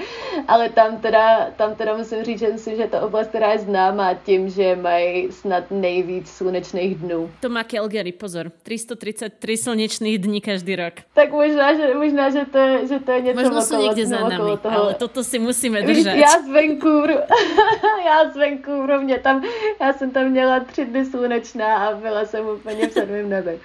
Ale 0.49 0.69
tam 0.69 0.97
teda, 0.97 1.51
tam 1.57 1.75
teda 1.75 1.97
musím 1.97 2.25
říct, 2.25 2.39
že 2.39 2.53
myslím, 2.53 2.77
že 2.77 2.87
ta 2.87 3.01
oblast, 3.01 3.29
která 3.29 3.53
je 3.53 3.59
známá 3.59 4.15
tím, 4.15 4.51
že 4.51 4.77
mají 4.77 5.33
snad 5.33 5.65
nejvíc 5.71 6.31
slunečných 6.31 6.95
dnů. 6.99 7.31
To 7.41 7.49
má 7.49 7.65
Calgary, 7.65 8.13
pozor. 8.13 8.53
333 8.63 9.57
slunečných 9.57 10.19
dní 10.19 10.41
každý 10.41 10.77
rok. 10.77 10.95
Tak 11.15 11.31
možná, 11.31 11.75
že, 11.75 11.95
možná, 11.95 12.31
že, 12.31 12.45
to, 12.53 12.59
je, 12.59 12.87
že 12.87 12.99
to 13.01 13.11
je 13.13 13.21
něco 13.21 13.41
Možno 13.41 13.63
jsou 13.63 13.83
někde 13.83 14.07
za 14.07 14.29
nami, 14.29 14.57
toho. 14.63 14.83
ale 14.83 14.95
toto 14.95 15.25
si 15.25 15.39
musíme 15.39 15.83
držet. 15.83 16.15
Já 16.15 16.43
z 16.43 16.49
Vancouveru, 16.49 17.15
já 18.07 18.31
z 18.33 18.37
Vancouveru, 18.37 19.03
mě 19.03 19.19
tam, 19.19 19.45
já 19.81 19.93
jsem 19.93 20.11
tam 20.11 20.29
měla 20.29 20.61
tři 20.61 20.85
dny 20.85 21.05
slunečná 21.05 21.77
a 21.89 21.97
byla 21.97 22.25
jsem 22.25 22.47
úplně 22.47 22.89
v 22.89 22.93
sedmém 22.93 23.29
nebi. 23.29 23.59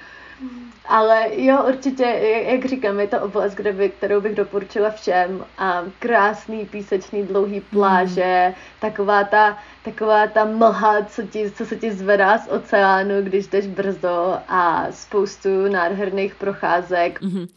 Ale 0.86 1.28
jo, 1.32 1.64
určitě, 1.68 2.04
jak 2.48 2.66
říkám, 2.66 3.00
je 3.00 3.08
to 3.08 3.22
oblast, 3.22 3.54
kde 3.54 3.74
by, 3.74 3.90
kterou 3.90 4.22
bych 4.22 4.36
doporučila 4.36 4.90
všem. 4.90 5.46
A 5.58 5.84
krásný, 6.00 6.66
písečný, 6.66 7.24
dlouhý 7.24 7.62
pláže, 7.62 8.46
mm. 8.48 8.54
taková 8.80 9.24
ta, 9.24 9.58
taková 9.84 10.28
ta 10.28 10.46
mlha, 10.46 11.06
co, 11.06 11.22
ti, 11.24 11.52
co 11.52 11.66
se 11.66 11.76
ti 11.76 11.92
zvedá 11.92 12.38
z 12.38 12.48
oceánu, 12.48 13.22
když 13.22 13.48
jdeš 13.48 13.68
brzo 13.68 14.40
a 14.48 14.88
spoustu 14.92 15.50
nádherných 15.68 16.36
procházek. 16.36 17.22
Mm-hmm. 17.22 17.48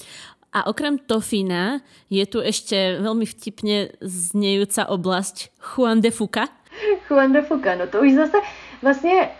A 0.52 0.66
okrem 0.66 0.98
Tofína 0.98 1.80
je 2.10 2.26
tu 2.26 2.40
ještě 2.40 2.98
velmi 3.00 3.26
vtipně 3.26 3.88
znějící 4.00 4.80
oblast 4.88 5.36
Juan 5.60 6.00
de 6.00 6.10
Fuca. 6.10 6.48
Juan 7.08 7.32
de 7.32 7.42
Fuca, 7.42 7.74
no 7.74 7.86
to 7.86 8.00
už 8.00 8.12
zase 8.14 8.36
vlastně 8.82 9.30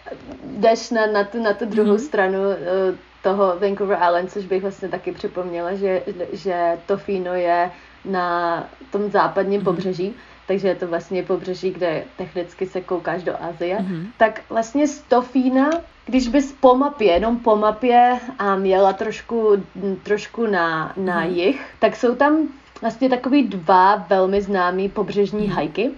jdeš 0.45 0.91
na, 0.91 1.07
na, 1.07 1.25
tu, 1.25 1.43
na 1.43 1.55
tu 1.55 1.65
druhou 1.65 1.95
mm-hmm. 1.97 2.07
stranu 2.07 2.39
eh, 2.51 2.99
toho 3.27 3.59
Vancouver 3.61 3.99
Island, 4.09 4.33
což 4.33 4.45
bych 4.47 4.63
vlastně 4.63 4.89
taky 4.89 5.13
připomněla, 5.13 5.75
že, 5.75 6.03
že 6.33 6.79
Tofino 6.87 7.35
je 7.35 7.71
na 8.05 8.69
tom 8.93 9.11
západním 9.11 9.61
mm-hmm. 9.61 9.65
pobřeží, 9.65 10.15
takže 10.47 10.69
je 10.69 10.75
to 10.75 10.87
vlastně 10.87 11.23
pobřeží, 11.23 11.71
kde 11.71 12.05
technicky 12.17 12.67
se 12.67 12.81
koukáš 12.81 13.23
do 13.23 13.35
Asie, 13.43 13.79
mm-hmm. 13.79 14.07
tak 14.17 14.41
vlastně 14.51 14.89
z 14.89 15.03
Tofína, 15.03 15.71
když 16.07 16.29
bys 16.29 16.53
po 16.53 16.75
mapě, 16.75 17.13
jenom 17.13 17.39
po 17.39 17.57
mapě 17.57 18.21
a 18.39 18.57
měla 18.57 18.93
trošku, 18.93 19.65
trošku 20.03 20.47
na, 20.47 20.93
na 20.97 21.25
mm-hmm. 21.25 21.33
jih, 21.33 21.67
tak 21.79 21.97
jsou 21.97 22.15
tam 22.15 22.49
vlastně 22.81 23.09
takový 23.09 23.43
dva 23.43 23.97
velmi 23.97 24.43
známý 24.43 24.89
pobřežní 24.89 25.49
mm-hmm. 25.49 25.55
hajky. 25.55 25.91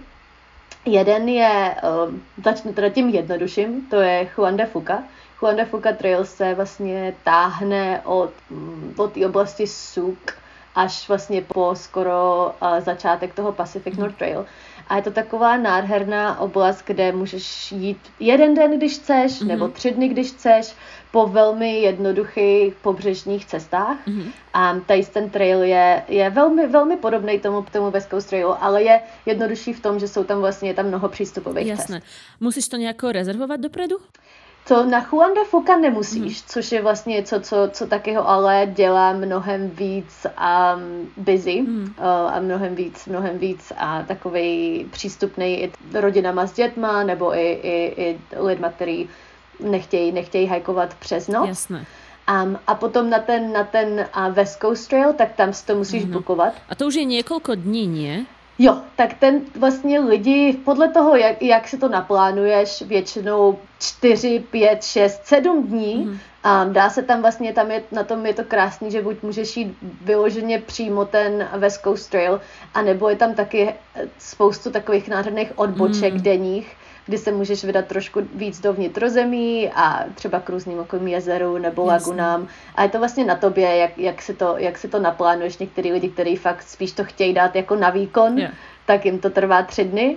Jeden 0.85 1.29
je, 1.29 1.75
uh, 1.83 2.13
začnu 2.43 2.73
teda 2.73 2.89
tím 2.89 3.09
jednodušším, 3.09 3.87
to 3.89 3.95
je 3.95 4.27
Juan 4.35 4.57
de 4.57 4.65
Fuca, 4.65 5.03
Juan 5.39 5.55
de 5.55 5.65
Fuca 5.65 5.91
Trail 5.91 6.25
se 6.25 6.53
vlastně 6.53 7.13
táhne 7.23 8.01
od, 8.05 8.31
mm, 8.49 8.93
od 8.97 9.13
té 9.13 9.25
oblasti 9.25 9.67
Suk 9.67 10.33
až 10.75 11.07
vlastně 11.07 11.41
po 11.41 11.75
skoro 11.75 12.51
uh, 12.61 12.79
začátek 12.79 13.33
toho 13.33 13.51
Pacific 13.51 13.97
North 13.97 14.17
Trail. 14.17 14.45
A 14.87 14.95
je 14.95 15.01
to 15.01 15.11
taková 15.11 15.57
nádherná 15.57 16.39
oblast, 16.39 16.83
kde 16.85 17.11
můžeš 17.11 17.71
jít 17.71 17.99
jeden 18.19 18.55
den, 18.55 18.77
když 18.77 18.97
chceš, 18.97 19.31
mm-hmm. 19.31 19.47
nebo 19.47 19.67
tři 19.67 19.91
dny, 19.91 20.07
když 20.07 20.31
chceš, 20.31 20.75
po 21.11 21.27
velmi 21.27 21.81
jednoduchých 21.81 22.73
pobřežních 22.73 23.45
cestách. 23.45 23.97
Mm-hmm. 24.07 24.31
A 24.53 24.79
tady 24.85 25.05
ten 25.05 25.29
trail 25.29 25.63
je, 25.63 26.03
je 26.07 26.29
velmi, 26.29 26.67
velmi 26.67 26.97
podobný 26.97 27.39
tomu, 27.39 27.65
tomu 27.71 27.91
West 27.91 28.09
Coast 28.09 28.29
Trailu, 28.29 28.63
ale 28.63 28.83
je 28.83 29.01
jednodušší 29.25 29.73
v 29.73 29.79
tom, 29.79 29.99
že 29.99 30.07
jsou 30.07 30.23
tam 30.23 30.39
vlastně 30.39 30.73
tam 30.73 30.85
mnoho 30.85 31.09
přístupových 31.09 31.67
Jasné. 31.67 32.01
cest. 32.01 32.09
Musíš 32.39 32.67
to 32.67 32.77
nějak 32.77 33.03
rezervovat 33.03 33.59
dopredu? 33.59 33.97
To 34.69 34.85
na 34.85 35.01
Juan 35.01 35.33
de 35.33 35.43
Fuca 35.45 35.77
nemusíš, 35.77 36.41
mm. 36.41 36.47
což 36.47 36.71
je 36.71 36.81
vlastně 36.81 37.13
něco, 37.13 37.41
co, 37.41 37.55
co 37.71 37.87
takyho 37.87 38.29
ale 38.29 38.67
dělá 38.73 39.13
mnohem 39.13 39.69
víc 39.69 40.25
um, 40.25 41.09
busy 41.17 41.61
mm. 41.61 41.83
uh, 41.83 42.05
a 42.05 42.39
mnohem 42.39 42.75
víc, 42.75 43.05
mnohem 43.05 43.37
víc 43.37 43.73
a 43.77 44.03
takový 44.03 44.85
přístupný 44.91 45.63
i 45.63 45.71
rodinama 45.93 46.47
s 46.47 46.53
dětma 46.53 47.03
nebo 47.03 47.35
i, 47.35 47.51
i, 47.51 47.93
i 48.03 48.19
lidma, 48.39 48.69
který 48.69 49.09
nechtějí, 49.59 50.11
nechtějí 50.11 50.47
hajkovat 50.47 50.93
přes 50.93 51.27
noc. 51.27 51.47
Jasné. 51.47 51.85
Um, 52.43 52.59
a 52.67 52.75
potom 52.75 53.09
na 53.09 53.19
ten, 53.19 53.53
na 53.53 53.63
ten 53.63 54.05
uh, 54.17 54.33
West 54.33 54.61
Coast 54.61 54.89
Trail, 54.89 55.13
tak 55.13 55.33
tam 55.35 55.53
si 55.53 55.65
to 55.65 55.75
musíš 55.75 56.05
mm. 56.05 56.11
bukovat. 56.11 56.53
A 56.69 56.75
to 56.75 56.87
už 56.87 56.95
je 56.95 57.05
několik 57.05 57.47
dní, 57.47 57.87
nie? 57.87 58.25
Jo, 58.61 58.77
tak 58.95 59.13
ten 59.13 59.41
vlastně 59.55 59.99
lidi, 59.99 60.57
podle 60.65 60.87
toho, 60.87 61.15
jak, 61.15 61.41
jak 61.41 61.67
si 61.67 61.77
to 61.77 61.89
naplánuješ, 61.89 62.81
většinou 62.81 63.59
4, 63.79 64.43
5, 64.51 64.83
6, 64.83 65.21
7 65.23 65.67
dní, 65.67 66.05
mm-hmm. 66.05 66.17
a 66.43 66.63
dá 66.63 66.89
se 66.89 67.03
tam 67.03 67.21
vlastně, 67.21 67.53
tam 67.53 67.71
je, 67.71 67.83
na 67.91 68.03
tom 68.03 68.25
je 68.25 68.33
to 68.33 68.43
krásný, 68.43 68.91
že 68.91 69.01
buď 69.01 69.23
můžeš 69.23 69.57
jít 69.57 69.77
vyloženě 70.01 70.59
přímo 70.59 71.05
ten 71.05 71.47
West 71.57 71.81
Coast 71.81 72.11
Trail, 72.11 72.41
anebo 72.73 73.09
je 73.09 73.15
tam 73.15 73.33
taky 73.33 73.73
spoustu 74.17 74.71
takových 74.71 75.07
nádherných 75.07 75.51
odboček 75.55 76.13
mm. 76.13 76.21
denních, 76.21 76.75
kdy 77.09 77.17
se 77.17 77.31
můžeš 77.31 77.63
vydat 77.63 77.85
trošku 77.85 78.21
víc 78.35 78.61
do 78.61 78.73
vnitrozemí 78.73 79.69
a 79.75 80.05
třeba 80.15 80.39
k 80.39 80.49
různým 80.49 80.79
okolím 80.79 81.07
jezeru 81.07 81.57
nebo 81.57 81.91
Jasně. 81.91 82.09
lagunám. 82.09 82.47
A 82.75 82.83
je 82.83 82.89
to 82.89 82.99
vlastně 82.99 83.25
na 83.25 83.35
tobě, 83.35 83.77
jak, 83.77 83.97
jak, 83.97 84.21
si 84.21 84.33
to, 84.33 84.55
jak 84.57 84.77
si 84.77 84.87
to 84.87 84.99
naplánuješ. 84.99 85.57
Některý 85.57 85.91
lidi, 85.91 86.09
kteří 86.09 86.35
fakt 86.35 86.63
spíš 86.63 86.91
to 86.91 87.03
chtějí 87.03 87.33
dát 87.33 87.55
jako 87.55 87.75
na 87.75 87.89
výkon, 87.89 88.37
yeah. 88.37 88.53
tak 88.85 89.05
jim 89.05 89.19
to 89.19 89.29
trvá 89.29 89.63
tři 89.63 89.83
dny. 89.83 90.15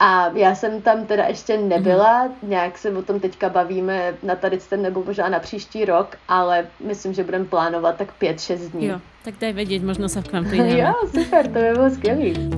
A 0.00 0.30
já 0.34 0.54
jsem 0.54 0.82
tam 0.82 1.06
teda 1.06 1.24
ještě 1.24 1.56
nebyla, 1.58 2.28
mm-hmm. 2.28 2.48
nějak 2.48 2.78
se 2.78 2.90
o 2.90 3.02
tom 3.02 3.20
teďka 3.20 3.48
bavíme 3.48 4.14
na 4.22 4.36
tady 4.36 4.58
ten 4.58 4.82
nebo 4.82 5.04
možná 5.04 5.28
na 5.28 5.40
příští 5.40 5.84
rok, 5.84 6.16
ale 6.28 6.66
myslím, 6.80 7.12
že 7.14 7.24
budeme 7.24 7.44
plánovat 7.44 7.96
tak 7.96 8.12
pět, 8.12 8.40
šest 8.40 8.68
dní. 8.68 8.86
Jo, 8.86 9.00
tak 9.22 9.34
daj 9.40 9.52
vědět, 9.52 9.82
možno 9.82 10.08
se 10.08 10.22
k 10.22 10.32
vám 10.32 10.44
jo, 10.54 10.94
super, 11.14 11.46
to 11.46 11.52
by 11.52 11.72
bylo 11.72 11.90
skvělý. 11.90 12.50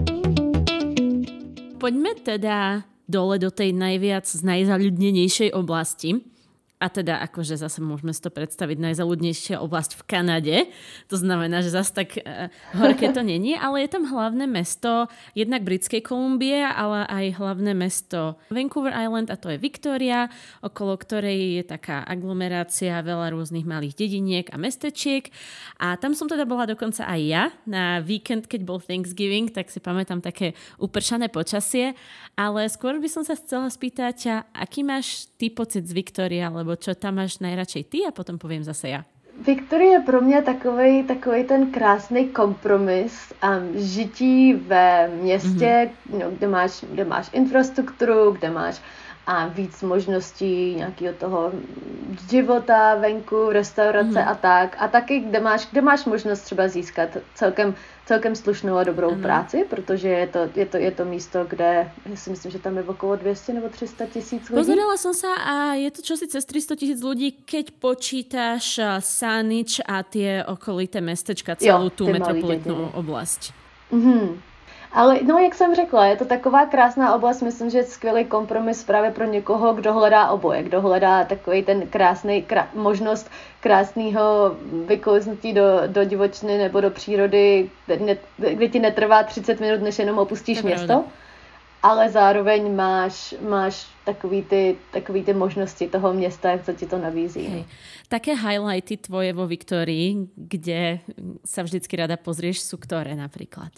Poďme 1.78 2.08
teda 2.22 2.82
dole 3.06 3.38
do 3.38 3.50
tej 3.50 3.72
najviac 3.72 4.26
najzaľudnenejšej 4.26 5.54
oblasti 5.54 6.20
a 6.76 6.92
teda 6.92 7.24
akože 7.24 7.56
zase 7.56 7.80
môžeme 7.80 8.12
si 8.12 8.20
to 8.20 8.28
predstaviť 8.28 8.76
najzaludnejšia 8.76 9.56
oblasť 9.64 9.96
v 9.96 10.02
Kanade. 10.04 10.56
To 11.08 11.16
znamená, 11.16 11.64
že 11.64 11.72
zase 11.72 11.96
tak 11.96 12.20
uh, 12.20 12.52
horké 12.76 13.16
to 13.16 13.24
není, 13.32 13.56
ale 13.56 13.88
je 13.88 13.96
tam 13.96 14.04
hlavné 14.04 14.44
mesto 14.44 15.08
jednak 15.32 15.64
Britskej 15.64 16.04
Kolumbie, 16.04 16.60
ale 16.60 17.08
aj 17.08 17.40
hlavné 17.40 17.72
mesto 17.72 18.36
Vancouver 18.52 18.92
Island 18.92 19.32
a 19.32 19.40
to 19.40 19.48
je 19.48 19.56
Victoria, 19.56 20.28
okolo 20.60 21.00
ktorej 21.00 21.60
je 21.60 21.64
taká 21.64 22.04
aglomerácia 22.04 23.00
veľa 23.00 23.32
rôznych 23.32 23.64
malých 23.64 23.96
dediniek 23.96 24.52
a 24.52 24.60
mestečiek. 24.60 25.32
A 25.80 25.96
tam 25.96 26.12
som 26.12 26.28
teda 26.28 26.44
bola 26.44 26.68
dokonca 26.68 27.08
aj 27.08 27.20
ja 27.24 27.44
na 27.64 28.04
víkend, 28.04 28.52
keď 28.52 28.68
bol 28.68 28.84
Thanksgiving, 28.84 29.48
tak 29.48 29.72
si 29.72 29.80
pamätám 29.80 30.20
také 30.20 30.52
upršané 30.76 31.32
počasie. 31.32 31.96
Ale 32.36 32.68
skôr 32.68 33.00
by 33.00 33.08
som 33.08 33.24
sa 33.24 33.32
chcela 33.32 33.72
spýtať, 33.72 34.44
aký 34.52 34.84
máš 34.84 35.32
ty 35.40 35.48
pocit 35.48 35.88
z 35.88 35.96
Victoria, 35.96 36.52
alebo 36.66 36.82
čo 36.82 36.98
tam 36.98 37.22
máš 37.22 37.38
najradšej 37.38 37.84
ty 37.86 38.02
a 38.02 38.10
potom 38.10 38.42
povím 38.42 38.66
zase 38.66 38.88
já. 38.90 39.06
Victoria 39.46 39.92
je 39.92 40.00
pro 40.00 40.20
mě 40.20 40.42
takový, 40.42 41.02
takový 41.02 41.44
ten 41.44 41.70
krásný 41.70 42.28
kompromis 42.28 43.32
a 43.42 43.60
žití 43.74 44.54
ve 44.54 45.08
městě, 45.08 45.90
mm-hmm. 46.10 46.18
no, 46.18 46.30
kde, 46.30 46.48
máš, 46.48 46.84
kde 46.90 47.04
máš 47.04 47.30
infrastrukturu, 47.32 48.32
kde 48.32 48.50
máš 48.50 48.80
a 49.26 49.46
víc 49.46 49.82
možností 49.82 50.74
nějakého 50.74 51.14
toho 51.14 51.52
života 52.30 52.94
venku, 52.94 53.50
restaurace 53.50 54.22
mm. 54.22 54.28
a 54.28 54.34
tak. 54.34 54.76
A 54.78 54.88
taky, 54.88 55.20
kde 55.20 55.40
máš, 55.40 55.66
kde 55.70 55.80
máš 55.80 56.04
možnost 56.04 56.40
třeba 56.40 56.68
získat 56.68 57.08
celkem, 57.34 57.74
celkem 58.06 58.36
slušnou 58.36 58.76
a 58.76 58.84
dobrou 58.84 59.14
mm. 59.14 59.22
práci, 59.22 59.66
protože 59.70 60.08
je 60.08 60.26
to, 60.26 60.38
je, 60.54 60.66
to, 60.66 60.76
je 60.76 60.90
to 60.90 61.04
místo, 61.04 61.46
kde 61.48 61.90
já 62.06 62.16
si 62.16 62.30
myslím, 62.30 62.52
že 62.52 62.58
tam 62.58 62.76
je 62.76 62.82
okolo 62.82 63.16
200 63.16 63.52
nebo 63.52 63.68
300 63.68 64.06
tisíc 64.06 64.48
lidí. 64.48 64.54
Pozerala 64.54 64.96
jsem 64.96 65.14
se 65.14 65.26
a 65.26 65.74
je 65.74 65.90
to 65.90 66.02
čosi 66.02 66.28
cez 66.28 66.44
300 66.44 66.76
tisíc 66.76 67.02
lidí, 67.02 67.32
keď 67.32 67.70
počítáš 67.70 68.80
Sanič 68.98 69.80
a 69.86 70.02
ty 70.02 70.26
okolité 70.46 71.00
mestečka, 71.00 71.56
celou 71.56 71.90
tu 71.90 72.06
metropolitnou 72.06 72.90
oblast. 72.94 73.52
Mm-hmm. 73.92 74.38
Ale 74.96 75.20
no, 75.22 75.38
jak 75.38 75.54
jsem 75.54 75.74
řekla, 75.74 76.06
je 76.06 76.16
to 76.16 76.24
taková 76.24 76.66
krásná 76.66 77.14
oblast, 77.14 77.42
myslím, 77.42 77.70
že 77.70 77.78
je 77.78 77.84
skvělý 77.84 78.24
kompromis 78.24 78.84
právě 78.84 79.10
pro 79.10 79.24
někoho, 79.24 79.74
kdo 79.74 79.92
hledá 79.92 80.30
oboje, 80.30 80.62
kdo 80.62 80.80
hledá 80.80 81.24
takový 81.24 81.62
ten 81.62 81.86
krásný, 81.86 82.42
krá, 82.42 82.68
možnost 82.74 83.30
krásného 83.60 84.56
vykouznutí 84.86 85.52
do, 85.52 85.82
do 85.86 86.04
divočny 86.04 86.58
nebo 86.58 86.80
do 86.80 86.90
přírody, 86.90 87.70
kde, 87.86 88.16
kde 88.38 88.68
ti 88.68 88.78
netrvá 88.78 89.22
30 89.22 89.60
minut, 89.60 89.82
než 89.82 89.98
jenom 89.98 90.18
opustíš 90.18 90.60
to 90.60 90.66
město. 90.66 91.04
Ale 91.82 92.10
zároveň 92.10 92.74
máš, 92.74 93.34
máš 93.48 93.86
takový 94.04 94.42
ty, 94.42 94.76
takový 94.92 95.22
ty 95.24 95.34
možnosti 95.34 95.88
toho 95.88 96.12
města, 96.12 96.50
jak 96.50 96.64
to 96.64 96.72
ti 96.72 96.86
to 96.86 96.98
nabízí. 96.98 97.46
Hej. 97.46 97.64
Také 98.08 98.32
highlighty 98.34 98.96
tvoje 98.96 99.32
vo 99.32 99.46
Viktorii, 99.46 100.32
kde 100.36 101.04
sa 101.44 101.62
vždycky 101.62 102.00
rada 102.00 102.16
pozrieš, 102.16 102.64
sú 102.64 102.80
ktoré 102.80 103.12
napríklad? 103.12 103.76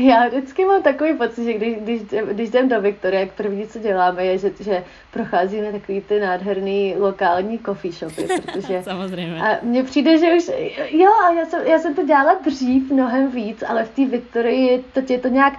Já 0.00 0.28
vždycky 0.28 0.64
mám 0.64 0.82
takový 0.82 1.14
pocit, 1.14 1.44
že 1.44 1.52
když, 1.52 1.76
když, 1.76 2.02
když 2.32 2.48
jdem 2.48 2.68
do 2.68 2.80
Viktorie, 2.80 3.20
jak 3.20 3.32
první, 3.32 3.66
co 3.66 3.78
děláme, 3.78 4.24
je, 4.24 4.38
že, 4.38 4.52
že 4.60 4.84
procházíme 5.10 5.72
takový 5.72 6.00
ty 6.00 6.20
nádherný 6.20 6.94
lokální 6.98 7.58
coffee 7.58 7.92
shopy, 7.92 8.22
protože... 8.22 8.82
Samozřejmě. 8.84 9.42
A 9.42 9.58
mně 9.62 9.84
přijde, 9.84 10.18
že 10.18 10.34
už... 10.36 10.50
Jo, 10.90 11.10
já 11.36 11.46
jsem, 11.46 11.66
já 11.66 11.78
jsem 11.78 11.94
to 11.94 12.06
dělala 12.06 12.34
dřív 12.34 12.90
mnohem 12.90 13.30
víc, 13.30 13.64
ale 13.68 13.84
v 13.84 13.90
té 13.90 14.06
Viktorii 14.06 14.84
to 14.92 15.02
tě 15.02 15.18
to 15.18 15.28
nějak 15.28 15.54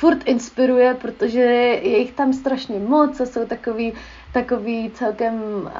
furt 0.00 0.28
inspiruje, 0.28 0.94
protože 0.94 1.40
je 1.40 1.98
jich 1.98 2.12
tam 2.12 2.32
strašně 2.32 2.78
moc 2.78 3.20
a 3.20 3.26
jsou 3.26 3.46
takový 3.46 3.92
takový 4.34 4.90
celkem, 4.94 5.34
um, 5.34 5.70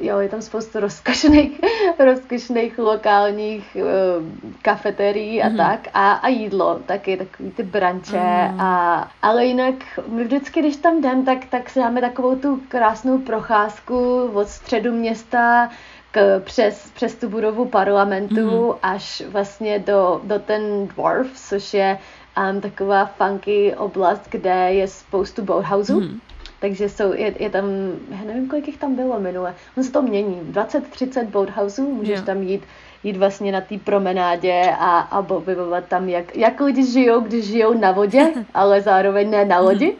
jo, 0.00 0.18
je 0.18 0.28
tam 0.28 0.42
spoustu 0.42 0.80
rozkošných, 0.80 1.60
rozkošných 1.98 2.78
lokálních 2.78 3.76
um, 3.76 4.54
kafeterií 4.62 5.42
a 5.42 5.48
mm. 5.48 5.56
tak 5.56 5.88
a, 5.94 6.12
a 6.12 6.28
jídlo, 6.28 6.80
taky 6.86 7.16
takový 7.16 7.50
ty 7.50 7.62
branče 7.62 8.48
mm. 8.52 8.60
a, 8.60 9.10
ale 9.22 9.44
jinak 9.44 9.74
my 10.06 10.24
vždycky, 10.24 10.60
když 10.60 10.76
tam 10.76 10.98
jdem, 10.98 11.24
tak, 11.24 11.38
tak 11.50 11.70
si 11.70 11.78
dáme 11.78 12.00
takovou 12.00 12.36
tu 12.36 12.60
krásnou 12.68 13.18
procházku 13.18 14.30
od 14.34 14.48
středu 14.48 14.92
města 14.92 15.70
k, 16.10 16.40
přes, 16.44 16.90
přes 16.94 17.14
tu 17.14 17.28
budovu 17.28 17.64
parlamentu 17.64 18.66
mm. 18.68 18.74
až 18.82 19.22
vlastně 19.28 19.78
do, 19.78 20.20
do 20.24 20.38
ten 20.38 20.86
dwarf, 20.86 21.28
což 21.34 21.74
je 21.74 21.98
um, 22.36 22.60
taková 22.60 23.06
funky 23.06 23.74
oblast, 23.74 24.28
kde 24.30 24.50
je 24.50 24.88
spoustu 24.88 25.42
boathousů. 25.42 26.00
Mm. 26.00 26.20
Takže 26.60 26.88
jsou, 26.88 27.12
je, 27.12 27.34
je 27.38 27.50
tam, 27.50 27.64
já 28.10 28.24
nevím, 28.26 28.48
kolik 28.48 28.66
jich 28.66 28.78
tam 28.78 28.96
bylo 28.96 29.20
minule. 29.20 29.54
On 29.76 29.84
se 29.84 29.92
to 29.92 30.02
mění. 30.02 30.40
20-30 30.52 31.26
boathouseů, 31.26 31.94
můžeš 31.94 32.08
yeah. 32.08 32.26
tam 32.26 32.42
jít, 32.42 32.62
jít 33.04 33.16
vlastně 33.16 33.52
na 33.52 33.60
té 33.60 33.78
promenádě 33.78 34.62
a, 34.78 34.98
a 34.98 35.18
objevovat 35.18 35.84
tam, 35.84 36.08
jak, 36.08 36.36
jak 36.36 36.60
lidi 36.60 36.86
žijou, 36.86 37.20
když 37.20 37.44
žijou 37.44 37.78
na 37.78 37.92
vodě, 37.92 38.32
ale 38.54 38.80
zároveň 38.80 39.30
ne 39.30 39.44
na 39.44 39.58
lodi. 39.58 39.96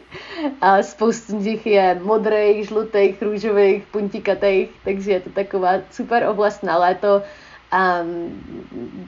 A 0.61 0.83
spoustu 0.83 1.39
z 1.39 1.45
nich 1.45 1.65
je 1.65 1.99
modrých, 2.03 2.67
žlutých, 2.67 3.21
růžových, 3.21 3.83
puntikatých, 3.91 4.69
takže 4.83 5.11
je 5.11 5.19
to 5.19 5.29
taková 5.29 5.71
super 5.91 6.27
oblast 6.29 6.63
na 6.63 6.77
léto 6.77 7.21
a 7.71 8.03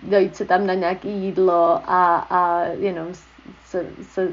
dojít 0.03 0.35
se 0.35 0.45
tam 0.45 0.67
na 0.67 0.73
nějaké 0.73 1.07
jídlo 1.09 1.81
a, 1.85 2.27
a 2.29 2.63
jenom 2.63 3.07
se, 3.65 3.85
se 4.01 4.29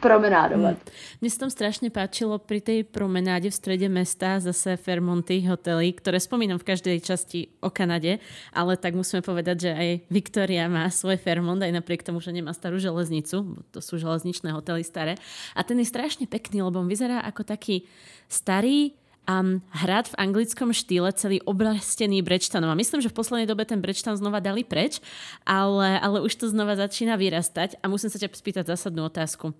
promenádovat. 0.00 0.76
Hmm. 0.80 1.20
Mne 1.22 1.30
sa 1.30 1.38
tam 1.46 1.50
strašne 1.52 1.88
páčilo 1.92 2.40
pri 2.40 2.58
tej 2.58 2.82
promenáde 2.88 3.48
v 3.52 3.56
strede 3.56 3.86
mesta 3.86 4.42
zase 4.42 4.74
Fairmonty 4.80 5.44
hotely, 5.46 5.94
ktoré 5.94 6.18
spomínam 6.18 6.58
v 6.58 6.68
každej 6.74 6.96
časti 7.04 7.52
o 7.62 7.70
Kanade, 7.70 8.18
ale 8.50 8.74
tak 8.74 8.96
musíme 8.98 9.22
povedať, 9.22 9.68
že 9.68 9.70
aj 9.70 9.88
Victoria 10.10 10.66
má 10.66 10.88
svoj 10.90 11.20
Fairmont, 11.20 11.60
aj 11.62 11.74
napriek 11.74 12.02
tomu, 12.02 12.18
že 12.18 12.34
nemá 12.34 12.50
starú 12.56 12.80
železnicu, 12.80 13.60
to 13.70 13.78
sú 13.78 14.00
železničné 14.00 14.50
hotely 14.50 14.82
staré. 14.82 15.14
A 15.54 15.62
ten 15.62 15.78
je 15.78 15.86
strašne 15.86 16.26
pekný, 16.26 16.64
lebo 16.64 16.82
on 16.82 16.90
vyzerá 16.90 17.22
ako 17.22 17.46
taký 17.46 17.86
starý 18.26 18.96
um, 19.28 19.60
hrad 19.72 20.08
v 20.12 20.18
anglickom 20.20 20.70
štýle, 20.72 21.12
celý 21.16 21.40
obrastený 21.44 22.20
brečtanom. 22.20 22.70
A 22.70 22.78
myslím, 22.78 23.00
že 23.00 23.10
v 23.10 23.18
poslednej 23.18 23.48
dobe 23.48 23.64
ten 23.64 23.80
brečtan 23.80 24.16
znova 24.16 24.40
dali 24.40 24.64
preč, 24.64 25.00
ale, 25.44 26.00
ale 26.00 26.20
už 26.20 26.32
to 26.36 26.46
znova 26.48 26.76
začína 26.76 27.16
vyrastať. 27.16 27.80
A 27.80 27.88
musím 27.88 28.12
sa 28.12 28.20
ťa 28.20 28.32
spýtať 28.32 28.64
zásadnú 28.68 29.08
otázku. 29.08 29.52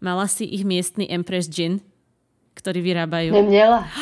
Mala 0.00 0.26
si 0.28 0.48
ich 0.48 0.64
miestny 0.64 1.08
Empress 1.08 1.48
Gin, 1.48 1.84
ktorý 2.56 2.80
vyrábajú? 2.84 3.30
Neměla. 3.32 3.80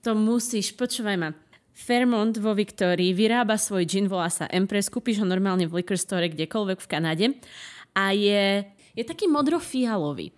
To 0.00 0.16
musíš, 0.16 0.72
počúvaj 0.80 1.16
ma. 1.20 1.36
Fairmont 1.76 2.32
vo 2.40 2.56
Victorii 2.56 3.12
vyrába 3.12 3.60
svoj 3.60 3.84
gin, 3.84 4.08
volá 4.08 4.32
sa 4.32 4.48
Empress, 4.48 4.88
kúpiš 4.88 5.20
ho 5.20 5.28
normálne 5.28 5.68
v 5.68 5.84
liquor 5.84 6.00
store 6.00 6.32
kdekoľvek 6.32 6.78
v 6.80 6.88
Kanade 6.88 7.26
a 7.92 8.16
je 8.16 8.64
je 8.94 9.04
taký 9.06 9.30
modrofialový. 9.30 10.34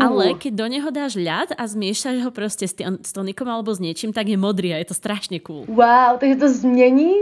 Ale 0.00 0.34
keď 0.40 0.52
do 0.56 0.66
neho 0.66 0.88
dáš 0.88 1.20
ľad 1.20 1.52
a 1.54 1.62
zmiešaš 1.68 2.24
ho 2.24 2.30
proste 2.32 2.64
s, 2.64 2.74
s 2.80 3.10
tonikom 3.12 3.48
alebo 3.48 3.72
s 3.72 3.80
niečím, 3.82 4.12
tak 4.12 4.28
je 4.28 4.38
modrý 4.40 4.72
a 4.72 4.80
je 4.80 4.88
to 4.88 4.96
strašne 4.96 5.36
cool. 5.44 5.68
Wow, 5.68 6.16
takže 6.20 6.36
to 6.36 6.48
změní 6.48 7.12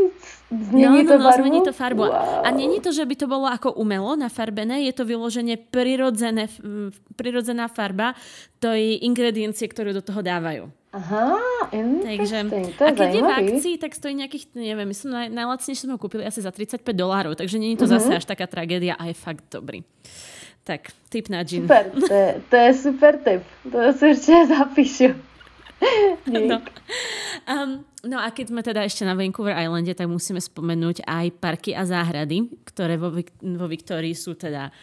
Změní 0.46 1.02
no, 1.02 1.02
no, 1.02 1.18
to 1.18 1.18
no, 1.18 1.32
zmení 1.32 1.61
to 1.62 1.72
farbu. 1.72 2.02
Wow. 2.02 2.46
A 2.46 2.50
není 2.50 2.80
to, 2.80 2.94
že 2.94 3.02
by 3.02 3.16
to 3.18 3.26
bolo 3.26 3.50
ako 3.50 3.74
umelo 3.74 4.14
nafarbené, 4.16 4.87
je 4.87 4.92
to 4.94 5.04
vyloženě 5.04 5.56
prirodzené, 5.74 6.46
prirodzená 7.16 7.68
farba 7.68 8.14
to 8.62 8.70
je 8.70 9.02
ingrediencie, 9.02 9.66
ktoré 9.66 9.90
do 9.90 10.06
toho 10.06 10.22
dávajú. 10.22 10.70
Aha, 10.96 11.37
takže, 11.68 12.48
to 12.78 12.82
je 12.82 12.88
a 12.88 12.92
keď 12.96 13.09
je 13.12 13.22
v 13.22 13.32
akcii, 13.37 13.74
tak 13.76 13.92
stojí 13.92 14.16
nejakých, 14.16 14.56
neviem, 14.56 14.88
myslím, 14.88 15.12
naj, 15.12 15.28
najlacnejšie 15.28 15.85
sme 15.85 15.92
ho 15.92 16.00
kúpili 16.00 16.24
asi 16.24 16.40
za 16.40 16.48
35 16.48 16.80
dolárov, 16.96 17.37
takže 17.37 17.61
není 17.61 17.76
to 17.76 17.85
uh-huh. 17.85 18.00
zase 18.00 18.16
až 18.16 18.24
taká 18.24 18.48
tragédia 18.48 18.96
a 18.96 19.12
je 19.12 19.14
fakt 19.18 19.44
dobrý. 19.52 19.85
Tak, 20.66 20.90
tip 21.09 21.31
na 21.31 21.46
gin. 21.46 21.62
Super, 21.62 21.94
to 21.94 22.14
je, 22.14 22.42
to 22.50 22.57
je 22.57 22.70
super 22.74 23.14
tip. 23.22 23.42
To 23.70 23.92
si 23.92 24.11
určitě 24.11 24.46
zapíšu. 24.46 25.05
no. 26.26 26.59
Um, 27.46 27.85
no 28.02 28.18
a 28.18 28.35
keď 28.35 28.48
sme 28.50 28.64
teda 28.64 28.83
ešte 28.83 29.07
na 29.07 29.14
Vancouver 29.14 29.55
Islande, 29.55 29.94
tak 29.94 30.11
musíme 30.11 30.42
spomenúť 30.42 31.07
aj 31.07 31.26
parky 31.38 31.76
a 31.76 31.87
záhrady, 31.87 32.50
ktoré 32.66 32.98
vo, 32.98 33.14
vo 33.44 33.66
Viktorii 33.70 34.16
sú 34.16 34.35
teda 34.35 34.74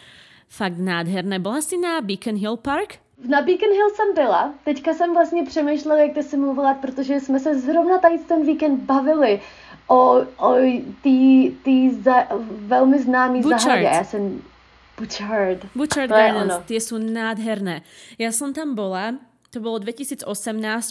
fakt 0.47 0.79
nádherné. 0.79 1.43
Bola 1.43 1.59
si 1.59 1.75
na 1.75 1.99
Beacon 1.99 2.39
Hill 2.39 2.55
Park? 2.61 3.03
Na 3.19 3.41
Beacon 3.41 3.73
Hill 3.73 3.89
jsem 3.89 4.13
byla. 4.15 4.53
Teďka 4.63 4.93
jsem 4.93 5.13
vlastně 5.13 5.43
přemýšlela, 5.43 5.99
jak 5.99 6.13
to 6.13 6.23
si 6.23 6.37
mluvila, 6.37 6.73
protože 6.73 7.19
jsme 7.19 7.39
se 7.39 7.59
zrovna 7.59 7.97
tady 7.97 8.17
ten 8.17 8.45
víkend 8.45 8.79
bavili 8.87 9.41
o, 9.87 10.23
o 10.37 10.55
tý, 11.03 11.91
za, 11.99 12.27
velmi 12.71 12.99
známý 12.99 13.43
zahradě. 13.43 13.83
Já 13.83 14.03
jsem 14.03 14.41
Butchard. 14.93 15.65
Butchard 15.73 16.09
Gardens, 16.13 16.61
tie 16.69 16.77
sú 16.77 17.01
nádherné. 17.01 17.81
Ja 18.21 18.29
som 18.29 18.53
tam 18.53 18.77
bola, 18.77 19.17
to 19.53 19.61
bolo 19.61 19.77
2018 19.77 20.25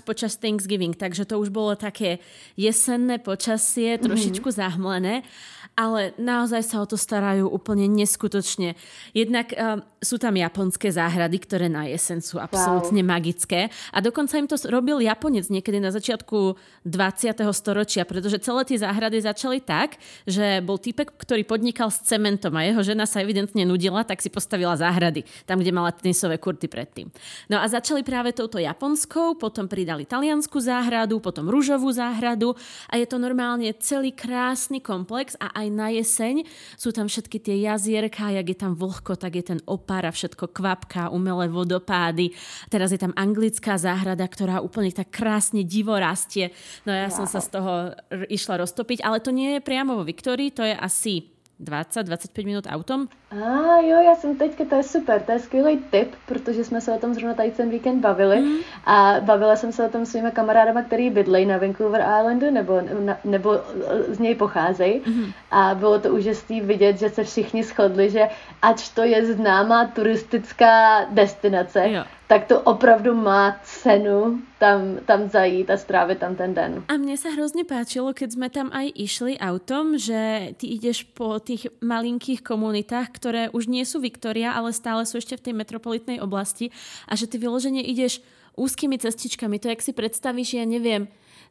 počas 0.07 0.39
Thanksgiving, 0.39 0.95
takže 0.95 1.27
to 1.27 1.43
už 1.43 1.51
bolo 1.51 1.75
také 1.75 2.23
jesenné 2.55 3.19
počasie, 3.19 3.99
trošičku 3.99 4.47
mm-hmm. 4.47 4.63
zahmlené 4.63 5.27
ale 5.73 6.13
naozaj 6.21 6.63
sa 6.69 6.85
o 6.85 6.87
to 6.87 7.01
starajú 7.01 7.49
úplne 7.49 7.89
neskutočne. 7.89 8.77
Jednak 9.17 9.57
uh, 9.57 9.81
sú 10.05 10.21
tam 10.21 10.37
japonské 10.37 10.93
záhrady, 10.93 11.41
ktoré 11.41 11.73
na 11.73 11.89
jesen 11.89 12.21
sú 12.21 12.37
absolútne 12.37 13.01
wow. 13.01 13.17
magické 13.17 13.73
a 13.89 13.99
dokonca 14.05 14.37
im 14.37 14.49
to 14.49 14.61
robil 14.69 15.01
Japonec 15.01 15.49
niekedy 15.49 15.81
na 15.81 15.89
začiatku 15.89 16.61
20. 16.85 17.41
storočia, 17.57 18.05
pretože 18.05 18.43
celé 18.45 18.69
tie 18.69 18.79
záhrady 18.85 19.25
začali 19.25 19.65
tak, 19.65 19.97
že 20.29 20.61
bol 20.61 20.77
typek, 20.77 21.09
ktorý 21.17 21.49
podnikal 21.49 21.89
s 21.89 22.05
cementom 22.05 22.53
a 22.53 22.69
jeho 22.69 22.85
žena 22.85 23.09
sa 23.09 23.25
evidentne 23.25 23.65
nudila, 23.65 24.05
tak 24.05 24.21
si 24.21 24.29
postavila 24.29 24.77
záhrady, 24.77 25.25
tam, 25.49 25.65
kde 25.65 25.73
mala 25.73 25.95
tenisové 25.95 26.37
kurty 26.37 26.69
predtým. 26.69 27.09
No 27.49 27.65
a 27.65 27.65
začali 27.65 28.05
práve 28.05 28.37
touto 28.53 28.69
japonskou, 28.69 29.41
potom 29.41 29.65
pridali 29.65 30.05
taliansku 30.05 30.61
záhradu, 30.61 31.25
potom 31.25 31.49
rúžovú 31.49 31.89
záhradu 31.89 32.53
a 32.93 33.01
je 33.01 33.09
to 33.09 33.17
normálne 33.17 33.65
celý 33.81 34.13
krásny 34.13 34.77
komplex 34.77 35.41
a 35.41 35.49
aj 35.57 35.67
na 35.73 35.89
jeseň 35.89 36.45
sú 36.77 36.93
tam 36.93 37.09
všetky 37.09 37.41
tie 37.41 37.65
jazierka, 37.65 38.29
jak 38.29 38.45
je 38.45 38.59
tam 38.61 38.77
vlhko, 38.77 39.17
tak 39.17 39.41
je 39.41 39.57
ten 39.57 39.61
opár 39.65 40.05
a 40.05 40.13
všetko 40.13 40.53
kvapka, 40.53 41.09
umelé 41.09 41.49
vodopády. 41.49 42.37
Teraz 42.69 42.93
je 42.93 43.01
tam 43.01 43.17
anglická 43.17 43.81
záhrada, 43.81 44.29
ktorá 44.29 44.61
úplne 44.61 44.93
tak 44.93 45.09
krásne 45.09 45.65
divo 45.65 45.97
rastie. 45.97 46.53
No 46.85 46.93
ja 46.93 47.09
wow. 47.09 47.25
som 47.25 47.25
sa 47.25 47.41
z 47.41 47.57
toho 47.57 47.97
išla 48.29 48.61
roztopiť, 48.61 49.01
ale 49.01 49.25
to 49.25 49.33
nie 49.33 49.57
je 49.57 49.65
priamo 49.65 49.97
vo 49.97 50.05
Viktorii, 50.05 50.53
to 50.53 50.61
je 50.61 50.77
asi 50.77 51.33
20-25 51.57 52.37
minut 52.45 52.69
autom? 52.69 53.09
A 53.33 53.81
jo, 53.81 54.01
já 54.01 54.15
jsem 54.15 54.37
teďka, 54.37 54.65
to 54.65 54.75
je 54.75 54.83
super, 54.83 55.23
to 55.23 55.33
je 55.33 55.39
skvělý 55.39 55.77
tip, 55.91 56.15
protože 56.27 56.65
jsme 56.65 56.81
se 56.81 56.93
o 56.93 56.99
tom 56.99 57.15
zrovna 57.15 57.35
tady 57.35 57.51
ten 57.51 57.71
víkend 57.71 58.01
bavili 58.01 58.41
mm. 58.41 58.57
a 58.87 59.17
bavila 59.21 59.57
jsem 59.57 59.73
se 59.73 59.85
o 59.85 59.89
tom 59.89 60.07
s 60.07 60.11
svými 60.11 60.31
kamarádama, 60.31 60.83
který 60.83 61.11
bydlejí 61.11 61.47
na 61.47 61.59
Vancouver 61.59 62.01
Islandu 62.01 62.51
nebo, 62.51 62.81
na, 63.01 63.19
nebo 63.25 63.61
z 64.09 64.19
něj 64.19 64.35
pocházejí 64.35 65.01
mm. 65.07 65.33
a 65.51 65.75
bylo 65.75 65.99
to 65.99 66.09
úžasné 66.09 66.61
vidět, 66.61 66.99
že 66.99 67.09
se 67.09 67.25
všichni 67.25 67.63
shodli, 67.63 68.11
že 68.11 68.29
ač 68.63 68.89
to 68.89 69.03
je 69.03 69.35
známá 69.35 69.87
turistická 69.87 71.05
destinace, 71.11 71.91
jo 71.91 72.05
tak 72.33 72.49
to 72.49 72.61
opravdu 72.65 73.13
má 73.13 73.61
cenu 73.61 74.41
tam, 74.57 75.05
tam 75.05 75.29
zajít 75.29 75.71
a 75.71 75.77
strávit 75.77 76.19
tam 76.19 76.33
ten 76.33 76.57
den. 76.57 76.81
A 76.89 76.97
mne 76.97 77.13
sa 77.21 77.29
hrozne 77.29 77.69
páčilo, 77.69 78.17
keď 78.17 78.29
sme 78.33 78.49
tam 78.49 78.73
aj 78.73 78.89
išli 78.97 79.37
autom, 79.37 80.01
že 80.01 80.57
ty 80.57 80.73
ideš 80.81 81.05
po 81.13 81.37
tých 81.45 81.69
malinkých 81.85 82.41
komunitách, 82.41 83.13
ktoré 83.23 83.55
už 83.55 83.71
nie 83.71 83.87
sú 83.87 84.03
Viktoria, 84.03 84.51
ale 84.51 84.75
stále 84.75 85.07
sú 85.07 85.23
ešte 85.23 85.39
v 85.39 85.45
tej 85.47 85.55
metropolitnej 85.55 86.19
oblasti 86.19 86.75
a 87.07 87.15
že 87.15 87.31
ty 87.31 87.39
vyložene 87.39 87.79
ideš 87.79 88.19
úzkými 88.59 88.99
cestičkami. 88.99 89.63
To, 89.63 89.71
jak 89.71 89.79
si 89.79 89.95
predstavíš, 89.95 90.59
ja 90.59 90.67
neviem, 90.67 91.07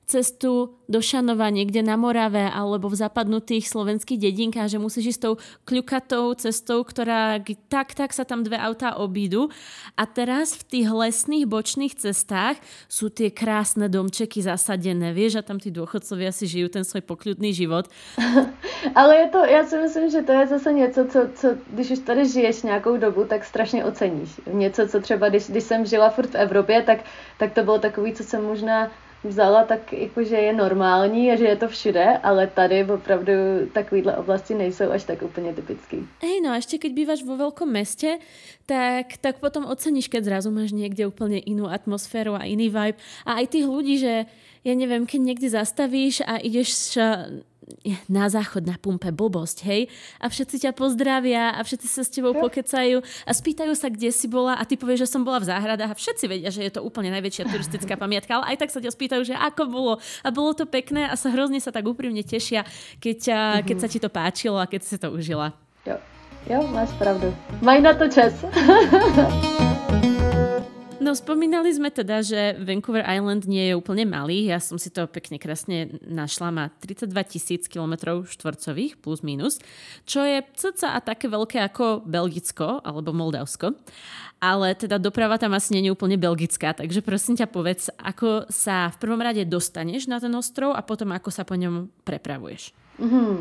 cestu 0.05 0.75
do 0.91 0.99
Šanova 0.99 1.47
niekde 1.47 1.79
na 1.79 1.95
Morave 1.95 2.51
alebo 2.51 2.91
v 2.91 2.99
zapadnutých 2.99 3.71
slovenských 3.71 4.19
dedinkách, 4.19 4.67
že 4.67 4.83
musíš 4.83 5.15
ísť 5.15 5.21
tou 5.23 5.33
kľukatou 5.63 6.35
cestou, 6.35 6.83
ktorá 6.83 7.39
tak, 7.71 7.95
tak 7.95 8.11
sa 8.11 8.27
tam 8.27 8.43
dve 8.43 8.59
autá 8.59 8.99
obídu. 8.99 9.47
A 9.95 10.03
teraz 10.03 10.51
v 10.51 10.63
tých 10.67 10.87
lesných 10.91 11.47
bočných 11.47 11.95
cestách 11.95 12.59
sú 12.91 13.07
tie 13.07 13.31
krásne 13.31 13.87
domčeky 13.87 14.43
zasadené. 14.43 15.15
Vieš, 15.15 15.39
a 15.39 15.47
tam 15.47 15.63
tí 15.63 15.71
dôchodcovia 15.71 16.35
si 16.35 16.43
žijú 16.43 16.67
ten 16.67 16.83
svoj 16.83 17.07
pokľudný 17.07 17.55
život. 17.55 17.87
Ale 18.99 19.15
je 19.15 19.27
to, 19.31 19.39
já 19.45 19.63
si 19.63 19.77
myslím, 19.77 20.09
že 20.11 20.21
to 20.21 20.31
je 20.31 20.47
zase 20.47 20.73
něco, 20.73 21.05
co, 21.05 21.19
co 21.35 21.47
když 21.71 21.91
už 21.91 21.99
tady 21.99 22.27
žiješ 22.27 22.61
nějakou 22.63 22.97
dobu, 22.97 23.23
tak 23.25 23.45
strašně 23.45 23.85
oceníš. 23.85 24.41
Něco, 24.51 24.87
co 24.87 24.99
třeba, 24.99 25.29
když, 25.29 25.49
když 25.49 25.63
jsem 25.63 25.85
žila 25.85 26.09
furt 26.09 26.29
v 26.29 26.35
Evropě, 26.35 26.81
tak, 26.81 26.99
tak 27.37 27.53
to 27.53 27.63
bylo 27.63 27.79
takový, 27.79 28.13
co 28.13 28.23
jsem 28.23 28.43
možná 28.43 28.91
vzala, 29.23 29.63
tak 29.63 29.93
jakože 29.93 30.36
je 30.36 30.53
normální 30.53 31.31
a 31.31 31.36
že 31.36 31.45
je 31.45 31.55
to 31.55 31.67
všude, 31.67 32.05
ale 32.23 32.47
tady 32.47 32.84
opravdu 32.84 33.34
takovýhle 33.73 34.17
oblasti 34.17 34.53
nejsou 34.53 34.91
až 34.91 35.03
tak 35.03 35.21
úplně 35.21 35.53
typický. 35.53 36.07
Hej, 36.21 36.41
no 36.41 36.49
a 36.51 36.57
ešte 36.57 36.77
keď 36.77 36.91
bývaš 36.93 37.21
vo 37.21 37.38
veľkom 37.38 37.69
meste, 37.69 38.17
tak, 38.65 39.17
tak 39.21 39.38
potom 39.38 39.65
oceníš, 39.69 40.10
keď 40.10 40.23
zrazu 40.23 40.49
máš 40.49 40.73
niekde 40.73 41.05
úplne 41.05 41.38
inú 41.38 41.69
atmosféru 41.69 42.34
a 42.34 42.49
iný 42.49 42.73
vibe. 42.73 42.97
A 43.25 43.41
aj 43.41 43.45
tých 43.53 43.65
ľudí, 43.69 44.01
že 44.01 44.25
ja 44.62 44.74
neviem, 44.78 45.10
keď 45.10 45.19
niekde 45.21 45.50
zastavíš 45.50 46.21
a 46.26 46.38
ideš 46.38 46.97
na 48.10 48.28
záchod 48.28 48.67
na 48.67 48.76
pumpe 48.78 49.10
blbosť, 49.13 49.58
hej? 49.65 49.82
A 50.19 50.28
všetci 50.28 50.67
ťa 50.67 50.71
pozdravia 50.76 51.56
a 51.56 51.60
všetci 51.62 51.88
sa 51.88 52.02
s 52.04 52.12
tebou 52.12 52.36
pokecajú 52.36 53.02
a 53.02 53.32
spýtajú 53.32 53.74
sa, 53.78 53.88
kde 53.88 54.12
si 54.12 54.28
bola 54.28 54.58
a 54.58 54.63
ty 54.67 54.76
povieš, 54.76 55.08
že 55.08 55.12
som 55.12 55.24
bola 55.24 55.41
v 55.41 55.50
záhradách 55.50 55.91
a 55.93 55.97
všetci 55.97 56.26
vedia, 56.28 56.50
že 56.54 56.65
je 56.65 56.71
to 56.74 56.84
úplne 56.84 57.13
najväčšia 57.13 57.47
turistická 57.47 57.95
pamiatka, 57.95 58.41
ale 58.41 58.56
aj 58.56 58.58
tak 58.65 58.74
sa 58.74 58.84
ťa 58.84 58.91
spýtajú, 58.91 59.21
že 59.24 59.36
ako 59.38 59.63
bolo 59.71 59.93
a 60.21 60.30
bolo 60.30 60.52
to 60.54 60.67
pekné 60.67 61.08
a 61.08 61.15
sa 61.15 61.32
hrozne 61.32 61.62
sa 61.62 61.71
tak 61.74 61.88
úprimne 61.88 62.21
tešia, 62.21 62.67
keď, 63.00 63.19
mm-hmm. 63.32 63.65
keď 63.67 63.78
sa 63.78 63.88
ti 63.88 64.00
to 64.02 64.10
páčilo 64.12 64.58
a 64.60 64.69
keď 64.69 64.82
si 64.84 64.95
to 65.00 65.08
užila. 65.13 65.56
Jo, 65.88 65.97
jo 66.50 66.60
máš 66.69 66.91
pravdu. 66.97 67.34
Maj 67.62 67.80
na 67.82 67.93
to 67.95 68.06
čas. 68.10 68.34
No 71.01 71.17
spomínali 71.17 71.73
sme 71.73 71.89
teda, 71.89 72.21
že 72.21 72.61
Vancouver 72.61 73.01
Island 73.01 73.49
nie 73.49 73.73
je 73.73 73.73
úplne 73.73 74.05
malý. 74.05 74.45
Ja 74.45 74.61
som 74.61 74.77
si 74.77 74.93
to 74.93 75.09
pekne 75.09 75.41
krásne 75.41 75.97
našla. 76.05 76.53
Má 76.53 76.69
32 76.77 77.09
tisíc 77.25 77.65
km 77.65 78.21
štvorcových 78.21 79.01
plus 79.01 79.25
minus, 79.25 79.57
čo 80.05 80.21
je 80.21 80.45
cca 80.53 80.93
a 80.93 81.01
také 81.01 81.25
veľké 81.25 81.57
ako 81.65 82.05
Belgicko 82.05 82.85
alebo 82.85 83.17
Moldavsko. 83.17 83.73
Ale 84.37 84.77
teda 84.77 85.01
doprava 85.01 85.41
tam 85.41 85.57
asi 85.57 85.73
nie 85.73 85.89
je 85.89 85.93
úplne 85.93 86.21
belgická, 86.21 86.77
takže 86.77 87.01
prosím 87.01 87.33
ťa 87.33 87.49
povedz, 87.49 87.89
ako 87.97 88.45
sa 88.53 88.93
v 88.93 88.97
prvom 89.01 89.21
rade 89.25 89.41
dostaneš 89.49 90.05
na 90.05 90.21
ten 90.21 90.33
ostrov 90.37 90.77
a 90.77 90.85
potom 90.85 91.13
ako 91.17 91.33
sa 91.33 91.41
po 91.41 91.57
ňom 91.57 91.89
prepravuješ. 92.05 92.77
Mm-hmm. 93.01 93.33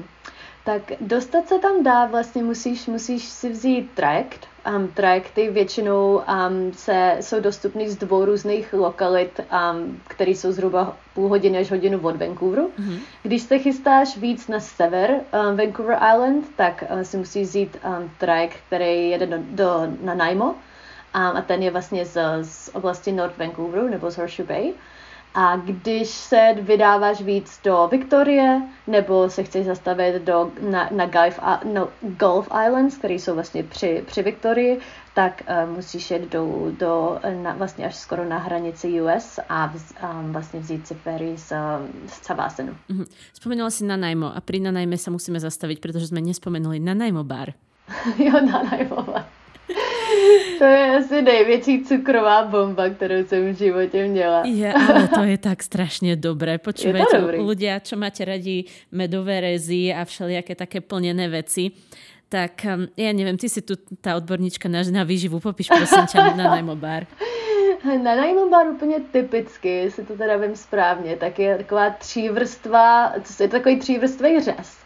Tak 0.65 0.93
dostat 1.01 1.49
se 1.49 1.59
tam 1.59 1.83
dá, 1.83 2.07
vlastně 2.07 2.43
musíš, 2.43 2.87
musíš 2.87 3.23
si 3.25 3.49
vzít 3.49 3.91
trajekt, 3.95 4.47
um, 4.77 4.89
trajekty 4.89 5.51
většinou 5.51 6.17
um, 6.17 6.73
se, 6.73 7.17
jsou 7.21 7.41
dostupné 7.41 7.91
z 7.91 7.97
dvou 7.97 8.25
různých 8.25 8.73
lokalit, 8.73 9.41
um, 9.41 10.01
které 10.09 10.31
jsou 10.31 10.53
zhruba 10.53 10.97
půl 11.15 11.29
hodiny 11.29 11.59
až 11.59 11.71
hodinu 11.71 12.01
od 12.03 12.17
Vancouveru. 12.17 12.71
Mm-hmm. 12.79 12.99
Když 13.23 13.43
se 13.43 13.59
chystáš 13.59 14.17
víc 14.17 14.49
na 14.49 14.61
sever 14.61 15.11
um, 15.11 15.57
Vancouver 15.57 15.99
Island, 16.15 16.45
tak 16.57 16.85
uh, 16.93 17.01
si 17.01 17.17
musíš 17.17 17.49
vzít 17.49 17.77
um, 17.85 18.11
trajekt, 18.19 18.57
který 18.67 19.11
jede 19.11 19.27
do, 19.27 19.37
do, 19.51 19.87
na 20.03 20.15
Naimo 20.15 20.45
um, 20.51 20.57
a 21.15 21.43
ten 21.43 21.63
je 21.63 21.71
vlastně 21.71 22.05
z, 22.05 22.19
z 22.43 22.71
oblasti 22.73 23.13
North 23.13 23.39
Vancouveru 23.39 23.89
nebo 23.89 24.11
z 24.11 24.17
Horseshoe 24.17 24.49
Bay. 24.49 24.73
A 25.35 25.57
když 25.57 26.09
se 26.09 26.55
vydáváš 26.61 27.23
víc 27.23 27.61
do 27.65 27.89
Viktorie, 27.91 28.63
nebo 28.87 29.31
se 29.31 29.43
chceš 29.43 29.67
zastavit 29.67 30.23
do, 30.23 30.51
na, 30.71 30.89
na 30.91 31.07
Gulf, 31.07 31.41
no, 31.73 31.89
Gulf 32.01 32.49
Islands, 32.67 32.97
které 32.97 33.15
jsou 33.15 33.35
vlastně 33.35 33.63
při, 33.63 34.03
při 34.07 34.23
Viktorii, 34.23 34.81
tak 35.15 35.43
uh, 35.43 35.71
musíš 35.77 36.11
jet 36.11 36.31
do, 36.31 36.73
do 36.79 37.19
na, 37.43 37.55
vlastně 37.55 37.87
až 37.87 37.97
skoro 37.97 38.25
na 38.25 38.39
hranici 38.39 39.01
US 39.01 39.39
a 39.49 39.67
vz, 39.67 39.95
um, 40.03 40.33
vlastně 40.33 40.61
vzít 40.61 40.87
si 40.87 40.95
ferry 40.95 41.37
z, 41.37 41.53
z 42.07 42.21
Cavásenu. 42.21 42.77
Mm-hmm. 42.91 43.07
Vzpomínala 43.33 43.71
si 43.71 43.85
na 43.85 43.97
najmo 43.97 44.31
a 44.37 44.41
pri 44.41 44.61
na 44.61 44.71
najme 44.71 44.99
sa 44.99 45.11
musíme 45.11 45.41
zastaviť, 45.41 45.81
pretože 45.81 46.07
jsme 46.11 46.21
nespomenuli 46.21 46.81
na 46.81 46.95
najmo 46.95 47.25
bar. 47.25 47.55
jo, 48.19 48.33
na 48.33 48.63
najmo 48.63 49.03
bar. 49.03 49.40
To 50.61 50.67
je 50.67 50.97
asi 50.97 51.23
největší 51.23 51.85
cukrová 51.85 52.45
bomba, 52.45 52.89
kterou 52.89 53.25
jsem 53.25 53.55
v 53.55 53.57
životě 53.57 54.09
měla. 54.09 54.43
Je, 54.45 54.73
ale 54.73 55.09
to 55.09 55.23
je 55.25 55.39
tak 55.39 55.63
strašně 55.63 56.17
dobré. 56.17 56.61
Počúvajte, 56.61 57.17
ľudia, 57.41 57.81
čo 57.81 57.97
máte 57.97 58.29
radi 58.29 58.69
medové 58.93 59.41
rezy 59.41 59.89
a 59.89 60.05
všelijaké 60.05 60.53
také 60.53 60.85
plnené 60.85 61.33
veci, 61.33 61.73
tak 62.29 62.61
um, 62.69 62.85
ja 62.93 63.11
neviem, 63.17 63.41
ty 63.41 63.49
si 63.49 63.65
tu 63.65 63.81
tá 64.05 64.21
odborníčka 64.21 64.69
na, 64.69 64.85
na 64.85 65.09
výživu, 65.09 65.41
popíš 65.41 65.73
prosím 65.73 66.05
ťa 66.05 66.37
na 66.37 66.61
najmobár. 66.61 67.09
Na 67.81 68.13
najmobár 68.15 68.69
úplně 68.69 69.01
typicky, 69.01 69.69
jestli 69.69 70.05
to 70.05 70.17
teda 70.17 70.37
vím 70.37 70.57
správně, 70.57 71.17
tak 71.17 71.39
je 71.39 71.57
taková 71.57 71.91
třívrstva, 71.91 73.13
je 73.41 73.49
to 73.49 73.57
takový 73.57 73.79
třívrstvý 73.79 74.41
řez 74.41 74.80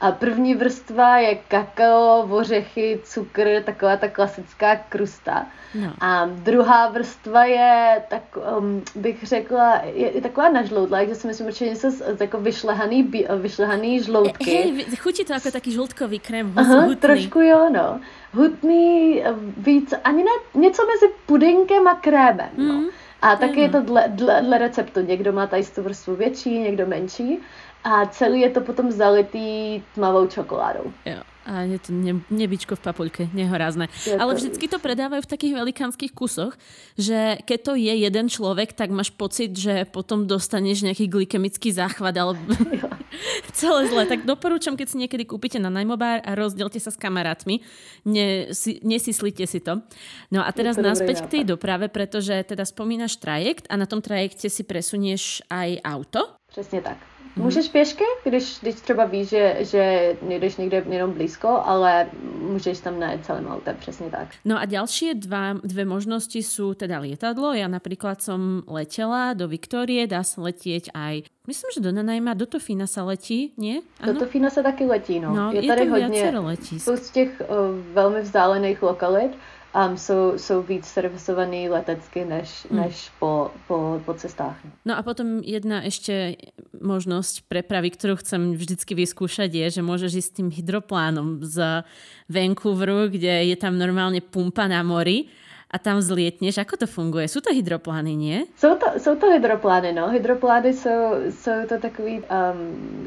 a 0.00 0.12
první 0.12 0.54
vrstva 0.54 1.18
je 1.18 1.34
kakao, 1.34 2.26
ořechy, 2.30 3.00
cukr, 3.04 3.62
taková 3.64 3.96
ta 3.96 4.08
klasická 4.08 4.76
krusta. 4.76 5.46
No. 5.74 5.92
A 6.00 6.26
druhá 6.26 6.88
vrstva 6.88 7.44
je, 7.44 8.02
tak 8.08 8.22
um, 8.58 8.82
bych 8.94 9.22
řekla, 9.26 9.80
je, 9.84 10.14
je 10.14 10.20
taková 10.20 10.48
nažloudla, 10.48 11.04
že 11.04 11.14
si 11.14 11.26
myslím, 11.26 11.50
že 11.50 11.66
něco 11.66 11.90
z, 11.90 12.16
z 12.16 12.20
jako 12.20 12.40
vyšlehaný, 12.40 13.12
vyšlehaný 13.36 14.00
žloutky. 14.00 14.50
Hej, 14.50 14.86
chutí 14.96 15.24
to 15.24 15.32
jako 15.32 15.50
taký 15.50 15.72
žloutkový 15.72 16.18
krém, 16.18 16.52
Aha, 16.56 16.80
hutný. 16.80 16.96
trošku 16.96 17.40
jo, 17.40 17.70
no. 17.72 18.00
Hutný, 18.32 19.22
víc, 19.56 19.94
ani 20.04 20.24
ne, 20.24 20.60
něco 20.60 20.82
mezi 20.86 21.14
pudinkem 21.26 21.88
a 21.88 21.94
krémem, 21.94 22.50
mm. 22.56 22.68
no. 22.68 22.90
A 23.22 23.36
taky 23.36 23.60
je 23.60 23.68
to 23.68 23.80
dle, 23.80 24.04
dle, 24.08 24.42
dle 24.42 24.58
receptu. 24.58 25.00
Někdo 25.00 25.32
má 25.32 25.46
tady 25.46 25.64
tu 25.64 25.82
vrstvu 25.82 26.16
větší, 26.16 26.58
někdo 26.58 26.86
menší 26.86 27.38
a 27.84 28.06
celý 28.12 28.44
je 28.44 28.50
to 28.56 28.60
potom 28.60 28.92
zalitý 28.92 29.80
tmavou 29.96 30.28
čokoládou. 30.28 30.92
Jo. 31.04 31.24
A 31.48 31.64
je 31.64 31.80
to 31.80 31.90
ne, 31.96 32.20
nebičko 32.28 32.76
v 32.76 32.84
papuľke, 32.84 33.22
nehorázne. 33.32 33.88
Ale 34.06 34.36
vždycky 34.36 34.68
to 34.68 34.76
predávajú 34.76 35.24
v 35.24 35.32
takých 35.32 35.56
velikánskych 35.56 36.12
kusoch, 36.12 36.52
že 37.00 37.40
keď 37.48 37.58
to 37.64 37.72
je 37.80 37.94
jeden 37.96 38.28
človek, 38.28 38.76
tak 38.76 38.92
máš 38.92 39.08
pocit, 39.10 39.56
že 39.56 39.88
potom 39.88 40.28
dostaneš 40.28 40.84
nejaký 40.84 41.08
glykemický 41.08 41.72
záchvat 41.72 42.14
alebo 42.20 42.44
celé 43.58 43.88
zle. 43.90 44.04
Tak 44.06 44.24
doporúčam, 44.24 44.74
keď 44.74 44.86
si 44.86 44.96
niekedy 45.00 45.24
kúpite 45.26 45.58
na 45.58 45.70
najmobár 45.70 46.22
a 46.22 46.30
rozdielte 46.34 46.78
sa 46.78 46.90
s 46.90 46.98
kamarátmi, 46.98 47.62
ne, 48.06 48.50
si, 48.54 48.78
nesislite 48.82 49.44
si 49.46 49.60
to. 49.60 49.82
No 50.30 50.42
a 50.44 50.50
teraz 50.54 50.78
naspäť 50.78 51.26
k 51.26 51.40
tej 51.40 51.42
doprave, 51.46 51.90
pretože 51.90 52.34
teda 52.46 52.62
spomínaš 52.66 53.18
trajekt 53.18 53.66
a 53.68 53.74
na 53.76 53.86
tom 53.86 54.00
trajekte 54.02 54.46
si 54.48 54.62
presunieš 54.64 55.44
aj 55.50 55.82
auto. 55.82 56.39
Přesně 56.50 56.82
tak. 56.82 56.96
Mm-hmm. 56.96 57.42
Můžeš 57.42 57.68
pěšky, 57.68 58.04
když, 58.24 58.58
když 58.60 58.74
třeba 58.74 59.04
víš, 59.04 59.28
že, 59.28 59.56
že 59.60 60.16
nejdeš 60.22 60.56
někde 60.56 60.84
jenom 60.88 61.12
blízko, 61.12 61.48
ale 61.64 62.10
můžeš 62.40 62.80
tam 62.80 63.00
najet 63.00 63.24
celým 63.24 63.46
autem, 63.46 63.76
přesně 63.78 64.10
tak. 64.10 64.28
No 64.44 64.58
a 64.58 64.66
ďalšie 64.66 65.14
dva, 65.14 65.54
dve 65.62 65.84
možnosti 65.86 66.42
sú 66.42 66.74
teda 66.74 66.98
lietadlo. 66.98 67.54
Ja 67.54 67.70
napríklad 67.70 68.18
som 68.18 68.66
letela 68.66 69.38
do 69.38 69.46
Viktorie, 69.46 70.10
dá 70.10 70.26
sa 70.26 70.42
letieť 70.42 70.90
aj 70.90 71.30
Myslím, 71.46 71.70
že 71.74 71.80
do 71.80 71.90
Nanajma, 71.90 72.38
do 72.38 72.46
Tofína 72.46 72.86
sa 72.86 73.02
letí? 73.02 73.50
Ano? 73.58 74.12
Do 74.12 74.18
Tofína 74.22 74.50
se 74.50 74.62
taky 74.62 74.86
letí, 74.86 75.20
no. 75.20 75.34
no 75.34 75.52
je, 75.52 75.64
je 75.64 75.68
tady 75.68 75.88
hodně 75.88 76.32
z 76.76 77.10
těch 77.10 77.42
uh, 77.42 77.94
velmi 77.94 78.20
vzdálených 78.20 78.82
lokalit 78.82 79.32
um, 79.74 79.96
jsou, 79.96 80.38
jsou 80.38 80.62
víc 80.62 80.86
servisovaný 80.86 81.68
letecky 81.68 82.24
než, 82.24 82.66
hmm. 82.70 82.80
než 82.80 83.10
po, 83.18 83.50
po, 83.68 84.00
po 84.04 84.14
cestách. 84.14 84.56
No 84.84 84.98
a 84.98 85.02
potom 85.02 85.40
jedna 85.44 85.82
ešte 85.86 86.36
možnosť 86.80 87.46
prepravy, 87.46 87.90
ktorú 87.90 88.18
chcem 88.18 88.56
vždycky 88.56 88.94
vyskúšať 88.94 89.50
je, 89.52 89.66
že 89.80 89.82
môžeš 89.82 90.12
ísť 90.16 90.30
s 90.30 90.36
tým 90.36 90.48
hydroplánom 90.50 91.44
z 91.44 91.86
Vancouveru, 92.30 93.12
kde 93.12 93.50
je 93.52 93.56
tam 93.56 93.78
normálne 93.78 94.24
pumpa 94.24 94.66
na 94.66 94.82
mori 94.82 95.30
a 95.70 95.78
tam 95.78 96.02
zlietneš. 96.02 96.58
Ako 96.58 96.76
to 96.76 96.86
funguje? 96.86 97.28
Jsou 97.28 97.40
to 97.40 97.54
hydroplány, 97.54 98.16
nie? 98.16 98.38
Jsou 98.56 98.74
to, 98.74 98.86
jsou 98.98 99.16
to 99.16 99.30
hydroplány, 99.30 99.92
no. 99.92 100.08
Hydroplány 100.08 100.72
jsou, 100.72 101.14
jsou 101.30 101.50
to 101.68 101.78
takový 101.78 102.18
um, 102.18 102.26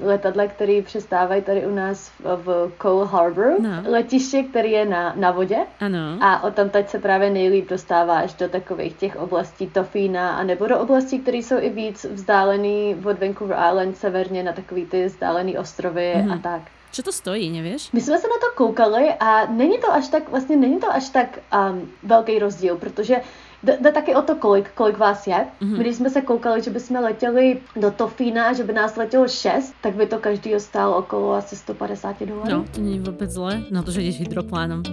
letadla, 0.02 0.48
které 0.48 0.82
přistávají 0.82 1.42
tady 1.42 1.68
u 1.68 1.76
nás 1.76 2.12
v, 2.20 2.36
v 2.44 2.72
Cole 2.82 3.08
Harbor. 3.08 3.54
No. 3.60 3.70
Letiště, 3.92 4.44
který 4.44 4.72
je 4.72 4.86
na, 4.86 5.14
na 5.16 5.32
vodě. 5.32 5.58
Ano. 5.80 6.18
A 6.22 6.44
od 6.44 6.54
tam 6.54 6.70
teď 6.70 6.90
se 6.90 7.00
právě 7.00 7.30
nejlíp 7.30 7.70
dostáváš 7.70 8.34
do 8.34 8.50
takových 8.50 8.94
těch 8.94 9.16
oblastí 9.16 9.68
Tofína, 9.68 10.36
a 10.36 10.44
nebo 10.44 10.68
do 10.68 10.80
oblastí, 10.80 11.20
které 11.20 11.38
jsou 11.38 11.60
i 11.60 11.70
víc 11.70 12.06
vzdálený 12.06 12.96
od 13.06 13.20
Vancouver 13.20 13.58
Island 13.70 13.98
severně 13.98 14.44
na 14.44 14.54
takový 14.54 14.86
ty 14.86 15.06
vzdálený 15.06 15.58
ostrovy 15.58 16.14
mm-hmm. 16.16 16.34
a 16.34 16.38
tak. 16.38 16.62
Co 16.94 17.04
to 17.04 17.12
stojí, 17.12 17.50
nevíš? 17.50 17.92
My 17.92 18.02
jsme 18.02 18.20
se 18.20 18.28
na 18.28 18.38
to 18.38 18.56
koukali 18.56 19.14
a 19.20 19.46
není 19.46 19.78
to 19.78 19.94
až 19.94 20.08
tak, 20.08 20.30
vlastně 20.30 20.58
není 20.58 20.80
to 20.80 20.94
až 20.94 21.10
tak 21.10 21.40
um, 21.70 21.90
velký 22.04 22.40
rozdíl, 22.40 22.78
protože 22.78 23.22
jde, 23.64 23.92
taky 23.92 24.16
o 24.16 24.22
to, 24.22 24.36
kolik, 24.36 24.72
kolik 24.72 24.98
vás 24.98 25.28
je. 25.28 25.48
Mm-hmm. 25.62 25.78
Když 25.78 25.96
jsme 25.96 26.10
se 26.10 26.22
koukali, 26.22 26.62
že 26.62 26.70
bychom 26.70 26.98
letěli 26.98 27.62
do 27.76 27.92
Tofína, 27.92 28.54
že 28.54 28.64
by 28.64 28.74
nás 28.74 28.96
letělo 28.96 29.28
6, 29.28 29.76
tak 29.82 29.96
by 29.96 30.08
to 30.08 30.20
každý 30.20 30.54
stálo 30.58 30.98
okolo 30.98 31.34
asi 31.34 31.56
150 31.56 32.24
dolarů. 32.24 32.50
No, 32.52 32.66
to 32.76 32.82
není 32.82 33.00
vůbec 33.00 33.32
zle, 33.32 33.64
na 33.72 33.84
to, 33.84 33.92
že 33.92 34.02
jdeš 34.02 34.20
hydroplánem. 34.20 34.84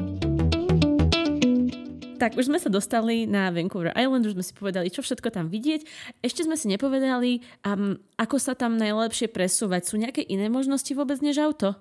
Tak, 2.21 2.37
už 2.37 2.53
sme 2.53 2.61
sa 2.61 2.69
dostali 2.69 3.25
na 3.25 3.49
Vancouver 3.49 3.97
Island, 3.97 4.29
už 4.29 4.37
sme 4.37 4.45
si 4.45 4.53
povedali, 4.53 4.93
čo 4.93 5.01
všetko 5.01 5.33
tam 5.33 5.49
vidieť. 5.49 5.89
Ešte 6.21 6.45
sme 6.45 6.53
si 6.53 6.69
nepovedali, 6.69 7.41
um, 7.65 7.97
ako 8.21 8.37
sa 8.37 8.53
tam 8.53 8.77
najlepšie 8.77 9.33
presúvať. 9.33 9.89
Sú 9.89 9.97
nejaké 9.97 10.21
iné 10.29 10.53
možnosti 10.53 10.93
vôbec 10.93 11.17
než 11.25 11.41
auto? 11.41 11.81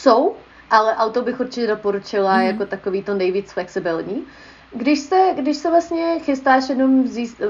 Jsou, 0.00 0.34
ale 0.70 0.96
auto 0.96 1.22
bych 1.22 1.40
určitě 1.40 1.66
doporučila 1.66 2.36
mm. 2.36 2.42
jako 2.42 2.66
takový 2.66 3.02
to 3.02 3.14
nejvíc 3.14 3.52
flexibilní. 3.52 4.24
Když 4.72 5.00
se, 5.00 5.28
když 5.36 5.56
se 5.56 5.70
vlastně 5.70 6.18
chystáš 6.18 6.68
jenom 6.68 7.08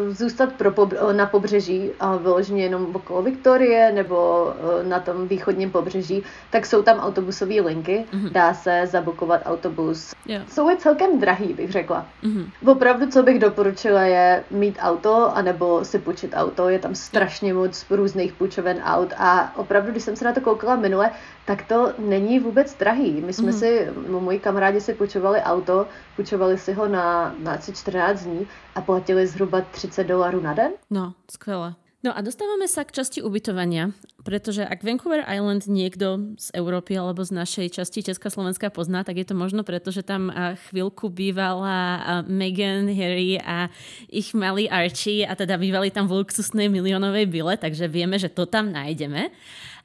zůstat 0.08 0.52
pro 0.52 0.72
pob, 0.72 0.94
na 1.12 1.26
pobřeží 1.26 1.90
a 2.00 2.16
vyloženě 2.16 2.62
jenom 2.62 2.96
okolo 2.96 3.22
Viktorie 3.22 3.92
nebo 3.92 4.48
eh, 4.80 4.88
na 4.88 5.00
tom 5.00 5.28
východním 5.28 5.70
pobřeží, 5.70 6.22
tak 6.50 6.66
jsou 6.66 6.82
tam 6.82 6.98
autobusové 6.98 7.54
linky, 7.60 8.04
mm-hmm. 8.12 8.30
dá 8.30 8.54
se 8.54 8.86
zabukovat 8.86 9.42
autobus. 9.44 10.14
Yeah. 10.26 10.48
Jsou 10.48 10.70
i 10.70 10.76
celkem 10.76 11.20
drahý, 11.20 11.52
bych 11.52 11.72
řekla. 11.72 12.06
Mm-hmm. 12.22 12.72
Opravdu, 12.72 13.06
co 13.06 13.22
bych 13.22 13.38
doporučila, 13.38 14.02
je 14.02 14.44
mít 14.50 14.76
auto 14.80 15.36
anebo 15.36 15.84
si 15.84 15.98
půjčit 15.98 16.32
auto. 16.34 16.68
Je 16.68 16.78
tam 16.78 16.94
strašně 16.94 17.54
moc 17.54 17.86
různých 17.90 18.32
půjčoven 18.32 18.80
aut 18.84 19.12
a 19.18 19.52
opravdu, 19.56 19.90
když 19.90 20.02
jsem 20.02 20.16
se 20.16 20.24
na 20.24 20.32
to 20.32 20.40
koukala 20.40 20.76
minule, 20.76 21.10
tak 21.46 21.68
to 21.68 21.92
není 21.98 22.40
vůbec 22.40 22.74
drahý. 22.74 23.20
My 23.20 23.32
jsme 23.32 23.52
mm. 23.52 23.58
si, 23.58 23.88
moji 24.08 24.38
kamarádi 24.38 24.80
si 24.80 24.94
půjčovali 24.94 25.40
auto, 25.40 25.86
půjčovali 26.16 26.58
si 26.58 26.72
ho 26.72 26.88
na, 26.88 27.34
na 27.38 27.52
asi 27.52 27.72
14 27.72 28.22
dní 28.22 28.46
a 28.74 28.80
platili 28.80 29.26
zhruba 29.26 29.60
30 29.60 30.04
dolarů 30.04 30.40
na 30.40 30.54
den. 30.54 30.72
No, 30.90 31.14
skvěle. 31.30 31.74
No 32.00 32.16
a 32.16 32.24
dostávame 32.24 32.64
sa 32.64 32.88
k 32.88 32.96
časti 32.96 33.20
ubytovania, 33.20 33.92
pretože 34.24 34.64
ak 34.64 34.80
Vancouver 34.80 35.20
Island 35.20 35.68
niekto 35.68 36.32
z 36.40 36.48
Európy 36.56 36.96
alebo 36.96 37.20
z 37.20 37.36
našej 37.36 37.76
časti 37.76 38.00
Česká 38.00 38.32
Slovenska 38.32 38.72
pozná, 38.72 39.04
tak 39.04 39.20
je 39.20 39.28
to 39.28 39.36
možno 39.36 39.68
preto, 39.68 39.92
že 39.92 40.00
tam 40.00 40.32
chvíľku 40.72 41.12
bývala 41.12 42.00
Meghan, 42.24 42.88
Harry 42.88 43.36
a 43.44 43.68
ich 44.08 44.32
malý 44.32 44.64
Archie 44.72 45.28
a 45.28 45.36
teda 45.36 45.60
bývali 45.60 45.92
tam 45.92 46.08
v 46.08 46.24
luxusnej 46.24 46.72
miliónovej 46.72 47.28
byle, 47.28 47.60
takže 47.60 47.84
vieme, 47.84 48.16
že 48.16 48.32
to 48.32 48.48
tam 48.48 48.72
nájdeme 48.72 49.28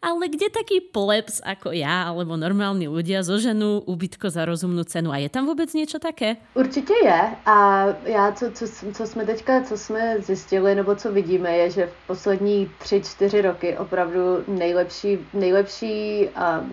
ale 0.05 0.29
kde 0.29 0.53
taký 0.53 0.85
plebs 0.93 1.41
ako 1.41 1.73
ja 1.73 2.13
alebo 2.13 2.37
normální 2.37 2.85
ľudia 2.85 3.25
zoženú 3.25 3.81
ubytko 3.89 4.29
za 4.29 4.45
rozumnou 4.45 4.85
cenu 4.85 5.09
a 5.09 5.17
je 5.17 5.29
tam 5.33 5.49
vůbec 5.49 5.73
něco 5.73 5.99
také? 5.99 6.37
Určitě 6.53 6.93
je 7.03 7.21
a 7.45 7.85
já, 8.05 8.31
co, 8.31 8.51
co, 8.51 8.65
co 8.93 9.07
jsme 9.07 9.25
teďka, 9.25 9.63
co 9.63 9.77
jsme 9.77 10.21
zjistili 10.21 10.75
nebo 10.75 10.95
co 10.95 11.11
vidíme, 11.11 11.57
je, 11.57 11.69
že 11.69 11.83
v 11.87 12.07
poslední 12.07 12.71
tři, 12.79 13.01
čtyři 13.01 13.41
roky 13.41 13.77
opravdu 13.77 14.43
nejlepší, 14.47 15.17
nejlepší 15.33 16.27
um, 16.29 16.69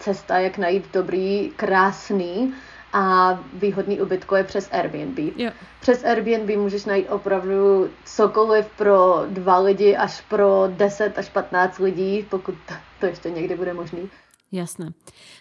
cesta, 0.00 0.38
jak 0.38 0.58
najít 0.58 0.84
dobrý, 0.92 1.52
krásný 1.56 2.54
a 2.92 3.34
výhodný 3.52 4.00
ubytko 4.00 4.36
je 4.36 4.44
přes 4.44 4.68
Airbnb. 4.72 5.18
Jo. 5.36 5.50
Přes 5.80 6.04
Airbnb 6.04 6.56
můžeš 6.56 6.84
najít 6.84 7.08
opravdu 7.08 7.90
cokoliv 8.04 8.66
pro 8.76 9.24
dva 9.28 9.58
lidi 9.58 9.96
až 9.96 10.20
pro 10.20 10.68
10 10.76 11.18
až 11.18 11.28
15 11.28 11.78
lidí, 11.78 12.26
pokud 12.30 12.54
to 13.00 13.06
ještě 13.06 13.30
někdy 13.30 13.56
bude 13.56 13.74
možný. 13.74 14.10
Jasné. 14.50 14.90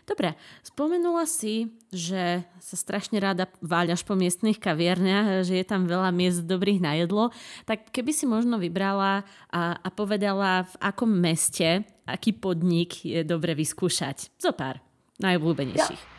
Dobre, 0.06 0.38
spomenula 0.62 1.26
si, 1.26 1.74
že 1.90 2.46
sa 2.62 2.76
strašne 2.78 3.18
rada 3.18 3.50
váľaš 3.58 4.06
po 4.06 4.14
miestnych 4.14 4.62
kaviarniach, 4.62 5.42
že 5.50 5.58
je 5.58 5.66
tam 5.66 5.90
veľa 5.90 6.14
miest 6.14 6.46
dobrých 6.46 6.78
na 6.78 6.94
jedlo. 6.94 7.34
Tak 7.66 7.90
keby 7.90 8.14
si 8.14 8.30
možno 8.30 8.62
vybrala 8.62 9.26
a, 9.50 9.82
a 9.82 9.90
povedala, 9.90 10.70
v 10.70 10.76
akom 10.78 11.10
meste, 11.10 11.90
aký 12.06 12.38
podnik 12.38 13.02
je 13.02 13.26
dobre 13.26 13.58
vyskúšať. 13.58 14.30
Zopár 14.38 14.78
najobľúbenejších. 15.18 16.02
Ja. 16.06 16.19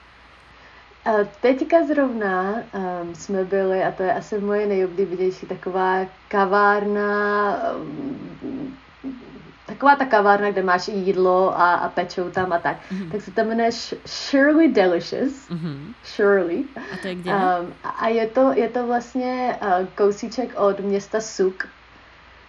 Teďka 1.41 1.87
zrovna 1.87 2.53
um, 2.53 3.15
jsme 3.15 3.45
byli, 3.45 3.85
a 3.85 3.93
to 3.93 4.03
je 4.03 4.15
asi 4.15 4.39
moje 4.39 4.67
nejoblíbenější, 4.67 5.47
taková 5.47 6.07
kavárna, 6.29 7.57
um, 7.77 8.77
taková 9.67 9.97
ta 9.97 10.05
kavárna, 10.05 10.51
kde 10.51 10.63
máš 10.63 10.89
i 10.89 10.93
jídlo 10.93 11.61
a, 11.61 11.75
a 11.75 11.89
pečou 11.89 12.31
tam 12.31 12.53
a 12.53 12.59
tak. 12.59 12.77
Mm-hmm. 12.93 13.11
Tak 13.11 13.21
se 13.21 13.31
tam 13.31 13.47
jmenuje 13.47 13.71
Shirley 14.07 14.69
Delicious. 14.69 15.49
Mm-hmm. 15.49 15.95
Shirley. 16.05 16.65
A 16.77 16.97
to 17.03 17.09
je 17.09 17.15
kde? 17.15 17.31
Um, 17.31 17.75
a 18.01 18.09
je 18.09 18.27
to, 18.27 18.53
je 18.55 18.69
to 18.69 18.87
vlastně 18.87 19.59
uh, 19.63 19.87
kousíček 19.95 20.55
od 20.57 20.81
města 20.81 21.21
Suk, 21.21 21.69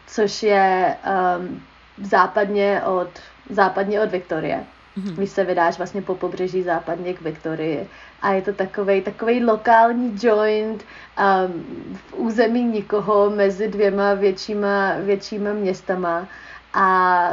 což 0.07 0.43
je 0.43 0.95
um, 1.39 1.61
západně 2.01 2.81
od, 2.85 3.09
západně 3.49 4.01
od 4.01 4.11
Viktorie. 4.11 4.65
Mm-hmm. 4.97 5.13
Když 5.15 5.29
se 5.29 5.43
vydáš 5.43 5.77
vlastně 5.77 6.01
po 6.01 6.15
pobřeží 6.15 6.63
západně 6.63 7.13
k 7.13 7.21
Viktorii 7.21 7.87
a 8.21 8.33
je 8.33 8.41
to 8.41 8.53
takový 8.53 9.01
takový 9.01 9.43
lokální 9.43 10.15
joint 10.21 10.83
um, 10.83 11.95
v 11.95 12.13
území 12.13 12.63
nikoho 12.63 13.29
mezi 13.29 13.67
dvěma 13.67 14.13
většíma, 14.13 14.95
většíma 14.99 15.53
městama 15.53 16.27
a 16.74 17.30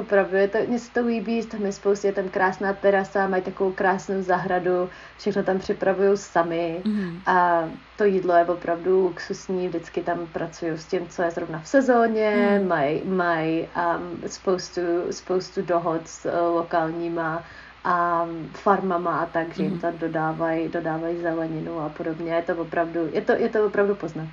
opravdu 0.00 0.36
je 0.36 0.48
to, 0.48 0.58
mně 0.68 0.78
se 0.78 0.92
to 0.92 1.06
líbí, 1.06 1.46
tam 1.46 1.66
je 1.66 1.72
spoustu, 1.72 2.06
je 2.06 2.12
tam 2.12 2.28
krásná 2.28 2.72
terasa, 2.72 3.28
mají 3.28 3.42
takovou 3.42 3.72
krásnou 3.72 4.22
zahradu, 4.22 4.90
všechno 5.18 5.42
tam 5.42 5.58
připravují 5.58 6.16
sami 6.16 6.80
mm. 6.84 7.20
a 7.26 7.64
to 7.96 8.04
jídlo 8.04 8.34
je 8.34 8.44
opravdu 8.44 9.00
luxusní, 9.00 9.68
vždycky 9.68 10.02
tam 10.02 10.26
pracují 10.32 10.72
s 10.72 10.84
tím, 10.84 11.08
co 11.08 11.22
je 11.22 11.30
zrovna 11.30 11.58
v 11.58 11.68
sezóně, 11.68 12.58
mm. 12.60 12.68
mají 12.68 13.02
maj, 13.04 13.60
um, 13.60 14.28
spoustu, 14.28 14.80
spoustu 15.10 15.62
dohod 15.62 16.08
s 16.08 16.24
uh, 16.24 16.54
lokálníma 16.54 17.44
a 17.84 18.26
farmama 18.52 19.18
a 19.18 19.26
tak, 19.26 19.54
že 19.54 19.62
jim 19.62 19.72
mhm. 19.72 19.80
tam 19.80 19.98
dodávají, 19.98 20.68
dodávají 20.68 21.20
zeleninu 21.20 21.80
a 21.80 21.88
podobně. 21.88 22.34
Je 22.34 22.42
to 22.42 22.56
opravdu, 22.56 23.08
je 23.12 23.20
to, 23.20 23.32
je 23.32 23.48
to 23.48 23.66
opravdu 23.66 23.94
poznat. 23.94 24.28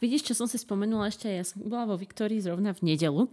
Vidíš, 0.00 0.22
čo 0.30 0.34
som 0.34 0.46
si 0.46 0.58
spomenula 0.58 1.10
ešte, 1.10 1.30
ja 1.30 1.44
som 1.44 1.62
bola 1.64 1.86
vo 1.88 1.96
Viktorii 1.98 2.40
zrovna 2.40 2.72
v 2.72 2.94
nedelu 2.94 3.26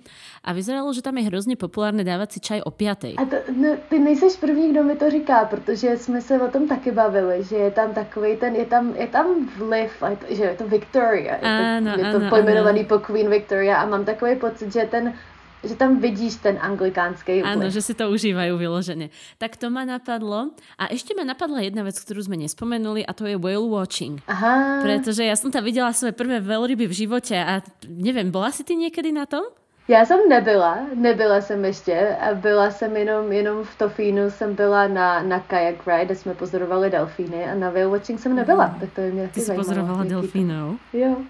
a 0.44 0.50
vyzeralo, 0.54 0.94
že 0.94 1.02
tam 1.02 1.18
je 1.18 1.28
hrozně 1.30 1.56
populárne 1.56 2.04
dávať 2.04 2.32
si 2.32 2.40
čaj 2.40 2.60
o 2.66 2.72
piatej. 2.72 3.16
A 3.18 3.26
to, 3.26 3.38
no, 3.52 3.78
ty 3.90 4.00
nejseš 4.00 4.38
první, 4.38 4.72
kdo 4.72 4.84
mi 4.84 4.96
to 4.96 5.10
říká, 5.10 5.46
protože 5.46 5.98
jsme 5.98 6.22
se 6.22 6.42
o 6.42 6.48
tom 6.48 6.68
taky 6.68 6.92
bavili, 6.92 7.44
že 7.44 7.56
je 7.56 7.72
tam 7.72 7.94
takový 7.94 8.38
ten, 8.38 8.56
je 8.56 8.66
tam, 8.66 8.96
je 8.96 9.08
tam 9.08 9.50
vliv, 9.58 10.04
že 10.30 10.44
je 10.44 10.56
to 10.56 10.68
Victoria, 10.68 11.36
je 11.36 11.42
to, 11.42 11.64
ano, 11.78 11.92
je 11.98 12.06
to 12.12 12.18
ano, 12.18 12.30
pojmenovaný 12.30 12.80
ano. 12.80 12.90
po 12.90 13.00
Queen 13.00 13.30
Victoria 13.30 13.76
a 13.82 13.86
mám 13.86 14.06
takový 14.06 14.36
pocit, 14.36 14.74
že 14.74 14.88
ten 14.92 15.14
že 15.62 15.78
tam 15.78 16.02
vidíš 16.02 16.42
ten 16.42 16.58
anglikánský 16.58 17.46
Áno, 17.46 17.70
že 17.70 17.86
si 17.86 17.94
to 17.94 18.10
užívajú 18.10 18.58
vyloženě. 18.58 19.14
Tak 19.38 19.58
to 19.62 19.70
ma 19.70 19.86
napadlo. 19.86 20.58
A 20.78 20.90
ešte 20.90 21.14
ma 21.14 21.22
napadla 21.22 21.62
jedna 21.62 21.86
vec, 21.86 21.98
ktorú 22.02 22.26
sme 22.26 22.38
nespomenuli 22.42 23.06
a 23.06 23.14
to 23.14 23.30
je 23.30 23.38
whale 23.38 23.70
watching. 23.70 24.22
Aha. 24.26 24.82
Pretože 24.82 25.22
ja 25.22 25.38
som 25.38 25.54
tam 25.54 25.62
viděla 25.62 25.94
svoje 25.94 26.18
prvé 26.18 26.42
veľryby 26.42 26.90
v 26.90 26.98
živote 27.06 27.38
a 27.38 27.62
nevím, 27.86 28.34
bola 28.34 28.50
si 28.50 28.66
ty 28.66 28.74
někdy 28.76 29.12
na 29.14 29.26
tom? 29.30 29.46
Já 29.92 30.06
jsem 30.06 30.20
nebyla, 30.30 30.80
nebyla 30.96 31.42
jsem 31.42 31.66
ještě, 31.66 32.18
a 32.22 32.36
byla 32.36 32.72
jsem 32.72 32.98
jenom, 32.98 33.32
jenom 33.32 33.64
v 33.64 33.78
Tofínu, 33.78 34.32
jsem 34.32 34.56
byla 34.56 34.88
na, 34.88 35.24
na 35.24 35.40
kayak 35.40 35.88
ride, 35.88 36.06
kde 36.06 36.16
jsme 36.16 36.34
pozorovali 36.34 36.90
delfíny 36.90 37.46
a 37.46 37.56
na 37.56 37.70
whale 37.70 37.88
watching 37.88 38.20
jsem 38.20 38.36
nebyla, 38.36 38.68
mm. 38.68 38.80
tak 38.80 38.90
to 38.96 39.02
je 39.02 39.12
mě 39.12 39.28
Ty 39.28 39.42
jsi 39.42 39.54
pozorovala 39.54 40.04
delfínů? 40.04 40.80
Jo. 40.94 41.18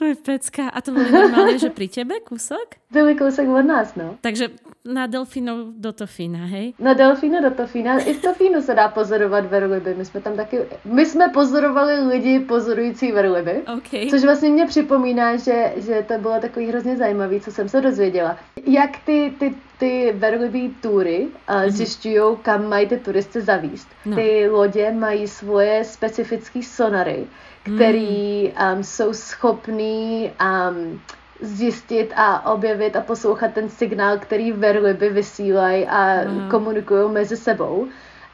To 0.00 0.04
je 0.04 0.14
pecka. 0.14 0.68
A 0.68 0.80
to 0.80 0.92
byly 0.92 1.12
normálně, 1.12 1.58
že 1.58 1.70
pri 1.70 1.88
tebe 1.88 2.20
kusok? 2.24 2.80
Byli 2.90 3.14
kousek 3.14 3.48
od 3.48 3.62
nás, 3.62 3.94
no. 3.94 4.16
Takže 4.20 4.48
na 4.84 5.06
delfínu 5.06 5.72
do 5.76 5.92
Tofína, 5.92 6.38
hej? 6.38 6.74
Na 6.78 6.94
delfínu 6.94 7.42
do 7.42 7.50
Tofína. 7.50 7.98
I 7.98 8.14
v 8.14 8.22
Tofínu 8.22 8.62
se 8.62 8.74
dá 8.74 8.88
pozorovat 8.88 9.46
verliby. 9.46 9.94
My 9.94 10.04
jsme 10.04 10.20
tam 10.20 10.36
taky, 10.36 10.58
my 10.84 11.06
jsme 11.06 11.28
pozorovali 11.28 12.08
lidi 12.08 12.40
pozorující 12.40 13.12
verliby. 13.12 13.62
Okay. 13.76 14.10
Což 14.10 14.24
vlastně 14.24 14.50
mě 14.50 14.66
připomíná, 14.66 15.36
že, 15.36 15.72
že 15.76 16.04
to 16.08 16.18
bylo 16.18 16.40
takový 16.40 16.66
hrozně 16.66 16.96
zajímavý, 16.96 17.40
co 17.40 17.52
jsem 17.52 17.68
se 17.68 17.80
dozvěděla. 17.80 18.38
Jak 18.66 18.90
ty, 19.04 19.34
ty, 19.38 19.54
ty 19.78 20.14
verlibý 20.16 20.76
tury 20.80 21.26
uh, 21.26 21.54
mm-hmm. 21.54 21.70
zjišťují, 21.70 22.36
kam 22.42 22.68
mají 22.68 22.86
ty 22.86 22.96
turisty 22.96 23.40
zavíst. 23.40 23.88
No. 24.06 24.16
Ty 24.16 24.48
lodě 24.48 24.92
mají 24.92 25.28
svoje 25.28 25.84
specifické 25.84 26.62
sonary 26.62 27.26
který 27.62 28.52
um, 28.52 28.84
jsou 28.84 29.12
schopní 29.12 30.32
um, 30.40 31.00
zjistit 31.42 32.12
a 32.16 32.52
objevit 32.52 32.96
a 32.96 33.00
poslouchat 33.00 33.52
ten 33.52 33.68
signál, 33.68 34.18
který 34.18 34.52
verliby 34.52 35.08
vysílají 35.08 35.86
a 35.86 36.24
wow. 36.24 36.50
komunikují 36.50 37.10
mezi 37.12 37.36
sebou. 37.36 37.88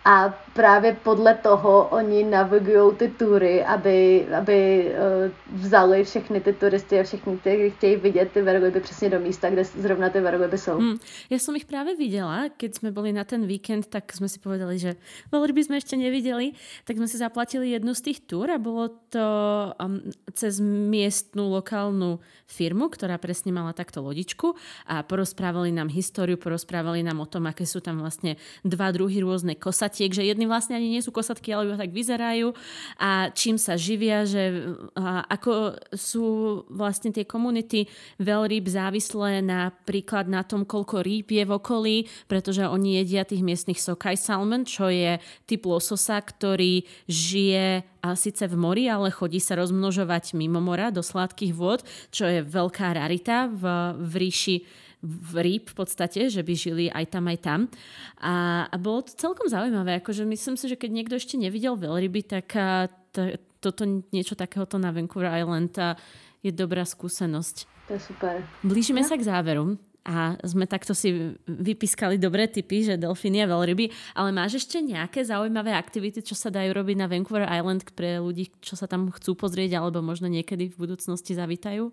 A 0.06 0.38
právě 0.54 0.96
podle 1.02 1.34
toho 1.34 1.88
oni 1.90 2.24
navigují 2.24 2.96
ty 2.96 3.08
tury, 3.08 3.64
aby, 3.64 4.26
aby 4.38 4.58
uh, 4.86 5.58
vzali 5.60 6.04
všechny 6.04 6.40
ty 6.40 6.52
turisty 6.52 7.00
a 7.00 7.02
všechny, 7.02 7.38
kteří 7.38 7.70
chtějí 7.70 7.96
vidět 7.96 8.32
ty 8.32 8.42
velryby 8.42 8.80
přesně 8.80 9.10
do 9.10 9.20
místa, 9.20 9.50
kde 9.50 9.64
zrovna 9.64 10.08
ty 10.08 10.20
velryby 10.20 10.58
jsou. 10.58 10.78
Hmm. 10.78 10.96
Já 11.30 11.38
jsem 11.38 11.54
jich 11.54 11.64
právě 11.64 11.96
viděla, 11.96 12.44
když 12.58 12.74
jsme 12.74 12.90
byli 12.90 13.12
na 13.12 13.24
ten 13.24 13.46
víkend, 13.46 13.86
tak 13.86 14.12
jsme 14.12 14.28
si 14.28 14.38
povedali, 14.38 14.78
že 14.78 14.94
velryby 15.32 15.64
jsme 15.64 15.76
ještě 15.76 15.96
neviděli, 15.96 16.52
tak 16.84 16.96
jsme 16.96 17.08
si 17.08 17.18
zaplatili 17.18 17.70
jednu 17.70 17.94
z 17.94 18.00
těch 18.00 18.20
tur 18.20 18.50
a 18.50 18.58
bylo 18.58 18.88
to 18.88 19.26
um, 19.84 20.00
cez 20.34 20.60
miestnú 20.60 21.50
lokálnu 21.50 22.18
firmu, 22.46 22.88
která 22.88 23.18
přesně 23.18 23.52
mala 23.52 23.72
takto 23.72 24.02
lodičku 24.02 24.54
a 24.86 25.02
porozprávali 25.02 25.72
nám 25.72 25.88
históriu, 25.88 26.36
porozprávali 26.36 27.02
nám 27.02 27.20
o 27.20 27.26
tom, 27.26 27.46
aké 27.46 27.66
sú 27.66 27.80
tam 27.80 27.98
vlastne 27.98 28.36
dva 28.62 28.92
druhy 28.94 29.18
rôzne 29.24 29.58
kosatiek, 29.96 30.12
že 30.12 30.28
jedny 30.28 30.44
vlastne 30.44 30.76
ani 30.76 30.92
nie 30.92 31.00
sú 31.00 31.08
kosatky, 31.08 31.56
ale 31.56 31.72
tak 31.80 31.88
vyzerajú. 31.88 32.52
A 33.00 33.32
čím 33.32 33.56
sa 33.56 33.80
živia, 33.80 34.28
že 34.28 34.76
ako 35.32 35.80
sú 35.96 36.26
vlastne 36.68 37.16
tie 37.16 37.24
komunity 37.24 37.88
veľrýb 38.20 38.68
závislé 38.68 39.40
napríklad 39.40 40.28
na 40.28 40.44
tom, 40.44 40.68
koľko 40.68 41.00
rýb 41.00 41.32
je 41.32 41.44
v 41.48 41.52
okolí, 41.56 41.96
pretože 42.28 42.68
oni 42.68 43.00
jedia 43.00 43.24
tých 43.24 43.40
miestnych 43.40 43.80
sokaj 43.80 44.20
salmon, 44.20 44.68
čo 44.68 44.92
je 44.92 45.16
typ 45.48 45.64
lososa, 45.64 46.20
ktorý 46.20 46.84
žije 47.08 47.80
a 48.04 48.12
síce 48.12 48.44
v 48.44 48.54
mori, 48.54 48.84
ale 48.92 49.08
chodí 49.08 49.40
sa 49.40 49.56
rozmnožovať 49.56 50.36
mimo 50.36 50.60
mora 50.60 50.92
do 50.92 51.00
sladkých 51.00 51.56
vôd, 51.56 51.80
čo 52.12 52.28
je 52.28 52.44
veľká 52.44 52.94
rarita 52.94 53.48
v, 53.48 53.64
v 53.96 54.12
ríši 54.28 54.56
rýb 55.32 55.70
v 55.70 55.76
podstate, 55.76 56.28
že 56.28 56.42
by 56.42 56.54
žili 56.54 56.86
aj 56.90 57.04
tam, 57.14 57.24
aj 57.30 57.38
tam. 57.40 57.60
A, 58.20 58.66
a 58.66 58.76
bolo 58.76 59.06
to 59.06 59.14
celkom 59.14 59.46
zaujímavé. 59.48 60.02
Akože 60.02 60.26
myslím 60.26 60.56
si, 60.58 60.66
že 60.66 60.76
keď 60.76 60.90
niekto 60.92 61.14
ešte 61.16 61.40
nevidel 61.40 61.78
veľryby, 61.78 62.26
tak 62.26 62.46
a, 62.58 62.90
t- 63.14 63.40
toto 63.60 63.82
niečo 64.14 64.38
takéhoto 64.38 64.76
na 64.76 64.92
Vancouver 64.92 65.32
Island 65.32 65.74
a 65.80 65.96
je 66.44 66.52
dobrá 66.54 66.86
skúsenosť. 66.86 67.66
To 67.90 67.94
je 67.94 68.02
super. 68.02 68.42
Blížime 68.62 69.02
ja. 69.02 69.08
sa 69.10 69.18
k 69.18 69.26
záveru 69.26 69.78
a 70.06 70.38
sme 70.46 70.70
takto 70.70 70.94
si 70.94 71.34
vypískali 71.50 72.14
dobré 72.14 72.46
typy, 72.46 72.86
že 72.86 72.94
delfíny 72.94 73.42
a 73.42 73.50
veľryby, 73.50 73.90
ale 74.14 74.30
máš 74.30 74.62
ešte 74.62 74.78
nejaké 74.78 75.26
zaujímavé 75.26 75.74
aktivity, 75.74 76.22
čo 76.22 76.38
sa 76.38 76.46
dajú 76.54 76.70
robiť 76.70 76.96
na 76.98 77.10
Vancouver 77.10 77.42
Island 77.50 77.82
pre 77.90 78.22
ľudí, 78.22 78.54
čo 78.62 78.78
sa 78.78 78.86
tam 78.86 79.10
chcú 79.10 79.34
pozrieť 79.34 79.82
alebo 79.82 79.98
možno 80.06 80.30
niekedy 80.30 80.70
v 80.70 80.78
budúcnosti 80.78 81.34
zavítajú? 81.34 81.90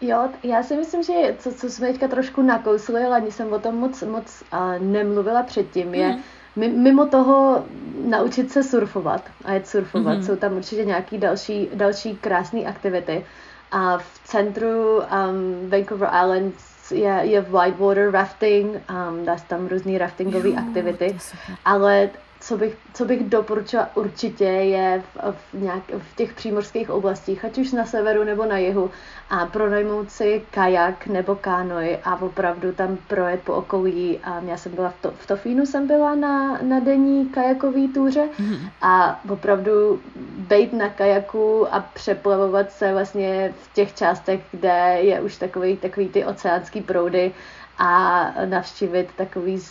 Jo, 0.00 0.28
já 0.42 0.62
si 0.62 0.76
myslím, 0.76 1.02
že 1.02 1.34
co, 1.38 1.52
co 1.52 1.70
jsme 1.70 1.86
teďka 1.86 2.08
trošku 2.08 2.42
nakousli, 2.42 3.04
ale 3.04 3.16
ani 3.16 3.32
jsem 3.32 3.52
o 3.52 3.58
tom 3.58 3.74
moc, 3.74 4.02
moc 4.02 4.42
uh, 4.52 4.58
nemluvila 4.78 5.42
předtím, 5.42 5.94
je 5.94 6.18
mm. 6.56 6.82
mimo 6.82 7.06
toho 7.06 7.64
naučit 8.04 8.52
se 8.52 8.62
surfovat 8.62 9.22
a 9.44 9.52
jet 9.52 9.68
surfovat. 9.68 10.16
Mm. 10.18 10.24
Jsou 10.24 10.36
tam 10.36 10.56
určitě 10.56 10.84
nějaké 10.84 11.18
další, 11.18 11.68
další 11.74 12.16
krásné 12.16 12.60
aktivity. 12.60 13.24
A 13.72 13.98
v 13.98 14.20
centru 14.24 14.96
um, 14.96 15.70
Vancouver 15.70 16.08
Island 16.22 16.54
je, 16.90 17.20
je 17.22 17.40
whitewater 17.40 18.10
rafting, 18.10 18.76
um, 18.90 19.24
dá 19.24 19.38
se 19.38 19.44
tam 19.46 19.66
různé 19.66 19.98
raftingové 19.98 20.50
aktivity, 20.50 21.18
ale 21.64 22.10
co 22.46 22.56
bych, 22.56 22.76
co 22.94 23.04
bych 23.04 23.24
doporučila 23.24 23.90
určitě 23.94 24.44
je 24.44 25.02
v, 25.14 25.32
v, 25.32 25.62
nějak, 25.62 25.82
v 25.98 26.16
těch 26.16 26.34
přímořských 26.34 26.90
oblastích, 26.90 27.44
ať 27.44 27.58
už 27.58 27.72
na 27.72 27.86
severu 27.86 28.24
nebo 28.24 28.46
na 28.46 28.58
jihu, 28.58 28.90
a 29.30 29.46
pronajmout 29.46 30.10
si 30.10 30.42
kajak 30.50 31.06
nebo 31.06 31.34
kánoj 31.34 31.98
a 32.04 32.22
opravdu 32.22 32.72
tam 32.72 32.98
projet 33.06 33.40
po 33.44 33.54
okolí. 33.54 34.18
A 34.24 34.40
já 34.40 34.56
jsem 34.56 34.72
byla 34.74 34.88
v, 34.88 35.02
to, 35.02 35.10
v 35.10 35.26
Tofínu, 35.26 35.66
jsem 35.66 35.86
byla 35.86 36.14
na, 36.14 36.58
na 36.62 36.80
denní 36.80 37.28
kajakový 37.28 37.88
túře 37.88 38.28
mm-hmm. 38.40 38.70
a 38.82 39.20
opravdu 39.28 40.00
bejt 40.38 40.72
na 40.72 40.88
kajaku 40.88 41.74
a 41.74 41.80
přeplavovat 41.80 42.72
se 42.72 42.92
vlastně 42.92 43.54
v 43.62 43.74
těch 43.74 43.94
částech, 43.94 44.40
kde 44.50 44.98
je 45.00 45.20
už 45.20 45.36
takový, 45.36 45.76
takový 45.76 46.08
ty 46.08 46.24
oceánský 46.24 46.80
proudy 46.80 47.32
a 47.78 48.32
navštívit 48.44 49.08
takový 49.16 49.62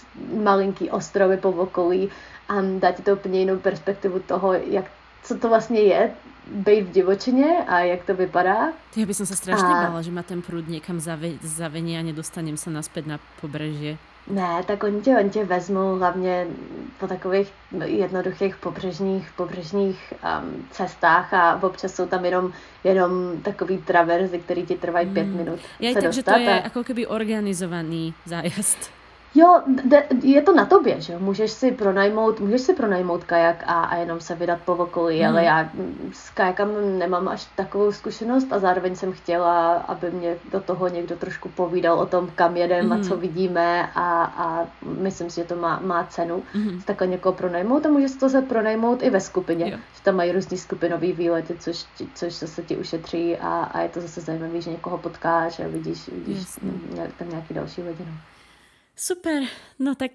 malinký 0.44 0.92
ostrovy 0.92 1.38
po 1.38 1.50
okolí 1.50 2.10
a 2.50 2.54
dá 2.80 2.92
ti 2.92 3.04
to 3.04 3.14
úplně 3.14 3.40
jinou 3.40 3.58
perspektivu 3.58 4.20
toho, 4.20 4.54
jak, 4.54 4.86
co 5.24 5.38
to 5.38 5.50
vlastně 5.50 5.80
je 5.80 6.12
být 6.48 6.82
v 6.82 6.92
divočině 6.92 7.58
a 7.68 7.80
jak 7.80 8.04
to 8.04 8.14
vypadá. 8.14 8.70
Já 8.96 9.06
bych 9.06 9.18
se 9.18 9.26
strašně 9.26 9.68
a... 9.68 9.84
bála, 9.84 10.02
že 10.02 10.12
má 10.12 10.24
ten 10.24 10.42
průd 10.42 10.68
někam 10.68 11.00
zavení 11.42 11.98
a 11.98 12.02
nedostanem 12.02 12.58
se 12.58 12.70
naspět 12.70 13.08
na 13.08 13.20
pobřeží. 13.42 13.98
Ne, 14.28 14.64
tak 14.68 14.84
oni 14.84 15.02
tě, 15.02 15.18
oni 15.18 15.30
tě 15.30 15.46
vezmou 15.46 15.96
hlavně 15.98 16.48
po 17.00 17.08
takových 17.08 17.54
jednoduchých 17.86 18.56
pobřežních, 18.58 19.32
pobřežních 19.36 20.14
um, 20.14 20.68
cestách 20.72 21.34
a 21.34 21.64
občas 21.64 21.96
jsou 21.96 22.06
tam 22.06 22.26
jenom, 22.26 22.54
jenom 22.84 23.42
takový 23.42 23.78
traverzy, 23.78 24.40
který 24.40 24.66
ti 24.66 24.76
trvají 24.76 25.10
pět 25.10 25.28
hmm. 25.28 25.38
minut. 25.38 25.60
Já 25.80 26.02
takže 26.02 26.24
to 26.24 26.38
je 26.38 26.62
a... 26.62 26.64
jako 26.64 26.84
keby 26.84 27.08
organizovaný 27.08 28.14
zájezd. 28.26 28.92
Jo, 29.36 29.62
je 30.24 30.42
to 30.42 30.54
na 30.54 30.66
tobě, 30.66 31.02
že 31.02 31.18
Můžeš 31.18 31.52
si 31.52 31.72
pronajmout, 31.72 32.40
můžeš 32.40 32.62
si 32.62 32.74
pronajmout 32.74 33.24
kajak 33.24 33.64
a, 33.68 33.84
a 33.84 33.96
jenom 33.96 34.20
se 34.20 34.36
vydat 34.36 34.60
po 34.66 34.74
okolí, 34.74 35.20
hmm. 35.20 35.30
ale 35.30 35.44
já 35.44 35.70
s 36.14 36.30
kajakem 36.30 37.00
nemám 37.00 37.28
až 37.28 37.48
takovou 37.56 37.92
zkušenost 37.92 38.48
a 38.54 38.60
zároveň 38.60 38.96
jsem 38.96 39.12
chtěla, 39.12 39.74
aby 39.74 40.12
mě 40.12 40.38
do 40.52 40.60
toho 40.60 40.88
někdo 40.88 41.16
trošku 41.16 41.50
povídal 41.50 42.00
o 42.00 42.06
tom, 42.06 42.30
kam 42.36 42.58
jedeme 42.58 42.82
hmm. 42.82 42.92
a 42.92 43.08
co 43.08 43.18
vidíme 43.18 43.90
a, 43.96 44.24
a 44.24 44.68
myslím 44.84 45.30
si, 45.30 45.36
že 45.36 45.48
to 45.48 45.56
má, 45.56 45.80
má 45.84 46.04
cenu 46.04 46.44
hmm. 46.54 46.82
takhle 46.86 47.08
někoho 47.08 47.34
pronajmout 47.34 47.86
a 47.86 47.90
můžeš 47.90 48.12
to 48.12 48.30
se 48.30 48.42
pronajmout 48.42 49.04
i 49.04 49.10
ve 49.10 49.20
skupině, 49.20 49.72
jo. 49.72 49.78
že 49.96 50.02
tam 50.04 50.16
mají 50.16 50.32
různý 50.32 50.58
skupinové 50.58 51.12
výlety, 51.12 51.56
což, 51.60 51.86
což 52.16 52.40
zase 52.40 52.64
ti 52.64 52.78
ušetří 52.78 53.38
a, 53.38 53.64
a 53.64 53.82
je 53.82 53.90
to 53.90 54.02
zase 54.02 54.22
zajímavé, 54.22 54.62
že 54.62 54.72
někoho 54.72 54.98
potkáš 54.98 55.60
a 55.60 55.68
vidíš, 55.68 56.08
vidíš 56.08 56.46
tam 57.20 57.30
nějaký 57.30 57.54
další 57.54 57.82
lidi. 57.82 58.04
No. 58.06 58.35
Super, 58.96 59.44
no 59.80 59.96
tak 59.96 60.12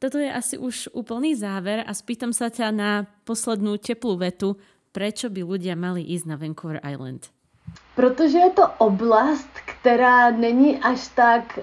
toto 0.00 0.16
je 0.16 0.32
asi 0.32 0.56
už 0.56 0.92
úplný 0.92 1.36
záver 1.36 1.84
a 1.84 1.92
spýtam 1.92 2.32
sa 2.32 2.48
ťa 2.48 2.72
na 2.72 3.04
poslednú 3.24 3.76
teplú 3.76 4.16
vetu. 4.16 4.56
Prečo 4.96 5.28
by 5.28 5.40
ľudia 5.44 5.76
mali 5.76 6.04
ísť 6.04 6.26
na 6.26 6.36
Vancouver 6.36 6.80
Island? 6.84 7.28
Protože 7.94 8.38
je 8.38 8.50
to 8.50 8.68
oblast, 8.78 9.48
která 9.64 10.30
není 10.30 10.78
až 10.78 11.08
tak 11.08 11.58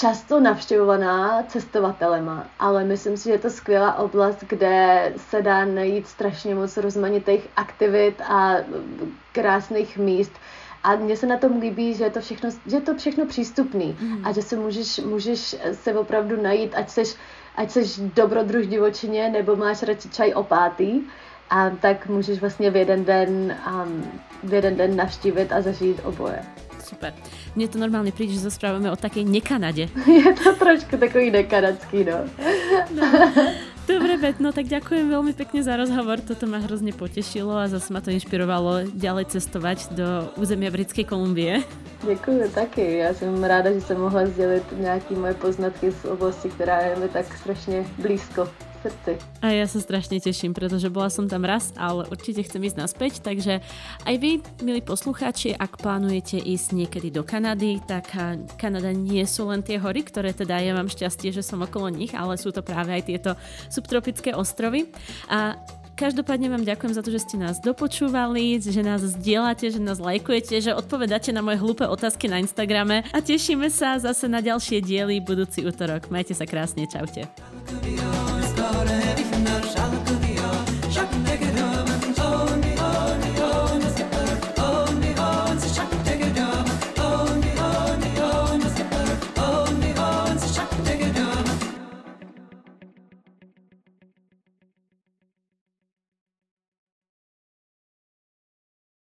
často 0.00 0.40
navštěvovaná 0.40 1.42
cestovatelema, 1.42 2.46
ale 2.58 2.84
myslím 2.84 3.16
si, 3.16 3.24
že 3.24 3.30
je 3.30 3.38
to 3.38 3.50
skvělá 3.50 3.94
oblast, 3.94 4.44
kde 4.48 5.12
se 5.16 5.42
dá 5.42 5.64
najít 5.64 6.06
strašně 6.06 6.54
moc 6.54 6.76
rozmanitých 6.76 7.48
aktivit 7.56 8.20
a 8.20 8.56
krásných 9.32 9.98
míst 9.98 10.32
a 10.86 10.96
mně 10.96 11.16
se 11.16 11.26
na 11.26 11.36
tom 11.36 11.60
líbí, 11.60 11.94
že 11.94 12.04
je 12.04 12.10
to 12.10 12.20
všechno, 12.20 12.50
že 12.66 12.76
je 12.76 12.80
to 12.80 12.94
všechno 12.94 13.26
přístupný 13.26 13.96
mm. 14.00 14.26
a 14.26 14.32
že 14.32 14.42
se 14.42 14.56
můžeš, 14.56 14.98
můžeš 14.98 15.56
se 15.72 15.94
opravdu 15.94 16.42
najít, 16.42 16.72
ať 16.74 16.90
seš, 16.90 17.14
ať 17.56 17.70
seš 17.70 17.98
dobrodruž 17.98 18.66
divočině 18.66 19.30
nebo 19.30 19.56
máš 19.56 19.82
radši 19.82 20.08
čaj 20.08 20.32
opátý, 20.34 21.00
a 21.50 21.70
tak 21.70 22.08
můžeš 22.08 22.40
vlastně 22.40 22.70
v 22.70 22.76
jeden 22.76 23.04
den, 23.04 23.56
um, 23.84 24.02
v 24.42 24.54
jeden 24.54 24.76
den 24.76 24.96
navštívit 24.96 25.52
a 25.52 25.60
zažít 25.60 26.00
oboje. 26.04 26.42
Super. 26.84 27.14
Mně 27.56 27.68
to 27.68 27.78
normálně 27.78 28.12
přijde, 28.12 28.32
že 28.32 28.40
zasprávame 28.40 28.92
o 28.92 28.96
také 28.96 29.24
nekanadě. 29.24 29.88
je 30.24 30.34
to 30.34 30.54
trošku 30.54 30.96
takový 30.96 31.30
nekanadský, 31.30 32.04
no. 32.04 32.18
no. 32.94 33.32
Dobre, 33.86 34.18
Bet, 34.18 34.42
no 34.42 34.50
tak 34.50 34.66
ďakujem 34.66 35.14
veľmi 35.14 35.30
pekne 35.30 35.62
za 35.62 35.78
rozhovor. 35.78 36.18
Toto 36.18 36.50
ma 36.50 36.58
hrozne 36.58 36.90
potešilo 36.90 37.54
a 37.54 37.70
zase 37.70 37.94
ma 37.94 38.02
to 38.02 38.10
inšpirovalo 38.10 38.90
ďalej 38.90 39.38
cestovať 39.38 39.94
do 39.94 40.26
územia 40.34 40.74
Britskej 40.74 41.06
Kolumbie. 41.06 41.62
Děkuji 42.02 42.50
taky. 42.50 42.98
Já 42.98 43.14
jsem 43.14 43.44
ráda, 43.44 43.72
že 43.72 43.80
jsem 43.80 44.00
mohla 44.00 44.26
sdělit 44.26 44.64
nějaké 44.78 45.14
moje 45.14 45.34
poznatky 45.34 45.92
z 45.92 46.04
oblasti, 46.04 46.48
která 46.50 46.80
je 46.80 46.96
mi 46.96 47.08
tak 47.08 47.26
strašně 47.38 47.86
blízko 47.98 48.48
srdci. 48.86 49.12
A 49.42 49.50
ja 49.50 49.66
sa 49.66 49.82
strašne 49.82 50.22
teším, 50.22 50.54
pretože 50.54 50.86
bola 50.86 51.10
som 51.10 51.26
tam 51.26 51.42
raz, 51.42 51.74
ale 51.74 52.06
určite 52.06 52.46
chcem 52.46 52.62
ísť 52.62 52.78
naspäť, 52.78 53.12
takže 53.20 53.58
aj 54.06 54.14
vy, 54.22 54.38
milí 54.62 54.80
poslucháči, 54.80 55.58
ak 55.58 55.82
plánujete 55.82 56.38
ísť 56.38 56.68
niekedy 56.78 57.10
do 57.10 57.26
Kanady, 57.26 57.82
tak 57.82 58.14
Kanada 58.54 58.94
nie 58.94 59.26
sú 59.26 59.50
len 59.50 59.66
tie 59.66 59.82
hory, 59.82 60.06
ktoré 60.06 60.30
teda 60.30 60.62
ja 60.62 60.72
mám 60.72 60.86
šťastie, 60.86 61.34
že 61.34 61.42
som 61.42 61.62
okolo 61.62 61.90
nich, 61.90 62.14
ale 62.14 62.38
sú 62.38 62.54
to 62.54 62.62
práve 62.62 62.94
aj 62.94 63.02
tieto 63.10 63.30
subtropické 63.66 64.30
ostrovy. 64.32 64.86
A 65.26 65.58
Každopádne 65.96 66.52
vám 66.52 66.60
ďakujem 66.60 66.92
za 66.92 67.00
to, 67.00 67.08
že 67.08 67.24
ste 67.24 67.40
nás 67.40 67.56
dopočúvali, 67.56 68.60
že 68.60 68.84
nás 68.84 69.00
zdieľate, 69.00 69.72
že 69.72 69.80
nás 69.80 69.96
lajkujete, 69.96 70.60
že 70.60 70.76
odpovedáte 70.76 71.32
na 71.32 71.40
moje 71.40 71.56
hlúpe 71.56 71.88
otázky 71.88 72.28
na 72.28 72.36
Instagrame 72.36 73.00
a 73.16 73.24
tešíme 73.24 73.72
sa 73.72 73.96
zase 73.96 74.28
na 74.28 74.44
ďalšie 74.44 74.84
diely 74.84 75.24
budúci 75.24 75.64
útorok. 75.64 76.12
Majte 76.12 76.36
sa 76.36 76.44
krásne, 76.44 76.84
čaute. 76.84 77.24
llorar 78.72 78.95